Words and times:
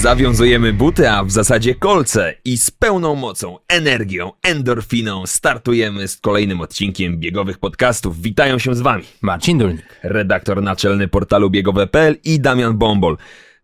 Zawiązujemy 0.00 0.72
buty, 0.72 1.10
a 1.10 1.24
w 1.24 1.30
zasadzie 1.30 1.74
kolce 1.74 2.34
i 2.44 2.58
z 2.58 2.70
pełną 2.70 3.14
mocą, 3.14 3.58
energią, 3.68 4.32
endorfiną 4.42 5.26
startujemy 5.26 6.08
z 6.08 6.16
kolejnym 6.16 6.60
odcinkiem 6.60 7.18
biegowych 7.18 7.58
podcastów. 7.58 8.22
Witają 8.22 8.58
się 8.58 8.74
z 8.74 8.80
wami 8.80 9.04
Marcin 9.22 9.58
Dulnik. 9.58 10.00
redaktor 10.02 10.62
naczelny 10.62 11.08
portalu 11.08 11.50
biegowe.pl 11.50 12.16
i 12.24 12.40
Damian 12.40 12.78
Bombol. 12.78 13.16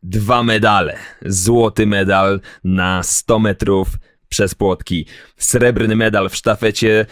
Dwa 0.02 0.42
medale. 0.42 0.96
Złoty 1.26 1.86
medal 1.86 2.40
na 2.64 3.02
100 3.02 3.38
metrów 3.38 3.88
przez 4.28 4.54
płotki. 4.54 5.06
Srebrny 5.36 5.96
medal 5.96 6.28
w 6.28 6.36
sztafecie 6.36 7.06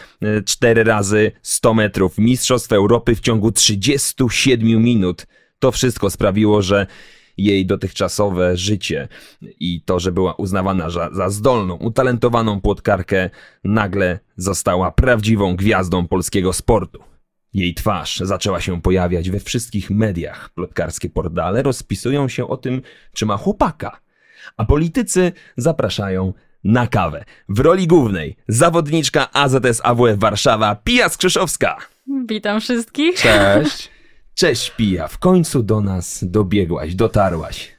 4 0.46 0.84
razy 0.84 1.32
100 1.42 1.74
metrów. 1.74 2.18
Mistrzostw 2.18 2.72
Europy 2.72 3.14
w 3.14 3.20
ciągu 3.20 3.52
37 3.52 4.82
minut. 4.82 5.26
To 5.58 5.72
wszystko 5.72 6.10
sprawiło, 6.10 6.62
że 6.62 6.86
jej 7.44 7.66
dotychczasowe 7.66 8.56
życie 8.56 9.08
i 9.42 9.82
to, 9.84 10.00
że 10.00 10.12
była 10.12 10.34
uznawana 10.34 10.90
za, 10.90 11.10
za 11.12 11.30
zdolną, 11.30 11.74
utalentowaną 11.74 12.60
płotkarkę, 12.60 13.30
nagle 13.64 14.18
została 14.36 14.90
prawdziwą 14.90 15.56
gwiazdą 15.56 16.08
polskiego 16.08 16.52
sportu. 16.52 17.02
Jej 17.54 17.74
twarz 17.74 18.16
zaczęła 18.16 18.60
się 18.60 18.82
pojawiać 18.82 19.30
we 19.30 19.40
wszystkich 19.40 19.90
mediach. 19.90 20.50
Plotkarskie 20.54 21.10
portale 21.10 21.62
rozpisują 21.62 22.28
się 22.28 22.48
o 22.48 22.56
tym, 22.56 22.82
czy 23.12 23.26
ma 23.26 23.36
chłopaka. 23.36 24.00
A 24.56 24.64
politycy 24.64 25.32
zapraszają 25.56 26.32
na 26.64 26.86
kawę. 26.86 27.24
W 27.48 27.58
roli 27.60 27.86
głównej 27.86 28.36
zawodniczka 28.48 29.32
AZS 29.32 29.80
AWF 29.84 30.18
Warszawa 30.18 30.74
Pija 30.74 31.08
Skrzyszowska. 31.08 31.76
Witam 32.28 32.60
wszystkich. 32.60 33.20
Cześć. 33.20 33.91
Cześć 34.34 34.70
Pija, 34.70 35.08
w 35.08 35.18
końcu 35.18 35.62
do 35.62 35.80
nas 35.80 36.24
dobiegłaś, 36.24 36.94
dotarłaś. 36.94 37.72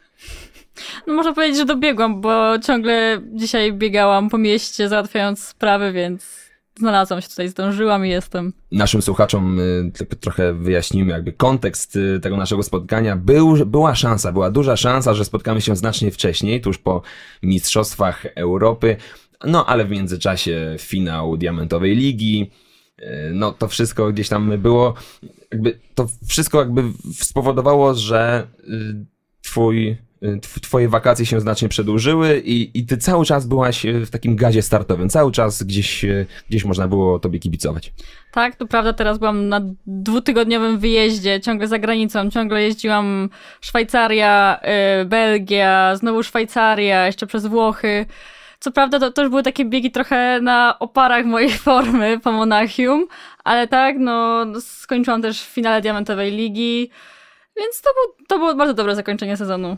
No 1.07 1.13
można 1.13 1.33
powiedzieć, 1.33 1.57
że 1.57 1.65
dobiegłam, 1.65 2.21
bo 2.21 2.59
ciągle 2.59 3.21
dzisiaj 3.33 3.73
biegałam 3.73 4.29
po 4.29 4.37
mieście 4.37 4.89
załatwiając 4.89 5.43
sprawy, 5.43 5.91
więc 5.91 6.43
znalazłam 6.79 7.21
się 7.21 7.29
tutaj, 7.29 7.49
zdążyłam 7.49 8.05
i 8.05 8.09
jestem. 8.09 8.53
Naszym 8.71 9.01
słuchaczom 9.01 9.59
y, 9.59 10.15
trochę 10.19 10.53
wyjaśnimy 10.53 11.11
jakby 11.11 11.33
kontekst 11.33 11.95
y, 11.95 12.19
tego 12.19 12.37
naszego 12.37 12.63
spotkania. 12.63 13.15
Był, 13.15 13.65
była 13.65 13.95
szansa, 13.95 14.31
była 14.31 14.51
duża 14.51 14.77
szansa, 14.77 15.13
że 15.13 15.25
spotkamy 15.25 15.61
się 15.61 15.75
znacznie 15.75 16.11
wcześniej, 16.11 16.61
tuż 16.61 16.77
po 16.77 17.01
Mistrzostwach 17.43 18.25
Europy. 18.35 18.97
No 19.45 19.65
ale 19.65 19.85
w 19.85 19.89
międzyczasie 19.89 20.75
finał 20.79 21.37
Diamentowej 21.37 21.95
Ligi. 21.95 22.51
Y, 23.03 23.31
No 23.33 23.51
to 23.51 23.67
wszystko 23.67 24.11
gdzieś 24.11 24.29
tam 24.29 24.57
było, 24.61 24.93
jakby 25.51 25.79
to 25.95 26.07
wszystko 26.27 26.59
jakby 26.59 26.83
spowodowało, 27.13 27.93
że 27.93 28.47
y, 28.69 29.05
twój, 29.41 29.87
y, 30.23 30.39
tw- 30.41 30.59
twoje 30.59 30.89
wakacje 30.89 31.25
się 31.25 31.39
znacznie 31.41 31.69
przedłużyły 31.69 32.39
i, 32.45 32.79
i 32.79 32.85
ty 32.85 32.97
cały 32.97 33.25
czas 33.25 33.47
byłaś 33.47 33.85
y, 33.85 34.05
w 34.05 34.09
takim 34.09 34.35
gazie 34.35 34.61
startowym. 34.61 35.09
Cały 35.09 35.31
czas 35.31 35.63
gdzieś, 35.63 36.05
gdzieś 36.49 36.65
można 36.65 36.87
było 36.87 37.19
tobie 37.19 37.39
kibicować. 37.39 37.93
Tak, 38.31 38.55
to 38.55 38.67
prawda, 38.67 38.93
teraz 38.93 39.17
byłam 39.17 39.49
na 39.49 39.61
dwutygodniowym 39.87 40.79
wyjeździe, 40.79 41.41
ciągle 41.41 41.67
za 41.67 41.79
granicą, 41.79 42.29
ciągle 42.29 42.63
jeździłam 42.63 43.29
Szwajcaria, 43.61 44.59
Belgia, 45.05 45.95
znowu 45.95 46.23
Szwajcaria, 46.23 47.05
jeszcze 47.05 47.27
przez 47.27 47.45
Włochy. 47.45 48.05
Co 48.63 48.71
prawda 48.71 48.99
to, 48.99 49.11
to 49.11 49.21
już 49.21 49.29
były 49.29 49.43
takie 49.43 49.65
biegi 49.65 49.91
trochę 49.91 50.39
na 50.41 50.79
oparach 50.79 51.25
mojej 51.25 51.51
formy 51.67 52.19
po 52.19 52.31
Monachium, 52.31 53.07
ale 53.43 53.67
tak, 53.67 53.95
no 53.99 54.45
skończyłam 54.61 55.21
też 55.21 55.41
w 55.41 55.45
finale 55.45 55.81
Diamentowej 55.81 56.31
Ligi, 56.31 56.89
więc 57.57 57.81
to, 57.81 57.89
był, 57.93 58.25
to 58.27 58.37
było 58.37 58.55
bardzo 58.55 58.73
dobre 58.73 58.95
zakończenie 58.95 59.37
sezonu. 59.37 59.77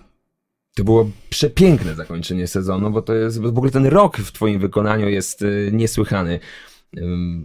To 0.75 0.83
było 0.83 1.09
przepiękne 1.29 1.95
zakończenie 1.95 2.47
sezonu, 2.47 2.91
bo 2.91 3.01
to 3.01 3.13
jest, 3.13 3.41
w 3.41 3.45
ogóle 3.45 3.71
ten 3.71 3.85
rok 3.85 4.17
w 4.17 4.31
twoim 4.31 4.59
wykonaniu 4.59 5.09
jest 5.09 5.41
y, 5.41 5.69
niesłychany. 5.73 6.39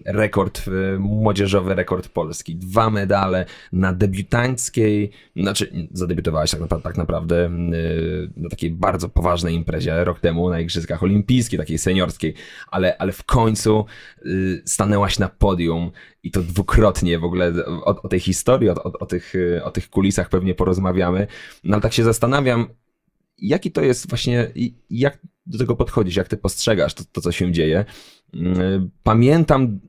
Rekord, 0.06 0.68
y, 0.68 0.98
młodzieżowy 0.98 1.74
rekord 1.74 2.08
polski. 2.08 2.56
Dwa 2.56 2.90
medale 2.90 3.46
na 3.72 3.92
debiutanckiej, 3.92 5.10
znaczy 5.36 5.88
zadebiutowałaś 5.92 6.50
tak 6.50 6.82
tak 6.82 6.96
naprawdę 6.96 7.46
y, 7.46 8.30
na 8.36 8.48
takiej 8.48 8.70
bardzo 8.70 9.08
poważnej 9.08 9.54
imprezie 9.54 10.04
rok 10.04 10.20
temu 10.20 10.50
na 10.50 10.60
Igrzyskach 10.60 11.02
Olimpijskich, 11.02 11.58
takiej 11.58 11.78
seniorskiej, 11.78 12.34
ale, 12.68 12.98
ale 12.98 13.12
w 13.12 13.24
końcu 13.24 13.84
y, 14.26 14.62
stanęłaś 14.66 15.18
na 15.18 15.28
podium 15.28 15.90
i 16.22 16.30
to 16.30 16.42
dwukrotnie 16.42 17.18
w 17.18 17.24
ogóle 17.24 17.52
o, 17.66 18.02
o 18.02 18.08
tej 18.08 18.20
historii, 18.20 18.70
o, 18.70 18.74
o, 18.74 18.92
o, 18.98 19.06
tych, 19.06 19.32
o 19.62 19.70
tych 19.70 19.90
kulisach 19.90 20.28
pewnie 20.28 20.54
porozmawiamy. 20.54 21.26
No 21.64 21.74
ale 21.74 21.82
tak 21.82 21.92
się 21.92 22.04
zastanawiam, 22.04 22.66
jaki 23.38 23.72
to 23.72 23.82
jest 23.82 24.08
właśnie, 24.08 24.52
jak 24.90 25.18
do 25.46 25.58
tego 25.58 25.76
podchodzisz, 25.76 26.16
jak 26.16 26.28
ty 26.28 26.36
postrzegasz 26.36 26.94
to, 26.94 27.04
to 27.12 27.20
co 27.20 27.32
się 27.32 27.52
dzieje. 27.52 27.84
Mm, 28.34 28.90
Pamiętam, 29.02 29.80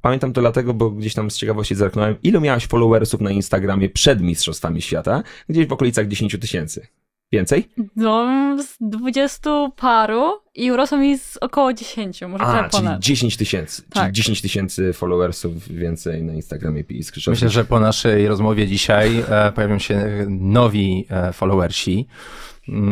pamiętam 0.00 0.32
to 0.32 0.40
dlatego, 0.40 0.74
bo 0.74 0.90
gdzieś 0.90 1.14
tam 1.14 1.30
z 1.30 1.36
ciekawości 1.36 1.74
zerknąłem, 1.74 2.16
ilu 2.22 2.40
miałaś 2.40 2.66
followersów 2.66 3.20
na 3.20 3.30
Instagramie 3.30 3.88
przed 3.88 4.20
Mistrzostwami 4.20 4.82
Świata? 4.82 5.22
Gdzieś 5.48 5.66
w 5.66 5.72
okolicach 5.72 6.08
10 6.08 6.36
tysięcy. 6.40 6.86
Więcej? 7.32 7.68
No, 7.96 8.26
z 8.62 8.76
dwudziestu 8.80 9.72
paru 9.76 10.32
i 10.54 10.70
urosło 10.70 10.98
mi 10.98 11.18
z 11.18 11.36
około 11.36 11.72
dziesięciu, 11.72 12.28
może 12.28 12.44
A, 12.44 12.68
czyli 12.68 12.82
ponad. 12.82 13.00
10 13.02 13.36
tysięcy. 13.36 13.82
Czyli 13.82 13.92
Tak. 13.92 14.12
10 14.12 14.42
tysięcy 14.42 14.92
followersów 14.92 15.68
więcej 15.68 16.22
na 16.22 16.34
Instagramie 16.34 16.84
Pi 16.84 17.02
Skrzyszowskiej. 17.02 17.46
Myślę, 17.46 17.48
że 17.62 17.64
po 17.64 17.80
naszej 17.80 18.28
rozmowie 18.28 18.66
dzisiaj 18.66 19.24
e, 19.28 19.52
pojawią 19.52 19.78
się 19.78 20.26
nowi 20.28 21.06
e, 21.10 21.32
followersi. 21.32 22.06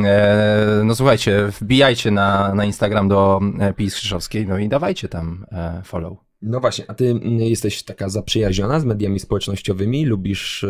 E, 0.04 0.82
no 0.84 0.94
słuchajcie, 0.94 1.48
wbijajcie 1.60 2.10
na, 2.10 2.54
na 2.54 2.64
Instagram 2.64 3.08
do 3.08 3.40
e, 3.60 3.72
Pi 3.72 3.90
Skrzyszowskiej, 3.90 4.46
no 4.46 4.58
i 4.58 4.68
dawajcie 4.68 5.08
tam 5.08 5.46
e, 5.52 5.82
follow. 5.84 6.18
No 6.42 6.60
właśnie, 6.60 6.84
a 6.88 6.94
ty 6.94 7.10
mm, 7.10 7.40
jesteś 7.40 7.82
taka 7.82 8.08
zaprzyjaźniona 8.08 8.80
z 8.80 8.84
mediami 8.84 9.20
społecznościowymi? 9.20 10.06
Lubisz 10.06 10.66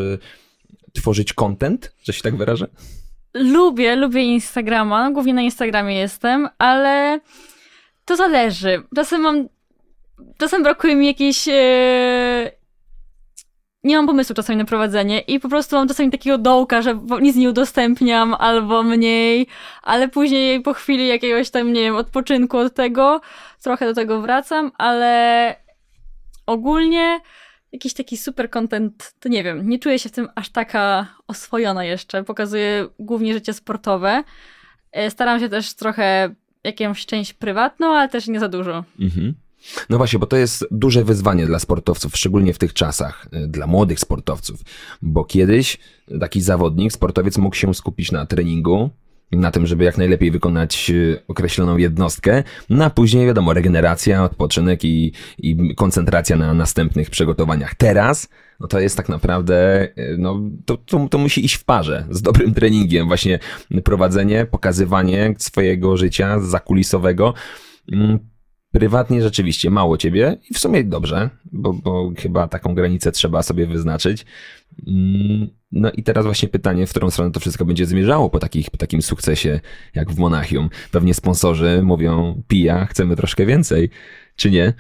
tworzyć 0.92 1.32
content, 1.32 1.94
że 2.02 2.12
się 2.12 2.22
tak 2.22 2.36
wyrażę? 2.36 2.66
Lubię, 3.34 3.96
lubię 3.96 4.22
Instagrama, 4.22 5.04
no, 5.04 5.10
głównie 5.12 5.34
na 5.34 5.42
Instagramie 5.42 5.98
jestem, 5.98 6.48
ale 6.58 7.20
to 8.04 8.16
zależy. 8.16 8.82
Czasem 8.96 9.20
mam, 9.20 9.48
czasem 10.38 10.62
brakuje 10.62 10.96
mi 10.96 11.06
jakiejś, 11.06 11.48
e... 11.48 12.50
nie 13.84 13.96
mam 13.96 14.06
pomysłu 14.06 14.34
czasami 14.34 14.56
na 14.56 14.64
prowadzenie 14.64 15.20
i 15.20 15.40
po 15.40 15.48
prostu 15.48 15.76
mam 15.76 15.88
czasami 15.88 16.10
takiego 16.10 16.38
dołka, 16.38 16.82
że 16.82 16.98
nic 17.20 17.36
nie 17.36 17.48
udostępniam 17.48 18.34
albo 18.34 18.82
mniej, 18.82 19.46
ale 19.82 20.08
później 20.08 20.60
po 20.60 20.74
chwili 20.74 21.08
jakiegoś 21.08 21.50
tam, 21.50 21.72
nie 21.72 21.80
wiem, 21.80 21.96
odpoczynku 21.96 22.58
od 22.58 22.74
tego, 22.74 23.20
trochę 23.62 23.86
do 23.86 23.94
tego 23.94 24.20
wracam, 24.20 24.72
ale 24.78 25.56
ogólnie 26.46 27.20
jakiś 27.74 27.94
taki 27.94 28.16
super 28.16 28.50
content, 28.50 29.14
to 29.20 29.28
nie 29.28 29.44
wiem, 29.44 29.68
nie 29.68 29.78
czuję 29.78 29.98
się 29.98 30.08
w 30.08 30.12
tym 30.12 30.28
aż 30.34 30.48
taka 30.48 31.06
oswojona 31.28 31.84
jeszcze. 31.84 32.24
Pokazuję 32.24 32.88
głównie 32.98 33.34
życie 33.34 33.52
sportowe. 33.52 34.24
E, 34.92 35.10
Staram 35.10 35.40
się 35.40 35.48
też 35.48 35.74
trochę 35.74 36.34
jakąś 36.64 37.06
część 37.06 37.32
prywatną, 37.32 37.86
ale 37.86 38.08
też 38.08 38.28
nie 38.28 38.40
za 38.40 38.48
dużo. 38.48 38.84
Mhm. 39.00 39.34
No 39.90 39.96
właśnie, 39.98 40.18
bo 40.18 40.26
to 40.26 40.36
jest 40.36 40.66
duże 40.70 41.04
wyzwanie 41.04 41.46
dla 41.46 41.58
sportowców, 41.58 42.16
szczególnie 42.16 42.54
w 42.54 42.58
tych 42.58 42.72
czasach, 42.72 43.26
y, 43.44 43.48
dla 43.48 43.66
młodych 43.66 44.00
sportowców, 44.00 44.60
bo 45.02 45.24
kiedyś 45.24 45.78
taki 46.20 46.40
zawodnik, 46.40 46.92
sportowiec 46.92 47.38
mógł 47.38 47.56
się 47.56 47.74
skupić 47.74 48.12
na 48.12 48.26
treningu, 48.26 48.90
na 49.36 49.50
tym, 49.50 49.66
żeby 49.66 49.84
jak 49.84 49.98
najlepiej 49.98 50.30
wykonać 50.30 50.90
y, 50.90 51.22
określoną 51.28 51.76
jednostkę, 51.76 52.42
no 52.70 52.84
a 52.84 52.90
później 52.90 53.26
wiadomo, 53.26 53.52
regeneracja, 53.52 54.24
odpoczynek 54.24 54.84
i, 54.84 55.12
i 55.38 55.74
koncentracja 55.74 56.36
na 56.36 56.54
następnych 56.54 57.10
przygotowaniach. 57.10 57.74
Teraz, 57.74 58.28
no 58.60 58.66
to 58.68 58.80
jest 58.80 58.96
tak 58.96 59.08
naprawdę, 59.08 59.88
y, 59.98 60.16
no 60.18 60.40
to, 60.64 60.76
to, 60.76 61.08
to 61.08 61.18
musi 61.18 61.44
iść 61.44 61.54
w 61.54 61.64
parze 61.64 62.06
z 62.10 62.22
dobrym 62.22 62.54
treningiem, 62.54 63.08
właśnie 63.08 63.38
prowadzenie, 63.84 64.46
pokazywanie 64.46 65.34
swojego 65.38 65.96
życia 65.96 66.40
zakulisowego, 66.40 67.34
Mm, 67.92 68.18
Prywatnie 68.74 69.22
rzeczywiście 69.22 69.70
mało 69.70 69.96
ciebie 69.98 70.36
i 70.50 70.54
w 70.54 70.58
sumie 70.58 70.84
dobrze, 70.84 71.30
bo, 71.52 71.72
bo 71.72 72.12
chyba 72.18 72.48
taką 72.48 72.74
granicę 72.74 73.12
trzeba 73.12 73.42
sobie 73.42 73.66
wyznaczyć. 73.66 74.26
Mm, 74.86 75.48
No 75.72 75.90
i 75.90 76.02
teraz 76.02 76.24
właśnie 76.24 76.48
pytanie, 76.48 76.86
w 76.86 76.90
którą 76.90 77.10
stronę 77.10 77.30
to 77.30 77.40
wszystko 77.40 77.64
będzie 77.64 77.86
zmierzało 77.86 78.30
po, 78.30 78.38
takich, 78.38 78.70
po 78.70 78.76
takim 78.76 79.02
sukcesie 79.02 79.60
jak 79.94 80.12
w 80.12 80.18
Monachium. 80.18 80.70
Pewnie 80.90 81.14
sponsorzy 81.14 81.82
mówią, 81.82 82.42
pija, 82.48 82.86
chcemy 82.86 83.16
troszkę 83.16 83.46
więcej, 83.46 83.90
czy 84.36 84.50
nie? 84.50 84.72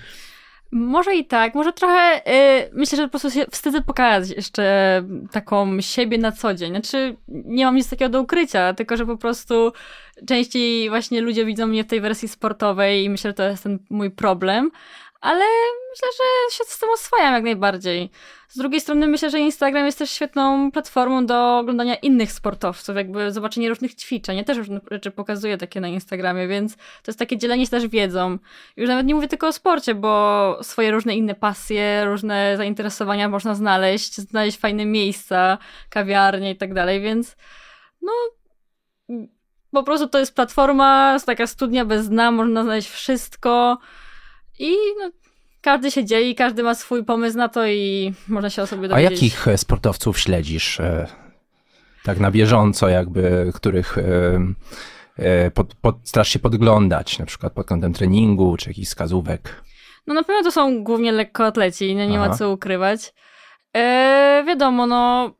Może 0.72 1.14
i 1.14 1.24
tak, 1.24 1.54
może 1.54 1.72
trochę, 1.72 2.22
y, 2.32 2.70
myślę, 2.72 2.96
że 2.96 3.02
po 3.02 3.10
prostu 3.10 3.30
się 3.30 3.44
wstydzę 3.50 3.80
pokazać 3.80 4.36
jeszcze 4.36 5.02
taką 5.32 5.80
siebie 5.80 6.18
na 6.18 6.32
co 6.32 6.54
dzień. 6.54 6.70
Znaczy, 6.70 7.16
nie 7.28 7.64
mam 7.64 7.76
nic 7.76 7.90
takiego 7.90 8.08
do 8.08 8.20
ukrycia, 8.20 8.74
tylko 8.74 8.96
że 8.96 9.06
po 9.06 9.16
prostu 9.16 9.72
częściej 10.26 10.88
właśnie 10.88 11.20
ludzie 11.20 11.44
widzą 11.44 11.66
mnie 11.66 11.84
w 11.84 11.86
tej 11.86 12.00
wersji 12.00 12.28
sportowej 12.28 13.04
i 13.04 13.10
myślę, 13.10 13.30
że 13.30 13.34
to 13.34 13.42
jest 13.42 13.62
ten 13.62 13.78
mój 13.90 14.10
problem, 14.10 14.70
ale 15.24 15.44
myślę, 15.90 16.08
że 16.18 16.56
się 16.56 16.64
z 16.66 16.78
tym 16.78 16.90
oswajam 16.90 17.34
jak 17.34 17.44
najbardziej. 17.44 18.10
Z 18.48 18.58
drugiej 18.58 18.80
strony 18.80 19.06
myślę, 19.06 19.30
że 19.30 19.38
Instagram 19.38 19.86
jest 19.86 19.98
też 19.98 20.10
świetną 20.10 20.70
platformą 20.72 21.26
do 21.26 21.58
oglądania 21.58 21.94
innych 21.94 22.32
sportowców, 22.32 22.96
jakby 22.96 23.32
zobaczenie 23.32 23.68
różnych 23.68 23.94
ćwiczeń. 23.94 24.36
Ja 24.36 24.44
też 24.44 24.58
różne 24.58 24.80
rzeczy 24.90 25.10
pokazuję 25.10 25.58
takie 25.58 25.80
na 25.80 25.88
Instagramie, 25.88 26.48
więc 26.48 26.76
to 26.76 26.82
jest 27.06 27.18
takie 27.18 27.36
dzielenie 27.36 27.64
się 27.64 27.70
też 27.70 27.86
wiedzą. 27.86 28.38
Już 28.76 28.88
nawet 28.88 29.06
nie 29.06 29.14
mówię 29.14 29.28
tylko 29.28 29.48
o 29.48 29.52
sporcie, 29.52 29.94
bo 29.94 30.58
swoje 30.62 30.90
różne 30.90 31.14
inne 31.14 31.34
pasje, 31.34 32.04
różne 32.04 32.56
zainteresowania 32.56 33.28
można 33.28 33.54
znaleźć, 33.54 34.14
znaleźć 34.14 34.58
fajne 34.58 34.86
miejsca, 34.86 35.58
kawiarnie 35.90 36.50
i 36.50 36.56
tak 36.56 36.74
dalej, 36.74 37.00
więc 37.00 37.36
no 38.02 38.12
po 39.70 39.82
prostu 39.82 40.08
to 40.08 40.18
jest 40.18 40.34
platforma, 40.34 41.16
taka 41.26 41.46
studnia 41.46 41.84
bez 41.84 42.08
dna, 42.08 42.30
można 42.30 42.62
znaleźć 42.62 42.88
wszystko 42.90 43.78
i 44.58 44.76
no, 45.00 45.10
każdy 45.60 45.90
się 45.90 46.04
dzieli, 46.04 46.34
każdy 46.34 46.62
ma 46.62 46.74
swój 46.74 47.04
pomysł 47.04 47.36
na 47.38 47.48
to 47.48 47.66
i 47.66 48.12
można 48.28 48.50
się 48.50 48.62
o 48.62 48.66
sobie 48.66 48.84
A 48.84 48.88
dowiedzieć. 48.88 49.12
jakich 49.12 49.48
e, 49.48 49.58
sportowców 49.58 50.18
śledzisz 50.18 50.80
e, 50.80 51.06
tak 52.04 52.20
na 52.20 52.30
bieżąco, 52.30 52.88
jakby, 52.88 53.52
których 53.54 53.98
e, 55.18 55.50
pod, 55.50 55.74
pod, 55.74 55.96
starasz 56.04 56.28
się 56.28 56.38
podglądać, 56.38 57.18
na 57.18 57.26
przykład 57.26 57.52
pod 57.52 57.66
kątem 57.66 57.92
treningu, 57.92 58.56
czy 58.56 58.70
jakichś 58.70 58.88
wskazówek? 58.88 59.64
No 60.06 60.14
na 60.14 60.22
pewno 60.22 60.42
to 60.42 60.52
są 60.52 60.84
głównie 60.84 61.12
lekkoatleci, 61.12 61.94
no 61.96 62.04
nie 62.04 62.20
Aha. 62.20 62.28
ma 62.28 62.34
co 62.34 62.50
ukrywać. 62.50 63.14
E, 63.76 64.44
wiadomo, 64.46 64.86
no 64.86 65.30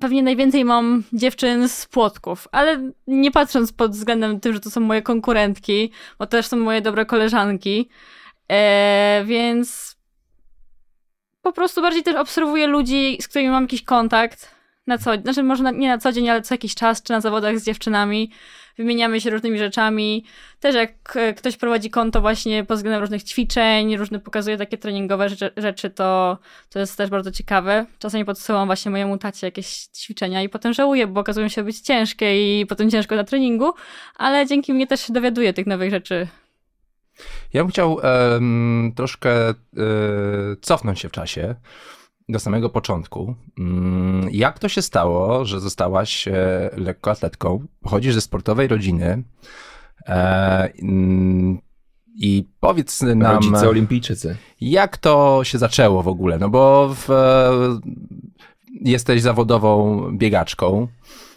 pewnie 0.00 0.22
najwięcej 0.22 0.64
mam 0.64 1.02
dziewczyn 1.12 1.68
z 1.68 1.86
Płotków, 1.86 2.48
ale 2.52 2.92
nie 3.06 3.30
patrząc 3.30 3.72
pod 3.72 3.92
względem 3.92 4.40
tym, 4.40 4.52
że 4.52 4.60
to 4.60 4.70
są 4.70 4.80
moje 4.80 5.02
konkurentki, 5.02 5.90
bo 6.18 6.26
też 6.26 6.46
są 6.46 6.56
moje 6.56 6.80
dobre 6.80 7.06
koleżanki, 7.06 7.88
e, 8.48 9.24
więc 9.26 9.96
po 11.42 11.52
prostu 11.52 11.82
bardziej 11.82 12.02
też 12.02 12.14
obserwuję 12.14 12.66
ludzi, 12.66 13.18
z 13.20 13.28
którymi 13.28 13.50
mam 13.50 13.64
jakiś 13.64 13.82
kontakt 13.82 14.56
na 14.86 14.98
co, 14.98 15.16
znaczy 15.16 15.42
może 15.42 15.62
na, 15.62 15.70
nie 15.70 15.88
na 15.88 15.98
co 15.98 16.12
dzień, 16.12 16.28
ale 16.30 16.42
co 16.42 16.54
jakiś 16.54 16.74
czas, 16.74 17.02
czy 17.02 17.12
na 17.12 17.20
zawodach 17.20 17.58
z 17.58 17.64
dziewczynami, 17.64 18.30
wymieniamy 18.78 19.20
się 19.20 19.30
różnymi 19.30 19.58
rzeczami. 19.58 20.24
Też 20.60 20.74
jak 20.74 21.16
e, 21.16 21.34
ktoś 21.34 21.56
prowadzi 21.56 21.90
konto 21.90 22.20
właśnie 22.20 22.64
pod 22.64 22.76
względem 22.76 23.00
różnych 23.00 23.22
ćwiczeń, 23.22 23.96
różne 23.96 24.18
pokazuje 24.18 24.56
takie 24.56 24.78
treningowe 24.78 25.28
rzeczy, 25.56 25.90
to, 25.90 26.38
to 26.70 26.78
jest 26.78 26.96
też 26.96 27.10
bardzo 27.10 27.30
ciekawe. 27.30 27.86
Czasami 27.98 28.24
podsyłam 28.24 28.66
właśnie 28.66 28.90
mojemu 28.90 29.18
tacie 29.18 29.46
jakieś 29.46 29.86
ćwiczenia 29.86 30.42
i 30.42 30.48
potem 30.48 30.72
żałuję, 30.72 31.06
bo 31.06 31.20
okazują 31.20 31.48
się 31.48 31.62
być 31.62 31.80
ciężkie 31.80 32.60
i 32.60 32.66
potem 32.66 32.90
ciężko 32.90 33.16
na 33.16 33.24
treningu, 33.24 33.72
ale 34.16 34.46
dzięki 34.46 34.74
mnie 34.74 34.86
też 34.86 35.00
się 35.00 35.12
dowiaduję 35.12 35.52
tych 35.52 35.66
nowych 35.66 35.90
rzeczy. 35.90 36.28
Ja 37.52 37.62
bym 37.62 37.70
chciał 37.70 38.00
em, 38.02 38.92
troszkę 38.96 39.48
e, 39.48 39.54
cofnąć 40.60 41.00
się 41.00 41.08
w 41.08 41.12
czasie 41.12 41.54
do 42.28 42.38
samego 42.38 42.70
początku. 42.70 43.34
Mm, 43.58 44.28
Jak 44.32 44.58
to 44.58 44.68
się 44.68 44.82
stało, 44.82 45.44
że 45.44 45.60
zostałaś 45.60 46.28
e, 46.28 46.70
lekkoatletką? 46.76 47.66
Pochodzisz 47.80 48.14
ze 48.14 48.20
sportowej 48.20 48.68
rodziny 48.68 49.22
e, 50.08 50.72
mm, 50.82 51.58
i 52.18 52.44
powiedz 52.60 53.02
nam, 53.02 53.34
Rodzice 53.34 53.68
olimpijczycy. 53.68 54.36
jak 54.60 54.96
to 54.96 55.40
się 55.44 55.58
zaczęło 55.58 56.02
w 56.02 56.08
ogóle? 56.08 56.38
No 56.38 56.48
bo 56.48 56.94
w, 56.94 57.10
e, 57.10 57.50
jesteś 58.80 59.22
zawodową 59.22 60.02
biegaczką. 60.18 60.88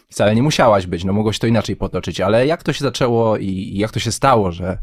Wcale 0.08 0.34
nie 0.34 0.42
musiałaś 0.42 0.86
być, 0.86 1.04
no 1.04 1.12
mogło 1.12 1.32
się 1.32 1.38
to 1.38 1.46
inaczej 1.46 1.76
potoczyć, 1.76 2.20
ale 2.20 2.46
jak 2.46 2.62
to 2.62 2.72
się 2.72 2.84
zaczęło 2.84 3.36
i, 3.36 3.46
i 3.46 3.78
jak 3.78 3.90
to 3.90 4.00
się 4.00 4.12
stało, 4.12 4.52
że, 4.52 4.78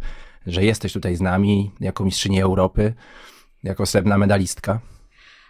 że 0.47 0.63
jesteś 0.63 0.93
tutaj 0.93 1.15
z 1.15 1.21
nami 1.21 1.71
jako 1.79 2.05
mistrzyni 2.05 2.41
Europy, 2.41 2.93
jako 3.63 3.85
srebrna 3.85 4.17
medalistka? 4.17 4.79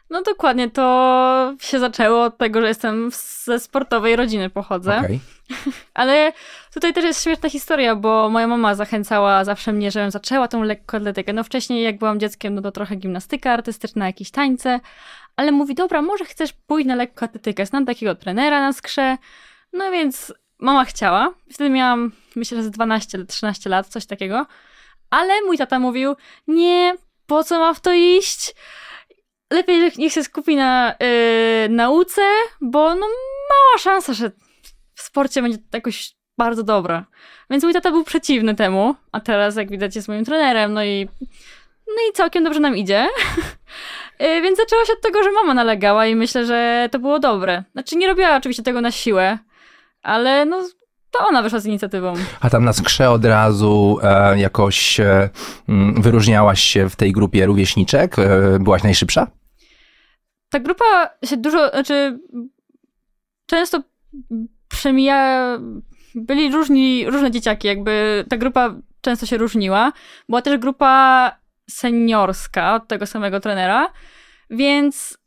No 0.09 0.21
dokładnie, 0.21 0.69
to 0.69 1.56
się 1.59 1.80
zaczęło 1.80 2.24
od 2.24 2.38
tego, 2.38 2.62
że 2.62 2.68
jestem 2.68 3.09
ze 3.44 3.59
sportowej 3.59 4.15
rodziny 4.15 4.50
pochodzę. 4.50 5.00
Okej. 5.00 5.19
Ale 5.94 6.33
tutaj 6.74 6.94
też 6.94 7.04
jest 7.04 7.24
śmieszna 7.24 7.50
historia, 7.50 7.95
bo 7.95 8.30
moja 8.30 8.48
mama 8.48 8.75
zachęcała 8.75 9.44
zawsze 9.44 9.74
mnie, 9.74 9.92
żebym 9.92 10.12
zaczęła 10.12 10.48
tą 10.48 10.63
lekkoatletykę. 10.63 11.33
No 11.33 11.44
wcześniej, 11.44 11.83
jak 11.83 11.98
byłam 11.98 12.19
dzieckiem, 12.19 12.56
no 12.56 12.62
to 12.62 12.71
trochę 12.71 12.95
gimnastyka 12.95 13.51
artystyczna, 13.51 14.06
jakieś 14.06 14.31
tańce, 14.31 14.80
ale 15.36 15.51
mówi, 15.51 15.75
dobra, 15.75 16.01
może 16.01 16.25
chcesz 16.25 16.54
pójść 16.54 16.88
na 16.88 16.95
lekkoatletykę, 16.95 17.65
znam 17.65 17.86
takiego 17.86 18.15
trenera 18.15 18.62
na 18.62 18.74
skrze. 18.74 19.18
No 19.74 19.92
więc 19.92 20.33
mama 20.59 20.86
chciała. 20.86 21.33
Wtedy 21.54 21.69
miałam, 21.69 22.12
myślę, 22.36 22.57
że 22.57 22.63
z 22.63 22.71
12, 22.71 23.25
13 23.25 23.69
lat, 23.69 23.88
coś 23.88 24.06
takiego. 24.06 24.45
Ale 25.09 25.42
mój 25.42 25.57
tata 25.57 25.80
mówił, 25.80 26.15
nie, 26.48 26.95
po 27.27 27.44
co 27.44 27.59
ma 27.59 27.74
w 27.74 27.80
to 27.80 27.94
iść? 27.94 28.54
Lepiej 29.51 29.91
niech 29.97 30.13
się 30.13 30.23
skupi 30.23 30.55
na 30.55 30.95
yy, 30.99 31.69
nauce, 31.69 32.21
bo 32.61 32.95
no 32.95 33.07
mała 33.49 33.77
szansa, 33.79 34.13
że 34.13 34.31
w 34.95 35.01
sporcie 35.01 35.41
będzie 35.41 35.57
jakoś 35.73 36.15
bardzo 36.38 36.63
dobra. 36.63 37.05
Więc 37.49 37.63
mój 37.63 37.73
tata 37.73 37.91
był 37.91 38.03
przeciwny 38.03 38.55
temu, 38.55 38.95
a 39.11 39.19
teraz 39.19 39.55
jak 39.55 39.69
widać 39.69 39.95
jest 39.95 40.07
moim 40.07 40.25
trenerem, 40.25 40.73
no 40.73 40.83
i 40.83 41.07
no 41.88 42.09
i 42.09 42.13
całkiem 42.13 42.44
dobrze 42.44 42.59
nam 42.59 42.77
idzie. 42.77 43.07
Yy, 44.19 44.41
Więc 44.44 44.57
zaczęło 44.57 44.85
się 44.85 44.94
od 44.94 45.01
tego, 45.01 45.23
że 45.23 45.31
mama 45.31 45.53
nalegała 45.53 46.07
i 46.07 46.15
myślę, 46.15 46.45
że 46.45 46.89
to 46.91 46.99
było 46.99 47.19
dobre. 47.19 47.63
Znaczy 47.71 47.95
nie 47.95 48.07
robiła 48.07 48.35
oczywiście 48.35 48.63
tego 48.63 48.81
na 48.81 48.91
siłę, 48.91 49.38
ale 50.01 50.45
no 50.45 50.67
to 51.19 51.28
ona 51.28 51.42
wyszła 51.44 51.60
z 51.60 51.66
inicjatywą. 51.66 52.14
A 52.40 52.50
tam 52.50 52.66
na 52.66 52.74
skrze 52.74 53.10
od 53.10 53.25
razu 53.25 54.00
e, 54.04 54.40
jakoś 54.40 55.00
e, 55.00 55.30
mm, 55.69 56.02
wyróżniałaś 56.02 56.62
się 56.62 56.90
w 56.90 56.96
tej 56.96 57.12
grupie 57.12 57.46
rówieśniczek? 57.46 58.19
E, 58.19 58.60
byłaś 58.60 58.84
najszybsza? 58.84 59.28
ta 60.50 60.60
grupa 60.60 61.10
się 61.25 61.38
dużo, 61.38 61.69
znaczy 61.69 62.19
często 63.46 63.84
przemija, 64.68 65.44
byli 66.16 66.52
różni, 66.52 67.10
różne 67.10 67.31
dzieciaki, 67.31 67.68
jakby 67.68 68.25
ta 68.30 68.38
grupa 68.38 68.75
często 69.02 69.25
się 69.25 69.38
różniła. 69.38 69.92
Była 70.30 70.42
też 70.42 70.58
grupa 70.58 71.31
seniorska 71.69 72.75
od 72.75 72.88
tego 72.88 73.06
samego 73.06 73.40
trenera, 73.40 73.92
więc 74.50 75.18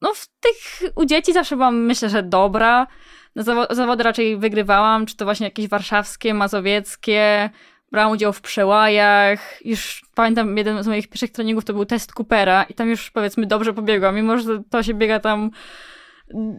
no 0.00 0.14
w 0.14 0.26
tych 0.40 0.90
u 0.94 1.04
dzieci 1.04 1.32
zawsze 1.32 1.56
byłam, 1.56 1.76
myślę, 1.76 2.08
że 2.08 2.22
dobra. 2.22 2.86
Zawo- 3.36 3.74
zawody 3.74 4.02
raczej 4.02 4.36
wygrywałam, 4.36 5.06
czy 5.06 5.16
to 5.16 5.24
właśnie 5.24 5.46
jakieś 5.46 5.68
warszawskie, 5.68 6.34
mazowieckie, 6.34 7.50
brałam 7.92 8.12
udział 8.12 8.32
w 8.32 8.40
przełajach. 8.40 9.66
Już 9.66 10.04
pamiętam, 10.14 10.56
jeden 10.56 10.82
z 10.82 10.86
moich 10.86 11.08
pierwszych 11.08 11.30
treningów 11.30 11.64
to 11.64 11.72
był 11.72 11.84
test 11.84 12.12
Coopera 12.12 12.62
i 12.62 12.74
tam 12.74 12.88
już 12.88 13.10
powiedzmy 13.10 13.46
dobrze 13.46 13.72
pobiegłam, 13.72 14.14
mimo 14.14 14.38
że 14.38 14.62
to 14.70 14.82
się 14.82 14.94
biega 14.94 15.20
tam 15.20 15.50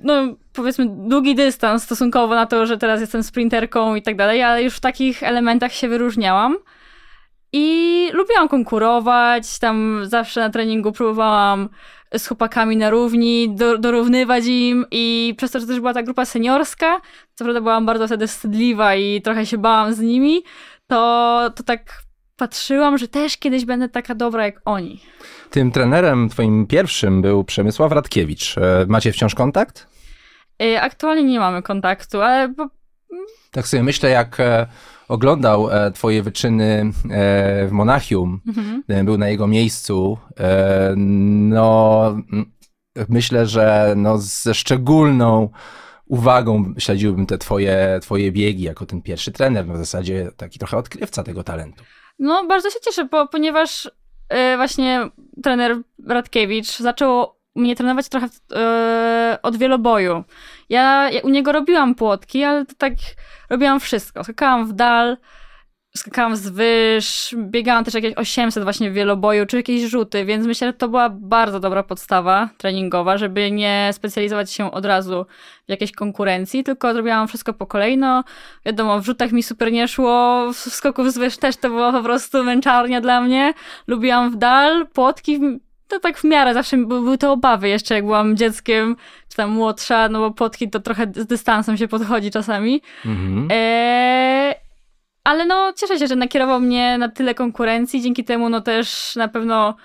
no 0.04 0.14
powiedzmy 0.54 0.86
długi 0.90 1.36
dystans 1.36 1.84
stosunkowo 1.84 2.36
na 2.36 2.46
to, 2.46 2.66
że 2.66 2.78
teraz 2.78 3.02
jestem 3.02 3.24
sprinterką 3.24 3.96
i 3.96 4.02
tak 4.02 4.16
dalej, 4.16 4.44
ale 4.44 4.64
już 4.64 4.76
w 4.76 4.80
takich 4.80 5.24
elementach 5.24 5.74
się 5.74 5.88
wyróżniałam. 5.88 6.58
I 7.54 8.10
lubiłam 8.14 8.48
konkurować, 8.48 9.60
tam 9.60 10.00
zawsze 10.04 10.40
na 10.40 10.50
treningu 10.50 10.92
próbowałam 10.92 11.70
z 12.18 12.28
chłopakami 12.28 12.78
na 12.78 12.90
równi, 12.90 13.56
do, 13.56 13.78
dorównywać 13.78 14.46
im 14.46 14.86
i 14.92 15.34
przez 15.38 15.52
to, 15.52 15.60
że 15.60 15.68
też 15.68 15.80
była 15.80 15.94
ta 15.94 16.04
grupa 16.04 16.26
seniorska, 16.26 17.02
co 17.36 17.44
prawda 17.44 17.62
byłam 17.62 17.86
bardzo 17.86 18.08
wtedy 18.08 18.28
wstydliwa 18.28 18.96
i 18.96 19.22
trochę 19.22 19.46
się 19.46 19.58
bałam 19.58 19.94
z 19.94 20.00
nimi, 20.00 20.44
to, 20.88 21.52
to 21.56 21.64
tak 21.64 22.04
patrzyłam, 22.38 22.98
że 22.98 23.08
też 23.08 23.38
kiedyś 23.38 23.66
będę 23.66 23.90
taka 23.90 24.16
dobra 24.16 24.46
jak 24.46 24.62
oni. 24.66 25.00
Tym 25.50 25.72
trenerem 25.72 26.30
twoim 26.30 26.68
pierwszym 26.68 27.22
był 27.22 27.44
Przemysław 27.44 27.92
Radkiewicz. 27.92 28.58
E, 28.58 28.86
Macie 28.88 29.12
wciąż 29.12 29.36
kontakt? 29.36 29.88
Y, 30.64 30.82
Aktualnie 30.82 31.24
nie 31.24 31.40
mamy 31.40 31.62
kontaktu, 31.62 32.22
ale 32.22 32.54
Tak 33.52 33.68
sobie 33.68 33.84
myślę, 33.84 34.10
jak 34.10 34.40
e, 34.40 34.68
oglądał 35.08 35.70
e, 35.72 35.92
twoje 35.92 36.24
wyczyny 36.24 36.92
e, 37.10 37.68
w 37.68 37.72
Monachium, 37.72 38.42
mhm. 38.48 38.84
gdybym 38.86 39.06
był 39.06 39.18
na 39.18 39.30
jego 39.30 39.48
miejscu, 39.48 40.18
e, 40.40 40.94
no 40.98 42.18
myślę, 43.10 43.46
że 43.46 43.94
no, 43.98 44.18
ze 44.18 44.54
szczególną 44.54 45.50
uwagą 46.06 46.74
śledziłbym 46.78 47.26
te 47.26 47.38
twoje, 47.38 48.00
twoje 48.02 48.32
biegi 48.32 48.64
jako 48.64 48.86
ten 48.86 49.02
pierwszy 49.02 49.32
trener, 49.32 49.68
no 49.68 49.74
w 49.74 49.78
zasadzie 49.78 50.32
taki 50.38 50.60
trochę 50.60 50.78
odkrywca 50.78 51.24
tego 51.24 51.44
talentu. 51.44 51.84
No, 52.20 52.46
bardzo 52.48 52.70
się 52.70 52.80
cieszę, 52.86 53.06
bo, 53.06 53.28
ponieważ 53.28 53.92
e, 54.30 54.58
właśnie 54.58 55.10
trener 55.44 55.78
Radkiewicz 56.08 56.78
zaczął 56.78 57.28
mnie 57.56 57.76
trenować 57.76 58.10
trochę 58.10 58.28
e, 58.56 59.40
od 59.44 59.58
wieloboju. 59.58 60.24
Ja, 60.70 61.10
u 61.24 61.30
niego 61.30 61.52
robiłam 61.52 61.96
płotki, 61.96 62.44
ale 62.44 62.66
to 62.66 62.74
tak 62.78 62.94
robiłam 63.50 63.80
wszystko. 63.80 64.24
Skakałam 64.24 64.68
w 64.68 64.74
dal 64.74 65.18
skakałam 65.98 66.36
z 66.36 66.50
wyż, 66.50 67.36
biegałam 67.38 67.84
też 67.84 67.94
jakieś 67.94 68.14
800 68.14 68.64
właśnie 68.64 68.92
w 68.92 68.94
wieloboju, 68.94 69.46
czy 69.46 69.58
jakieś 69.58 69.82
rzuty, 69.82 70.26
więc 70.26 70.48
myślę, 70.48 70.68
że 70.68 70.74
to 70.74 70.90
była 70.90 71.10
bardzo 71.10 71.60
dobra 71.60 71.84
podstawa 71.84 72.50
treningowa, 72.58 73.18
żeby 73.18 73.52
nie 73.52 73.90
specjalizować 73.94 74.52
się 74.52 74.72
od 74.72 74.86
razu 74.86 75.26
w 75.68 75.70
jakiejś 75.70 75.92
konkurencji, 75.92 76.64
tylko 76.64 76.94
zrobiłam 76.94 77.28
wszystko 77.28 77.54
po 77.54 77.66
kolei. 77.66 77.98
No, 77.98 78.24
wiadomo, 78.66 79.00
w 79.02 79.06
rzutach 79.06 79.32
mi 79.32 79.44
super 79.44 79.72
nie 79.72 79.88
szło, 79.88 80.48
w 80.54 80.58
skoku 80.58 81.10
z 81.10 81.18
wyż 81.18 81.38
też 81.38 81.58
to 81.58 81.70
była 81.70 81.92
po 81.92 82.04
prostu 82.04 82.44
męczarnia 82.44 83.02
dla 83.02 83.22
mnie. 83.22 83.54
Lubiłam 83.88 84.32
w 84.32 84.36
dal, 84.36 84.88
płotki, 84.88 85.40
to 85.94 86.00
tak 86.00 86.18
w 86.18 86.24
miarę 86.24 86.54
zawsze 86.54 86.78
były 86.78 87.18
te 87.18 87.32
obawy 87.32 87.70
jeszcze, 87.70 87.96
jak 87.96 88.06
byłam 88.06 88.38
dzieckiem, 88.38 88.96
czy 89.30 89.38
tam 89.38 89.52
młodsza, 89.52 90.10
no 90.10 90.20
bo 90.20 90.32
płotki 90.32 90.70
to 90.70 90.80
trochę 90.80 91.08
z 91.16 91.26
dystansem 91.26 91.78
się 91.78 91.88
podchodzi 91.88 92.32
czasami. 92.32 92.82
Mhm. 93.06 93.48
Eee, 93.52 94.56
ale 95.24 95.46
no, 95.46 95.74
cieszę 95.78 96.00
się, 96.00 96.08
że 96.08 96.16
nakierował 96.16 96.60
mnie 96.60 96.98
na 96.98 97.10
tyle 97.10 97.36
konkurencji. 97.36 98.02
Dzięki 98.02 98.24
temu, 98.24 98.50
no 98.50 98.62
też 98.62 99.16
na 99.16 99.28
pewno 99.28 99.76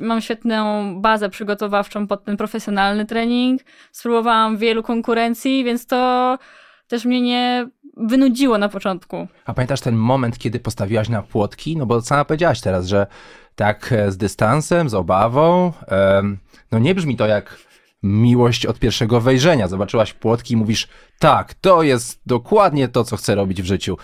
mam 0.00 0.20
świetną 0.20 0.94
bazę 1.00 1.28
przygotowawczą 1.28 2.06
pod 2.06 2.24
ten 2.24 2.36
profesjonalny 2.36 3.06
trening. 3.06 3.60
Spróbowałam 3.92 4.56
wielu 4.56 4.82
konkurencji, 4.82 5.64
więc 5.64 5.86
to 5.86 6.38
też 6.88 7.04
mnie 7.04 7.20
nie 7.20 7.68
wynudziło 7.96 8.58
na 8.58 8.68
początku. 8.68 9.28
A 9.44 9.54
pamiętasz 9.54 9.80
ten 9.80 9.96
moment, 9.96 10.38
kiedy 10.38 10.60
postawiłaś 10.60 11.08
na 11.08 11.22
płotki? 11.22 11.76
No 11.76 11.86
bo 11.86 12.00
sama 12.00 12.24
powiedziałaś 12.24 12.60
teraz, 12.60 12.86
że 12.86 13.06
tak 13.56 13.92
e, 13.92 14.12
z 14.12 14.16
dystansem, 14.16 14.88
z 14.88 14.94
obawą. 14.94 15.72
no 16.72 16.78
nie 16.78 16.94
brzmi 16.94 17.16
to 17.16 17.26
jak 17.26 17.66
miłość 18.02 18.66
od 18.66 18.78
pierwszego 18.78 19.20
wejrzenia. 19.20 19.68
Zobaczyłaś 19.68 20.12
płotki 20.12 20.54
i 20.54 20.56
mówisz, 20.56 20.88
tak, 21.18 21.54
to 21.54 21.82
jest 21.82 22.20
dokładnie 22.26 22.88
to, 22.88 23.04
co 23.04 23.16
chcę 23.16 23.34
robić 23.34 23.62
w 23.62 23.66
życiu. 23.66 23.96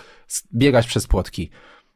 Biegać 0.53 0.87
przez 0.87 1.07
płotki. 1.07 1.49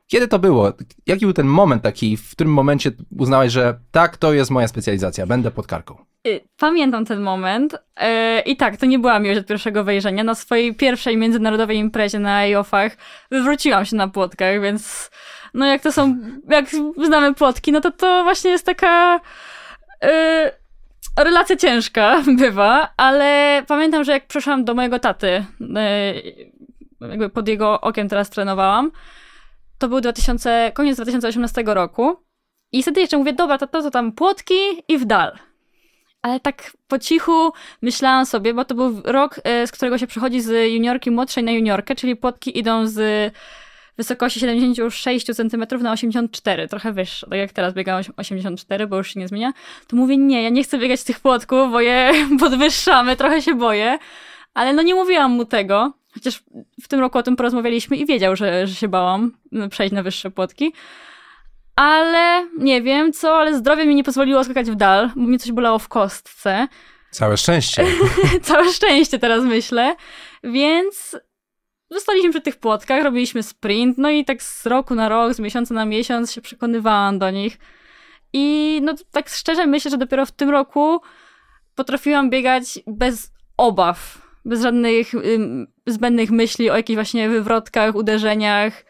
Kiedy 0.07 0.27
to 0.27 0.39
było? 0.39 0.73
Jaki 1.07 1.25
był 1.25 1.33
ten 1.33 1.47
moment 1.47 1.83
taki, 1.83 2.17
w 2.17 2.31
którym 2.31 2.53
momencie 2.53 2.91
uznałaś, 3.17 3.51
że 3.51 3.79
tak, 3.91 4.17
to 4.17 4.33
jest 4.33 4.51
moja 4.51 4.67
specjalizacja, 4.67 5.27
będę 5.27 5.51
pod 5.51 5.67
karką? 5.67 5.97
Y, 6.27 6.41
Pamiętam 6.57 7.05
ten 7.05 7.19
moment. 7.19 7.75
E, 7.95 8.39
I 8.39 8.57
tak, 8.57 8.77
to 8.77 8.85
nie 8.85 8.99
była 8.99 9.19
miłość 9.19 9.39
od 9.39 9.47
pierwszego 9.47 9.83
wejrzenia. 9.83 10.23
Na 10.23 10.35
swojej 10.35 10.75
pierwszej 10.75 11.17
międzynarodowej 11.17 11.77
imprezie 11.77 12.19
na 12.19 12.35
IOF-ach 12.35 12.97
wywróciłam 13.31 13.85
się 13.85 13.95
na 13.95 14.07
płotkach, 14.07 14.61
więc 14.61 15.09
no 15.57 15.65
jak 15.65 15.81
to 15.81 15.91
są, 15.91 16.17
jak 16.49 16.65
znamy 17.05 17.33
płotki, 17.33 17.71
no 17.71 17.81
to 17.81 17.91
to 17.91 18.23
właśnie 18.23 18.51
jest 18.51 18.65
taka 18.65 19.19
e, 20.03 20.51
relacja 21.19 21.55
ciężka 21.55 22.23
bywa, 22.39 22.93
ale 22.97 23.63
pamiętam, 23.67 24.03
że 24.03 24.11
jak 24.11 24.27
przyszłam 24.27 24.65
do 24.65 24.73
mojego 24.73 24.99
taty, 24.99 25.45
e, 25.75 26.13
jakby 27.01 27.29
pod 27.29 27.47
jego 27.47 27.81
okiem 27.81 28.09
teraz 28.09 28.29
trenowałam, 28.29 28.91
to 29.77 29.89
był 29.89 30.01
2000, 30.01 30.71
koniec 30.73 30.97
2018 30.97 31.63
roku 31.65 32.17
i 32.71 32.83
wtedy 32.83 33.01
jeszcze 33.01 33.17
mówię, 33.17 33.33
dobra, 33.33 33.57
to, 33.57 33.67
to, 33.67 33.81
to 33.81 33.91
tam 33.91 34.11
płotki 34.11 34.55
i 34.87 34.97
w 34.97 35.05
dal. 35.05 35.37
Ale 36.21 36.39
tak 36.39 36.71
po 36.87 36.99
cichu 36.99 37.51
myślałam 37.81 38.25
sobie, 38.25 38.53
bo 38.53 38.65
to 38.65 38.75
był 38.75 39.01
rok, 39.05 39.39
e, 39.43 39.67
z 39.67 39.71
którego 39.71 39.97
się 39.97 40.07
przechodzi 40.07 40.41
z 40.41 40.71
juniorki 40.73 41.11
młodszej 41.11 41.43
na 41.43 41.51
juniorkę, 41.51 41.95
czyli 41.95 42.15
płotki 42.15 42.59
idą 42.59 42.87
z 42.87 43.33
wysokości 43.97 44.39
76 44.39 45.25
cm 45.25 45.65
na 45.81 45.91
84, 45.91 46.67
trochę 46.67 46.93
wyższe, 46.93 47.27
tak 47.29 47.39
jak 47.39 47.53
teraz 47.53 47.73
biegam 47.73 48.01
84, 48.17 48.87
bo 48.87 48.97
już 48.97 49.13
się 49.13 49.19
nie 49.19 49.27
zmienia, 49.27 49.53
to 49.87 49.95
mówię, 49.95 50.17
nie, 50.17 50.43
ja 50.43 50.49
nie 50.49 50.63
chcę 50.63 50.77
biegać 50.77 51.03
tych 51.03 51.19
płotków, 51.19 51.71
bo 51.71 51.81
je 51.81 52.11
podwyższamy, 52.39 53.15
trochę 53.15 53.41
się 53.41 53.55
boję, 53.55 53.97
ale 54.53 54.73
no 54.73 54.81
nie 54.81 54.95
mówiłam 54.95 55.31
mu 55.31 55.45
tego, 55.45 55.93
chociaż 56.13 56.43
w 56.83 56.87
tym 56.87 56.99
roku 56.99 57.17
o 57.17 57.23
tym 57.23 57.35
porozmawialiśmy 57.35 57.97
i 57.97 58.05
wiedział, 58.05 58.35
że, 58.35 58.67
że 58.67 58.75
się 58.75 58.87
bałam 58.87 59.31
no, 59.51 59.69
przejść 59.69 59.93
na 59.93 60.03
wyższe 60.03 60.31
płotki. 60.31 60.73
Ale 61.75 62.47
nie 62.57 62.81
wiem 62.81 63.13
co, 63.13 63.37
ale 63.39 63.57
zdrowie 63.57 63.85
mi 63.85 63.95
nie 63.95 64.03
pozwoliło 64.03 64.43
skakać 64.43 64.71
w 64.71 64.75
dal, 64.75 65.11
bo 65.15 65.21
mnie 65.21 65.39
coś 65.39 65.51
bolało 65.51 65.79
w 65.79 65.87
kostce. 65.87 66.67
Całe 67.11 67.37
szczęście. 67.37 67.85
Całe 68.41 68.71
szczęście 68.71 69.19
teraz 69.19 69.43
myślę. 69.43 69.95
Więc 70.43 71.17
zostaliśmy 71.89 72.29
przy 72.29 72.41
tych 72.41 72.55
płotkach, 72.55 73.03
robiliśmy 73.03 73.43
sprint, 73.43 73.97
no 73.97 74.09
i 74.09 74.25
tak 74.25 74.43
z 74.43 74.65
roku 74.65 74.95
na 74.95 75.09
rok, 75.09 75.33
z 75.33 75.39
miesiąca 75.39 75.73
na 75.73 75.85
miesiąc 75.85 76.31
się 76.31 76.41
przekonywałam 76.41 77.19
do 77.19 77.31
nich. 77.31 77.57
I 78.33 78.79
no 78.83 78.93
tak 79.11 79.29
szczerze 79.29 79.67
myślę, 79.67 79.91
że 79.91 79.97
dopiero 79.97 80.25
w 80.25 80.31
tym 80.31 80.49
roku 80.49 81.01
potrafiłam 81.75 82.29
biegać 82.29 82.79
bez 82.87 83.31
obaw, 83.57 84.21
bez 84.45 84.61
żadnych 84.61 85.13
ym, 85.13 85.67
zbędnych 85.87 86.31
myśli 86.31 86.69
o 86.69 86.75
jakichś 86.75 86.95
właśnie 86.95 87.29
wywrotkach, 87.29 87.95
uderzeniach 87.95 88.85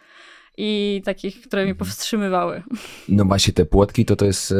i 0.57 1.01
takich, 1.05 1.41
które 1.41 1.63
mnie 1.63 1.75
powstrzymywały. 1.75 2.63
No 3.09 3.25
właśnie 3.25 3.53
te 3.53 3.65
płotki 3.65 4.05
to 4.05 4.15
to 4.15 4.25
jest, 4.25 4.51
e, 4.51 4.55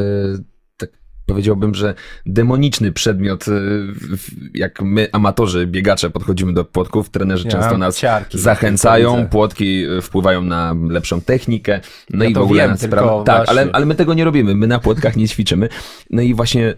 powiedziałbym, 1.27 1.75
że 1.75 1.93
demoniczny 2.25 2.91
przedmiot. 2.91 3.43
w- 3.45 4.55
Jak 4.57 4.81
my, 4.81 5.07
amatorzy, 5.11 5.67
biegacze, 5.67 6.09
podchodzimy 6.09 6.53
do 6.53 6.65
płotków, 6.65 7.09
trenerzy 7.09 7.45
Ja 7.45 7.51
często 7.51 7.77
nas 7.77 7.99
ciarki, 7.99 8.39
zachęcają, 8.39 9.27
płotki 9.27 9.83
e, 9.97 10.01
wpływają 10.01 10.41
na 10.41 10.75
lepszą 10.89 11.21
technikę, 11.21 11.79
no 12.09 12.23
Ja 12.23 12.29
i 12.29 12.33
w 12.33 12.37
ogóle 12.37 12.61
wiem, 12.61 12.71
na 12.71 12.77
tylko 12.77 12.97
sprawę. 12.97 13.23
Tak, 13.25 13.49
ale, 13.49 13.69
ale 13.73 13.85
my 13.85 13.95
tego 13.95 14.13
nie 14.13 14.23
robimy, 14.23 14.55
my 14.55 14.67
na 14.67 14.79
płotkach 14.79 15.15
nie 15.15 15.27
ćwiczymy. 15.27 15.69
No 16.09 16.21
i 16.21 16.33
właśnie 16.33 16.67
e, 16.69 16.75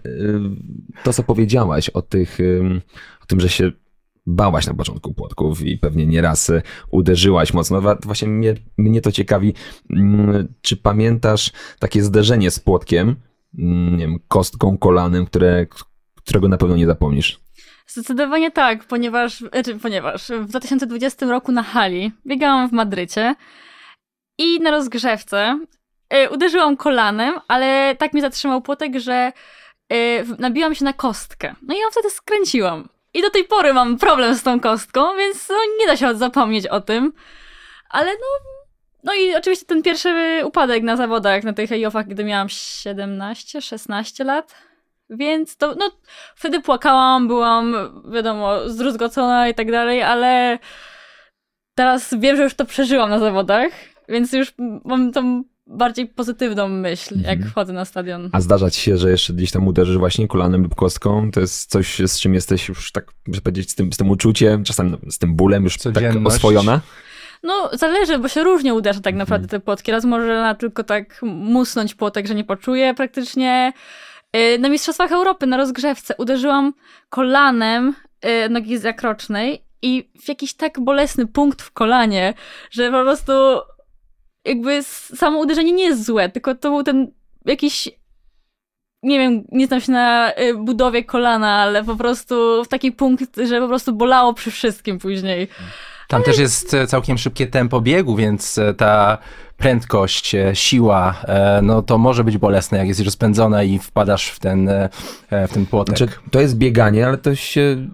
to, 1.03 1.13
co 1.13 1.23
powiedziałaś 1.23 1.89
o 1.89 2.01
tych, 2.01 2.37
o 3.23 3.25
tym, 3.25 3.39
że 3.39 3.49
się 3.49 3.71
bałaś 4.25 4.67
na 4.67 4.73
początku 4.73 5.13
płotków 5.13 5.61
i 5.61 5.77
pewnie 5.77 6.05
nieraz 6.05 6.51
uderzyłaś 6.91 7.53
mocno. 7.53 7.81
Właśnie 8.05 8.27
mnie, 8.27 8.55
mnie 8.77 9.01
to 9.01 9.11
ciekawi, 9.11 9.53
mm, 9.95 10.47
czy 10.61 10.77
pamiętasz 10.77 11.51
takie 11.79 12.03
zderzenie 12.03 12.51
z 12.51 12.59
płotkiem, 12.59 13.15
nie 13.53 13.97
wiem, 13.97 14.19
kostką, 14.27 14.77
kolanem, 14.77 15.25
które, 15.25 15.67
którego 16.15 16.47
na 16.47 16.57
pewno 16.57 16.75
nie 16.75 16.85
zapomnisz? 16.85 17.39
Zdecydowanie 17.87 18.51
tak, 18.51 18.83
ponieważ, 18.83 19.39
znaczy, 19.39 19.79
ponieważ 19.79 20.27
w 20.27 20.45
2020 20.45 21.25
roku 21.25 21.51
na 21.51 21.63
hali 21.63 22.11
biegałam 22.27 22.69
w 22.69 22.71
Madrycie 22.71 23.35
i 24.37 24.59
na 24.59 24.71
rozgrzewce 24.71 25.59
y, 26.13 26.29
uderzyłam 26.29 26.77
kolanem, 26.77 27.35
ale 27.47 27.95
tak 27.95 28.13
mnie 28.13 28.21
zatrzymał 28.21 28.61
płotek, 28.61 28.99
że 28.99 29.31
y, 29.93 30.25
nabiłam 30.39 30.75
się 30.75 30.85
na 30.85 30.93
kostkę. 30.93 31.55
No 31.61 31.75
i 31.75 31.79
ją 31.79 31.91
wtedy 31.91 32.09
skręciłam. 32.09 32.89
I 33.13 33.21
do 33.21 33.29
tej 33.29 33.43
pory 33.43 33.73
mam 33.73 33.97
problem 33.97 34.35
z 34.35 34.43
tą 34.43 34.59
kostką, 34.59 35.15
więc 35.17 35.49
no, 35.49 35.55
nie 35.79 35.87
da 35.87 35.97
się 35.97 36.15
zapomnieć 36.15 36.67
o 36.67 36.81
tym. 36.81 37.13
Ale 37.89 38.11
no, 38.11 38.58
no 39.03 39.13
i 39.13 39.35
oczywiście 39.35 39.65
ten 39.65 39.83
pierwszy 39.83 40.41
upadek 40.45 40.83
na 40.83 40.97
zawodach, 40.97 41.43
na 41.43 41.53
tych 41.53 41.71
EIOF-ach, 41.71 42.07
gdy 42.07 42.23
miałam 42.23 42.47
17-16 42.47 44.25
lat. 44.25 44.55
Więc 45.09 45.57
to, 45.57 45.75
no, 45.79 45.91
wtedy 46.35 46.61
płakałam, 46.61 47.27
byłam, 47.27 47.75
wiadomo, 48.13 48.69
zdruzgocona 48.69 49.49
i 49.49 49.53
tak 49.53 49.71
dalej, 49.71 50.03
ale 50.03 50.59
teraz 51.75 52.13
wiem, 52.19 52.37
że 52.37 52.43
już 52.43 52.53
to 52.53 52.65
przeżyłam 52.65 53.09
na 53.09 53.19
zawodach, 53.19 53.71
więc 54.09 54.33
już 54.33 54.53
mam 54.85 55.11
tą 55.11 55.43
bardziej 55.67 56.07
pozytywną 56.07 56.69
myśl, 56.69 57.15
jak 57.21 57.33
Mhm. 57.33 57.51
wchodzę 57.51 57.73
na 57.73 57.85
stadion. 57.85 58.29
A 58.31 58.41
zdarza 58.41 58.69
ci 58.71 58.81
się, 58.81 58.97
że 58.97 59.09
jeszcze 59.09 59.33
gdzieś 59.33 59.51
tam 59.51 59.67
uderzysz 59.67 59.97
właśnie 59.97 60.27
kolanem 60.27 60.63
lub 60.63 60.75
kostką? 60.75 61.31
To 61.31 61.39
jest 61.39 61.69
coś, 61.69 61.99
z 62.07 62.19
czym 62.19 62.33
jesteś 62.33 62.67
już 62.69 62.91
tak, 62.91 63.11
muszę 63.27 63.41
powiedzieć, 63.41 63.71
z 63.71 63.75
tym, 63.75 63.93
z 63.93 63.97
tym 63.97 64.09
uczuciem, 64.09 64.63
czasem 64.63 64.97
z 65.09 65.17
tym 65.17 65.35
bólem 65.35 65.63
już 65.63 65.77
tak 65.77 66.03
oswojona? 66.25 66.81
No, 67.43 67.69
zależy, 67.73 68.17
bo 68.17 68.27
się 68.27 68.43
różnie 68.43 68.73
uderza 68.73 69.01
tak 69.01 69.15
naprawdę 69.15 69.45
Mhm. 69.45 69.61
te 69.61 69.65
płotki. 69.65 69.91
Raz 69.91 70.05
może 70.05 70.41
na 70.41 70.55
tylko 70.55 70.83
tak 70.83 71.21
musnąć 71.23 71.95
płotek, 71.95 72.27
że 72.27 72.35
nie 72.35 72.43
poczuję 72.43 72.93
praktycznie. 72.93 73.73
Yy, 74.33 74.59
Na 74.59 74.69
Mistrzostwach 74.69 75.11
Europy 75.11 75.47
na 75.47 75.57
rozgrzewce 75.57 76.15
uderzyłam 76.17 76.73
kolanem 77.09 77.95
yy, 78.23 78.49
nogi 78.49 78.77
zakrocznej 78.77 79.65
i 79.81 80.09
w 80.23 80.27
jakiś 80.29 80.53
tak 80.53 80.79
bolesny 80.79 81.27
punkt 81.27 81.61
w 81.61 81.71
kolanie, 81.71 82.33
że 82.71 82.91
po 82.91 83.03
prostu 83.03 83.33
jakby 84.45 84.83
samo 84.83 85.39
uderzenie 85.39 85.71
nie 85.71 85.83
jest 85.83 86.05
złe, 86.05 86.29
tylko 86.29 86.55
to 86.55 86.69
był 86.69 86.83
ten 86.83 87.11
jakiś 87.45 87.89
nie 89.03 89.19
wiem, 89.19 89.43
nie 89.51 89.67
znam 89.67 89.81
się 89.81 89.91
na 89.91 90.33
y, 90.39 90.55
budowie 90.55 91.03
kolana, 91.03 91.55
ale 91.55 91.83
po 91.83 91.95
prostu 91.95 92.63
w 92.63 92.67
taki 92.67 92.91
punkt, 92.91 93.37
że 93.47 93.61
po 93.61 93.67
prostu 93.67 93.93
bolało 93.93 94.33
przy 94.33 94.51
wszystkim 94.51 94.99
później. 94.99 95.47
Tam 96.09 96.23
też 96.23 96.37
jest 96.37 96.73
e, 96.73 96.87
całkiem 96.87 97.17
szybkie 97.17 97.47
tempo 97.47 97.81
biegu, 97.81 98.15
więc 98.15 98.57
e, 98.57 98.73
ta 98.73 99.17
prędkość, 99.57 100.35
e, 100.35 100.55
siła, 100.55 101.21
no 101.61 101.81
to 101.81 101.97
może 101.97 102.23
być 102.23 102.37
bolesne, 102.37 102.77
jak 102.77 102.87
jest 102.87 102.99
rozpędzona 102.99 103.63
i 103.63 103.79
wpadasz 103.79 104.29
w 104.29 104.39
ten, 104.39 104.69
w 105.31 105.53
ten 105.53 105.65
płotek. 105.65 105.97
Znaczy, 105.97 106.13
to 106.31 106.41
jest 106.41 106.57
bieganie, 106.57 107.07
ale 107.07 107.17
to 107.17 107.35
się 107.35 107.87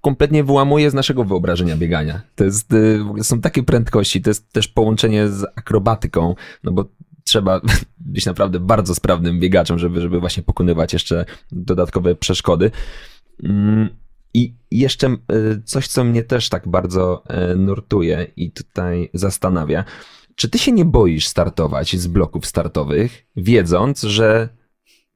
kompletnie 0.00 0.44
wyłamuje 0.44 0.90
z 0.90 0.94
naszego 0.94 1.24
wyobrażenia 1.24 1.76
biegania. 1.76 2.20
To 2.34 2.44
jest, 2.44 2.74
są 3.22 3.40
takie 3.40 3.62
prędkości, 3.62 4.22
to 4.22 4.30
jest 4.30 4.52
też 4.52 4.68
połączenie 4.68 5.28
z 5.28 5.44
akrobatyką, 5.56 6.34
no 6.64 6.72
bo 6.72 6.84
trzeba 7.24 7.60
być 8.14 8.26
naprawdę 8.26 8.60
bardzo 8.60 8.94
sprawnym 8.94 9.40
biegaczem, 9.40 9.78
żeby, 9.78 10.00
żeby 10.00 10.20
właśnie 10.20 10.42
pokonywać 10.42 10.92
jeszcze 10.92 11.24
dodatkowe 11.52 12.14
przeszkody. 12.14 12.70
Mm, 13.44 14.01
I 14.34 14.54
jeszcze 14.70 15.06
y, 15.32 15.62
coś, 15.64 15.88
co 15.88 16.04
mnie 16.04 16.22
też 16.22 16.48
tak 16.48 16.68
bardzo 16.68 17.24
y, 17.52 17.56
nurtuje 17.56 18.26
i 18.36 18.50
tutaj 18.50 19.10
zastanawia. 19.14 19.84
Czy 20.34 20.48
ty 20.50 20.58
się 20.58 20.72
nie 20.72 20.84
boisz 20.84 21.26
startować 21.26 21.96
z 21.96 22.06
bloków 22.06 22.46
startowych, 22.46 23.26
wiedząc, 23.36 24.02
że 24.02 24.48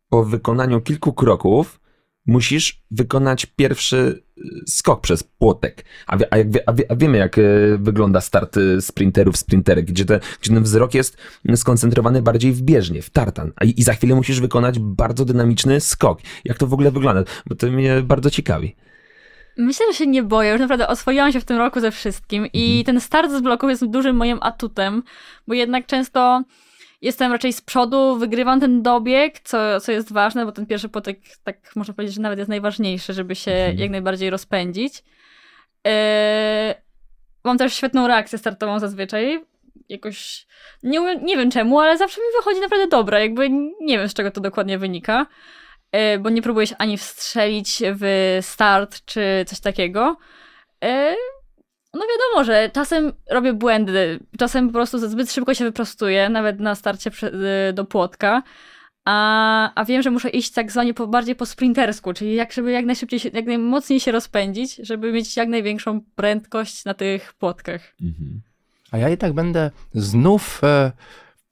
po 0.09 0.25
wykonaniu 0.25 0.81
kilku 0.81 1.13
kroków 1.13 1.81
musisz 2.27 2.83
wykonać 2.91 3.47
pierwszy 3.47 4.23
y, 4.39 4.43
skok 4.67 5.01
przez 5.01 5.23
płotek. 5.23 5.85
A, 6.07 6.17
wie, 6.17 6.35
a, 6.35 6.37
jak, 6.37 6.47
a, 6.67 6.73
wie, 6.73 6.91
a 6.91 6.97
wiemy, 6.97 7.19
jak 7.19 7.37
wygląda 7.79 8.21
start 8.21 8.57
sprinterów, 8.81 9.37
sprinterek, 9.37 9.87
gdzie, 9.87 10.05
te, 10.05 10.21
gdzie 10.41 10.55
ten 10.55 10.63
wzrok 10.63 10.95
jest 10.95 11.17
skoncentrowany 11.57 12.23
bardziej 12.23 12.53
w 12.53 12.63
bieżnie, 12.63 13.03
w 13.03 13.11
tartan. 13.11 13.53
A, 13.57 13.65
I 13.65 13.83
za 13.83 13.95
chwilę 13.95 14.15
musisz 14.15 14.41
wykonać 14.41 14.79
bardzo 14.79 15.25
dynamiczny 15.25 15.81
skok. 15.81 16.19
Jak 16.45 16.59
to 16.59 16.67
w 16.67 16.73
ogóle 16.73 16.91
wygląda? 16.91 17.25
Bo 17.47 17.55
to 17.55 17.67
mnie 17.67 18.03
bardzo 18.03 18.31
ciekawi. 18.31 18.77
Myślę, 19.57 19.87
że 19.93 19.99
się 19.99 20.07
nie 20.07 20.23
boję. 20.23 20.51
Już 20.51 20.61
naprawdę 20.61 20.89
oswoiłam 20.89 21.33
się 21.33 21.41
w 21.41 21.45
tym 21.45 21.57
roku 21.57 21.81
ze 21.81 21.91
wszystkim 21.91 22.47
i 22.53 22.79
Mhm. 22.79 22.85
ten 22.85 23.01
start 23.01 23.31
z 23.31 23.41
bloków 23.41 23.71
jest 23.71 23.87
dużym 23.87 24.17
moim 24.17 24.39
atutem, 24.41 25.03
bo 25.47 25.55
jednak 25.55 25.87
często 25.87 26.43
jestem 27.03 27.33
raczej 27.33 27.53
z 27.53 27.61
przodu, 27.61 28.17
wygrywam 28.17 28.61
ten 28.61 28.83
dobieg, 28.83 29.41
co, 29.41 29.81
co 29.81 29.93
jest 29.93 30.13
ważne, 30.13 30.47
bo 30.47 30.53
ten 30.53 30.67
pierwszy 30.67 30.89
potek, 30.89 31.19
tak 31.45 31.77
można 31.77 31.95
powiedzieć, 31.95 32.15
że 32.17 32.23
nawet 32.23 32.39
jest 32.39 32.49
najważniejszy, 32.49 33.13
żeby 33.13 33.35
się 33.35 33.51
Mhm. 33.51 33.79
jak 33.79 33.91
najbardziej 33.91 34.31
rozpędzić. 34.31 35.03
Eee, 35.85 36.75
mam 37.45 37.59
też 37.59 37.75
świetną 37.75 38.07
reakcję 38.07 38.39
startową 38.39 38.79
zazwyczaj. 38.79 39.45
Jakoś, 39.89 40.47
nie, 40.83 41.17
nie 41.17 41.37
wiem 41.37 41.51
czemu, 41.51 41.81
ale 41.81 41.99
zawsze 41.99 42.21
mi 42.21 42.27
wychodzi 42.39 42.61
naprawdę 42.61 42.87
dobra. 42.89 43.21
Jakby 43.21 43.49
nie 43.81 43.99
wiem, 43.99 44.09
z 44.09 44.15
czego 44.15 44.31
to 44.31 44.41
dokładnie 44.41 44.79
wynika 44.79 45.27
bo 46.21 46.31
nie 46.31 46.43
próbuję 46.43 46.67
się 46.67 46.77
ani 46.77 46.99
wstrzelić 46.99 47.83
w 48.01 48.39
start 48.41 49.05
czy 49.05 49.45
coś 49.47 49.61
takiego. 49.61 50.17
E, 50.85 51.15
No 51.95 52.03
wiadomo, 52.03 52.45
że 52.45 52.71
czasem 52.73 53.13
robię 53.31 53.53
błędy, 53.53 54.21
czasem 54.39 54.67
po 54.67 54.73
prostu 54.73 54.99
zbyt 55.09 55.33
szybko 55.33 55.55
się 55.55 55.65
wyprostuję, 55.65 56.29
nawet 56.29 56.61
na 56.61 56.75
starcie 56.75 57.11
y, 57.69 57.73
do 57.73 57.85
płotka. 57.85 58.43
A, 59.05 59.73
a 59.75 59.85
wiem, 59.85 60.03
że 60.03 60.11
muszę 60.11 60.29
iść 60.29 60.53
tak 60.53 60.73
zwanie 60.73 60.95
po, 60.95 61.07
bardziej 61.07 61.35
po 61.35 61.47
sprintersku, 61.47 62.13
czyli 62.13 62.35
jak, 62.35 62.53
żeby 62.53 62.73
jak 62.73 62.85
najszybciej, 62.85 63.21
się, 63.21 63.31
jak 63.33 63.47
najmocniej 63.47 64.01
się 64.01 64.13
rozpędzić, 64.13 64.77
żeby 64.77 65.13
mieć 65.13 65.37
jak 65.37 65.49
największą 65.49 66.01
prędkość 66.15 66.85
na 66.85 66.95
tych 66.95 67.35
płotkach. 67.35 67.95
A 68.91 68.99
ja 68.99 69.09
jednak 69.09 69.33
będę 69.33 69.71
znów 69.95 70.61
e, 70.65 70.93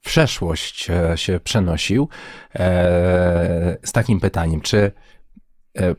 przeszłość 0.05 0.91
e, 0.91 1.19
się 1.19 1.41
przenosił 1.41 2.09
e, 2.55 3.77
z 3.85 3.93
takim 3.93 4.21
pytaniem, 4.21 4.61
czy 4.61 4.93
e, 5.79 5.95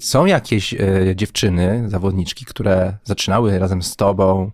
są 0.00 0.26
jakieś 0.26 0.74
dziewczyny, 1.14 1.84
zawodniczki, 1.86 2.44
które 2.44 2.96
zaczynały 3.04 3.58
razem 3.58 3.82
z 3.82 3.96
tobą 3.96 4.50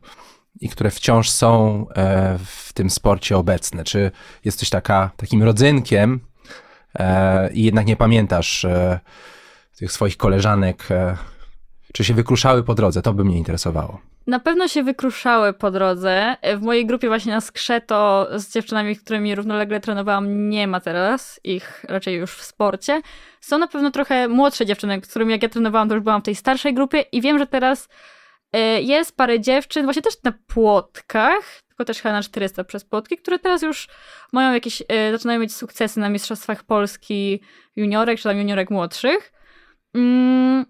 i 0.61 0.69
które 0.69 0.91
wciąż 0.91 1.31
są 1.31 1.87
w 2.45 2.73
tym 2.73 2.91
sporcie 2.91 3.37
obecne? 3.37 3.85
Czy 3.85 4.11
jesteś 4.45 4.71
taka, 4.71 5.11
takim 5.17 5.43
rodzynkiem 5.43 6.21
i 7.53 7.65
jednak 7.65 7.87
nie 7.87 7.97
pamiętasz 7.97 8.67
tych 9.77 9.93
swoich 9.93 10.17
koleżanek? 10.17 10.89
Czy 11.93 12.05
się 12.05 12.15
wykruszały 12.15 12.63
po 12.63 12.75
drodze? 12.75 13.03
To 13.03 13.13
by 13.13 13.25
mnie 13.25 13.39
interesowało. 13.39 14.01
Na 14.27 14.41
pewno 14.41 14.69
się 14.69 14.83
wykruszały 14.83 15.53
po 15.53 15.71
drodze. 15.71 16.37
W 16.57 16.63
mojej 16.63 16.87
grupie 16.87 17.09
właśnie 17.09 17.33
na 17.33 17.41
skrzeto 17.41 18.29
z 18.35 18.53
dziewczynami, 18.53 18.97
którymi 18.97 19.35
równolegle 19.35 19.81
trenowałam, 19.81 20.49
nie 20.51 20.67
ma 20.67 20.81
teraz 20.81 21.41
ich 21.45 21.85
raczej 21.89 22.15
już 22.15 22.31
w 22.33 22.43
sporcie. 22.43 23.03
Są 23.41 23.59
na 23.59 23.69
pewno 23.69 23.91
trochę 23.91 24.29
młodsze 24.29 24.67
dziewczyny, 24.67 25.01
z 25.05 25.11
którymi 25.11 25.33
jak 25.33 25.43
ja 25.43 25.49
trenowałam, 25.49 25.89
to 25.89 25.95
już 25.95 26.05
byłam 26.05 26.21
w 26.21 26.25
tej 26.25 26.35
starszej 26.35 26.75
grupie 26.75 27.01
i 27.01 27.21
wiem, 27.21 27.39
że 27.39 27.47
teraz 27.47 27.89
e, 28.53 28.83
jest 28.83 29.17
parę 29.17 29.41
dziewczyn, 29.41 29.85
właśnie 29.85 30.03
też 30.03 30.15
na 30.25 30.33
płotkach, 30.47 31.63
tylko 31.69 31.85
też 31.85 32.03
chyba 32.03 32.13
na 32.13 32.23
400 32.23 32.65
przez 32.65 32.85
płotki, 32.85 33.17
które 33.17 33.39
teraz 33.39 33.63
już 33.63 33.89
mają 34.33 34.55
jakieś, 34.55 34.83
e, 34.89 35.13
zaczynają 35.13 35.41
mieć 35.41 35.55
sukcesy 35.55 36.01
na 36.01 36.09
Mistrzostwach 36.09 36.65
Polski 36.65 37.41
juniorek, 37.77 38.19
czy 38.19 38.25
tam 38.25 38.39
juniorek 38.39 38.71
młodszych. 38.71 39.33
Mm, 39.95 40.67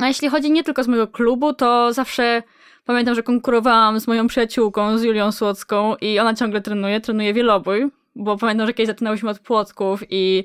a 0.00 0.08
jeśli 0.08 0.28
chodzi 0.28 0.50
nie 0.50 0.64
tylko 0.64 0.84
z 0.84 0.88
mojego 0.88 1.08
klubu, 1.08 1.52
to 1.52 1.92
zawsze 1.92 2.42
Pamiętam, 2.84 3.14
że 3.14 3.22
konkurowałam 3.22 4.00
z 4.00 4.06
moją 4.06 4.26
przyjaciółką, 4.26 4.98
z 4.98 5.02
Julią 5.02 5.32
Słocką 5.32 5.96
i 6.00 6.18
ona 6.18 6.34
ciągle 6.34 6.60
trenuje, 6.60 7.00
trenuje 7.00 7.34
wielobój, 7.34 7.90
bo 8.16 8.36
pamiętam, 8.36 8.66
że 8.66 8.74
kiedyś 8.74 8.86
zaczynałyśmy 8.86 9.30
od 9.30 9.38
płotków 9.38 10.02
i 10.10 10.44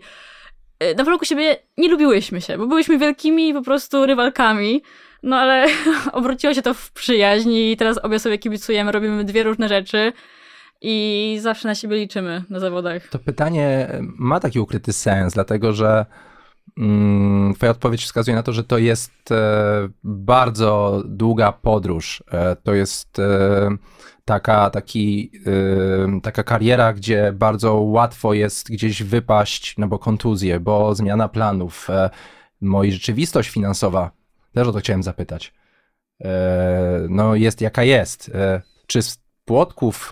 y, 0.83 0.95
na 0.95 1.03
początku 1.03 1.25
siebie 1.25 1.57
nie 1.77 1.89
lubiłyśmy 1.89 2.41
się, 2.41 2.57
bo 2.57 2.67
byłyśmy 2.67 2.97
wielkimi 2.97 3.53
po 3.53 3.61
prostu 3.61 4.05
rywalkami, 4.05 4.81
no 5.23 5.35
ale 5.35 5.67
obróciło 6.11 6.53
się 6.53 6.61
to 6.61 6.73
w 6.73 6.91
przyjaźń 6.91 7.51
i 7.51 7.77
teraz 7.77 7.97
obie 7.97 8.19
sobie 8.19 8.37
kibicujemy, 8.37 8.91
robimy 8.91 9.23
dwie 9.23 9.43
różne 9.43 9.69
rzeczy 9.69 10.13
i 10.81 11.37
zawsze 11.41 11.67
na 11.67 11.75
siebie 11.75 11.97
liczymy 11.97 12.43
na 12.49 12.59
zawodach. 12.59 13.07
To 13.07 13.19
pytanie 13.19 13.87
ma 14.01 14.39
taki 14.39 14.59
ukryty 14.59 14.93
sens, 14.93 15.33
dlatego 15.33 15.73
że 15.73 16.05
Twoja 17.55 17.71
odpowiedź 17.71 18.03
wskazuje 18.03 18.35
na 18.35 18.43
to, 18.43 18.53
że 18.53 18.63
to 18.63 18.77
jest 18.77 19.31
e, 19.31 19.89
bardzo 20.03 21.03
długa 21.05 21.51
podróż. 21.51 22.23
E, 22.31 22.55
to 22.55 22.73
jest 22.73 23.19
e, 23.19 23.69
taka, 24.25 24.69
taki, 24.69 25.31
taka 26.23 26.43
kariera, 26.43 26.93
gdzie 26.93 27.33
bardzo 27.33 27.73
łatwo 27.73 28.33
jest 28.33 28.71
gdzieś 28.71 29.03
wypaść, 29.03 29.75
no 29.77 29.87
bo 29.87 29.99
kontuzje, 29.99 30.59
bo 30.59 30.95
zmiana 30.95 31.27
planów, 31.27 31.87
moi 32.61 32.91
rzeczywistość 32.91 33.49
finansowa. 33.49 34.11
Też 34.53 34.67
o 34.67 34.71
to 34.71 34.79
chciałem 34.79 35.03
zapytać. 35.03 35.53
No 37.09 37.35
jest 37.35 37.61
jaka 37.61 37.83
jest. 37.83 38.31
Czy 38.87 39.01
z 39.01 39.19
płotków 39.45 40.11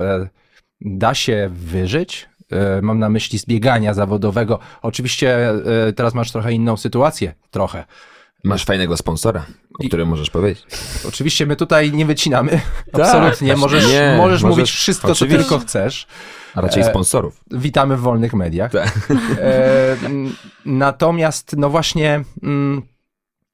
da 0.82 1.14
się 1.14 1.50
wyżyć? 1.54 2.30
E, 2.54 2.82
Mam 2.82 3.00
na 3.00 3.10
myśli 3.10 3.40
zbiegania 3.40 3.94
zawodowego. 3.94 4.60
Oczywiście 4.82 5.50
e, 5.50 5.94
teraz 5.94 6.14
masz 6.14 6.32
trochę 6.32 6.54
inną 6.54 6.78
sytuację, 6.78 7.34
trochę. 7.52 7.86
Masz 8.44 8.66
fajnego 8.66 8.98
sponsora, 8.98 9.46
o 9.80 9.88
którym 9.88 10.08
możesz 10.10 10.30
powiedzieć. 10.30 10.66
Oczywiście 11.08 11.46
my 11.46 11.56
tutaj 11.56 11.92
nie 11.92 12.06
wycinamy, 12.06 12.52
absolutnie. 12.94 13.48
właśnie. 13.48 13.56
Możesz, 13.56 13.88
Nie, 13.92 14.16
możesz 14.18 14.42
możesz- 14.44 14.58
mówić 14.58 14.72
wszystko, 14.72 15.08
co 15.08 15.12
oczywiście. 15.12 15.40
tylko 15.40 15.60
chcesz. 15.60 16.08
A 16.56 16.62
raczej 16.62 16.84
E, 16.84 16.86
sponsorów. 16.86 17.44
Witamy 17.52 17.98
w 17.98 18.00
wolnych 18.02 18.34
mediach. 18.34 18.72
Tak. 18.72 19.10
E, 19.40 19.98
natomiast, 20.66 21.56
no 21.58 21.70
właśnie, 21.70 22.24
mm, 22.44 22.82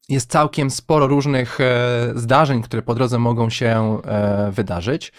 jest 0.10 0.32
całkiem 0.32 0.70
sporo 0.72 1.08
różnych 1.08 1.62
e, 1.62 2.12
zdarzeń, 2.16 2.62
które 2.62 2.82
po 2.82 2.96
drodze 2.96 3.20
mogą 3.20 3.50
się 3.50 4.02
e, 4.06 4.52
wydarzyć, 4.52 5.12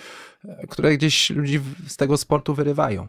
e, 0.44 0.66
które 0.66 0.96
gdzieś 0.96 1.30
ludzi 1.30 1.60
z 1.86 1.96
tego 1.96 2.16
sportu 2.16 2.54
wyrywają. 2.54 3.08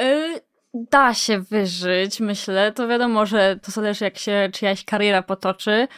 Y, 0.00 0.40
Da 0.74 1.14
się 1.14 1.40
wyżyć, 1.40 2.20
myślę. 2.20 2.72
To 2.72 2.88
wiadomo, 2.88 3.26
że 3.26 3.56
to 3.62 3.70
zależy, 3.70 4.04
jak 4.04 4.18
się 4.18 4.48
czyjaś 4.52 4.84
kariera 4.84 5.22
potoczy. 5.22 5.88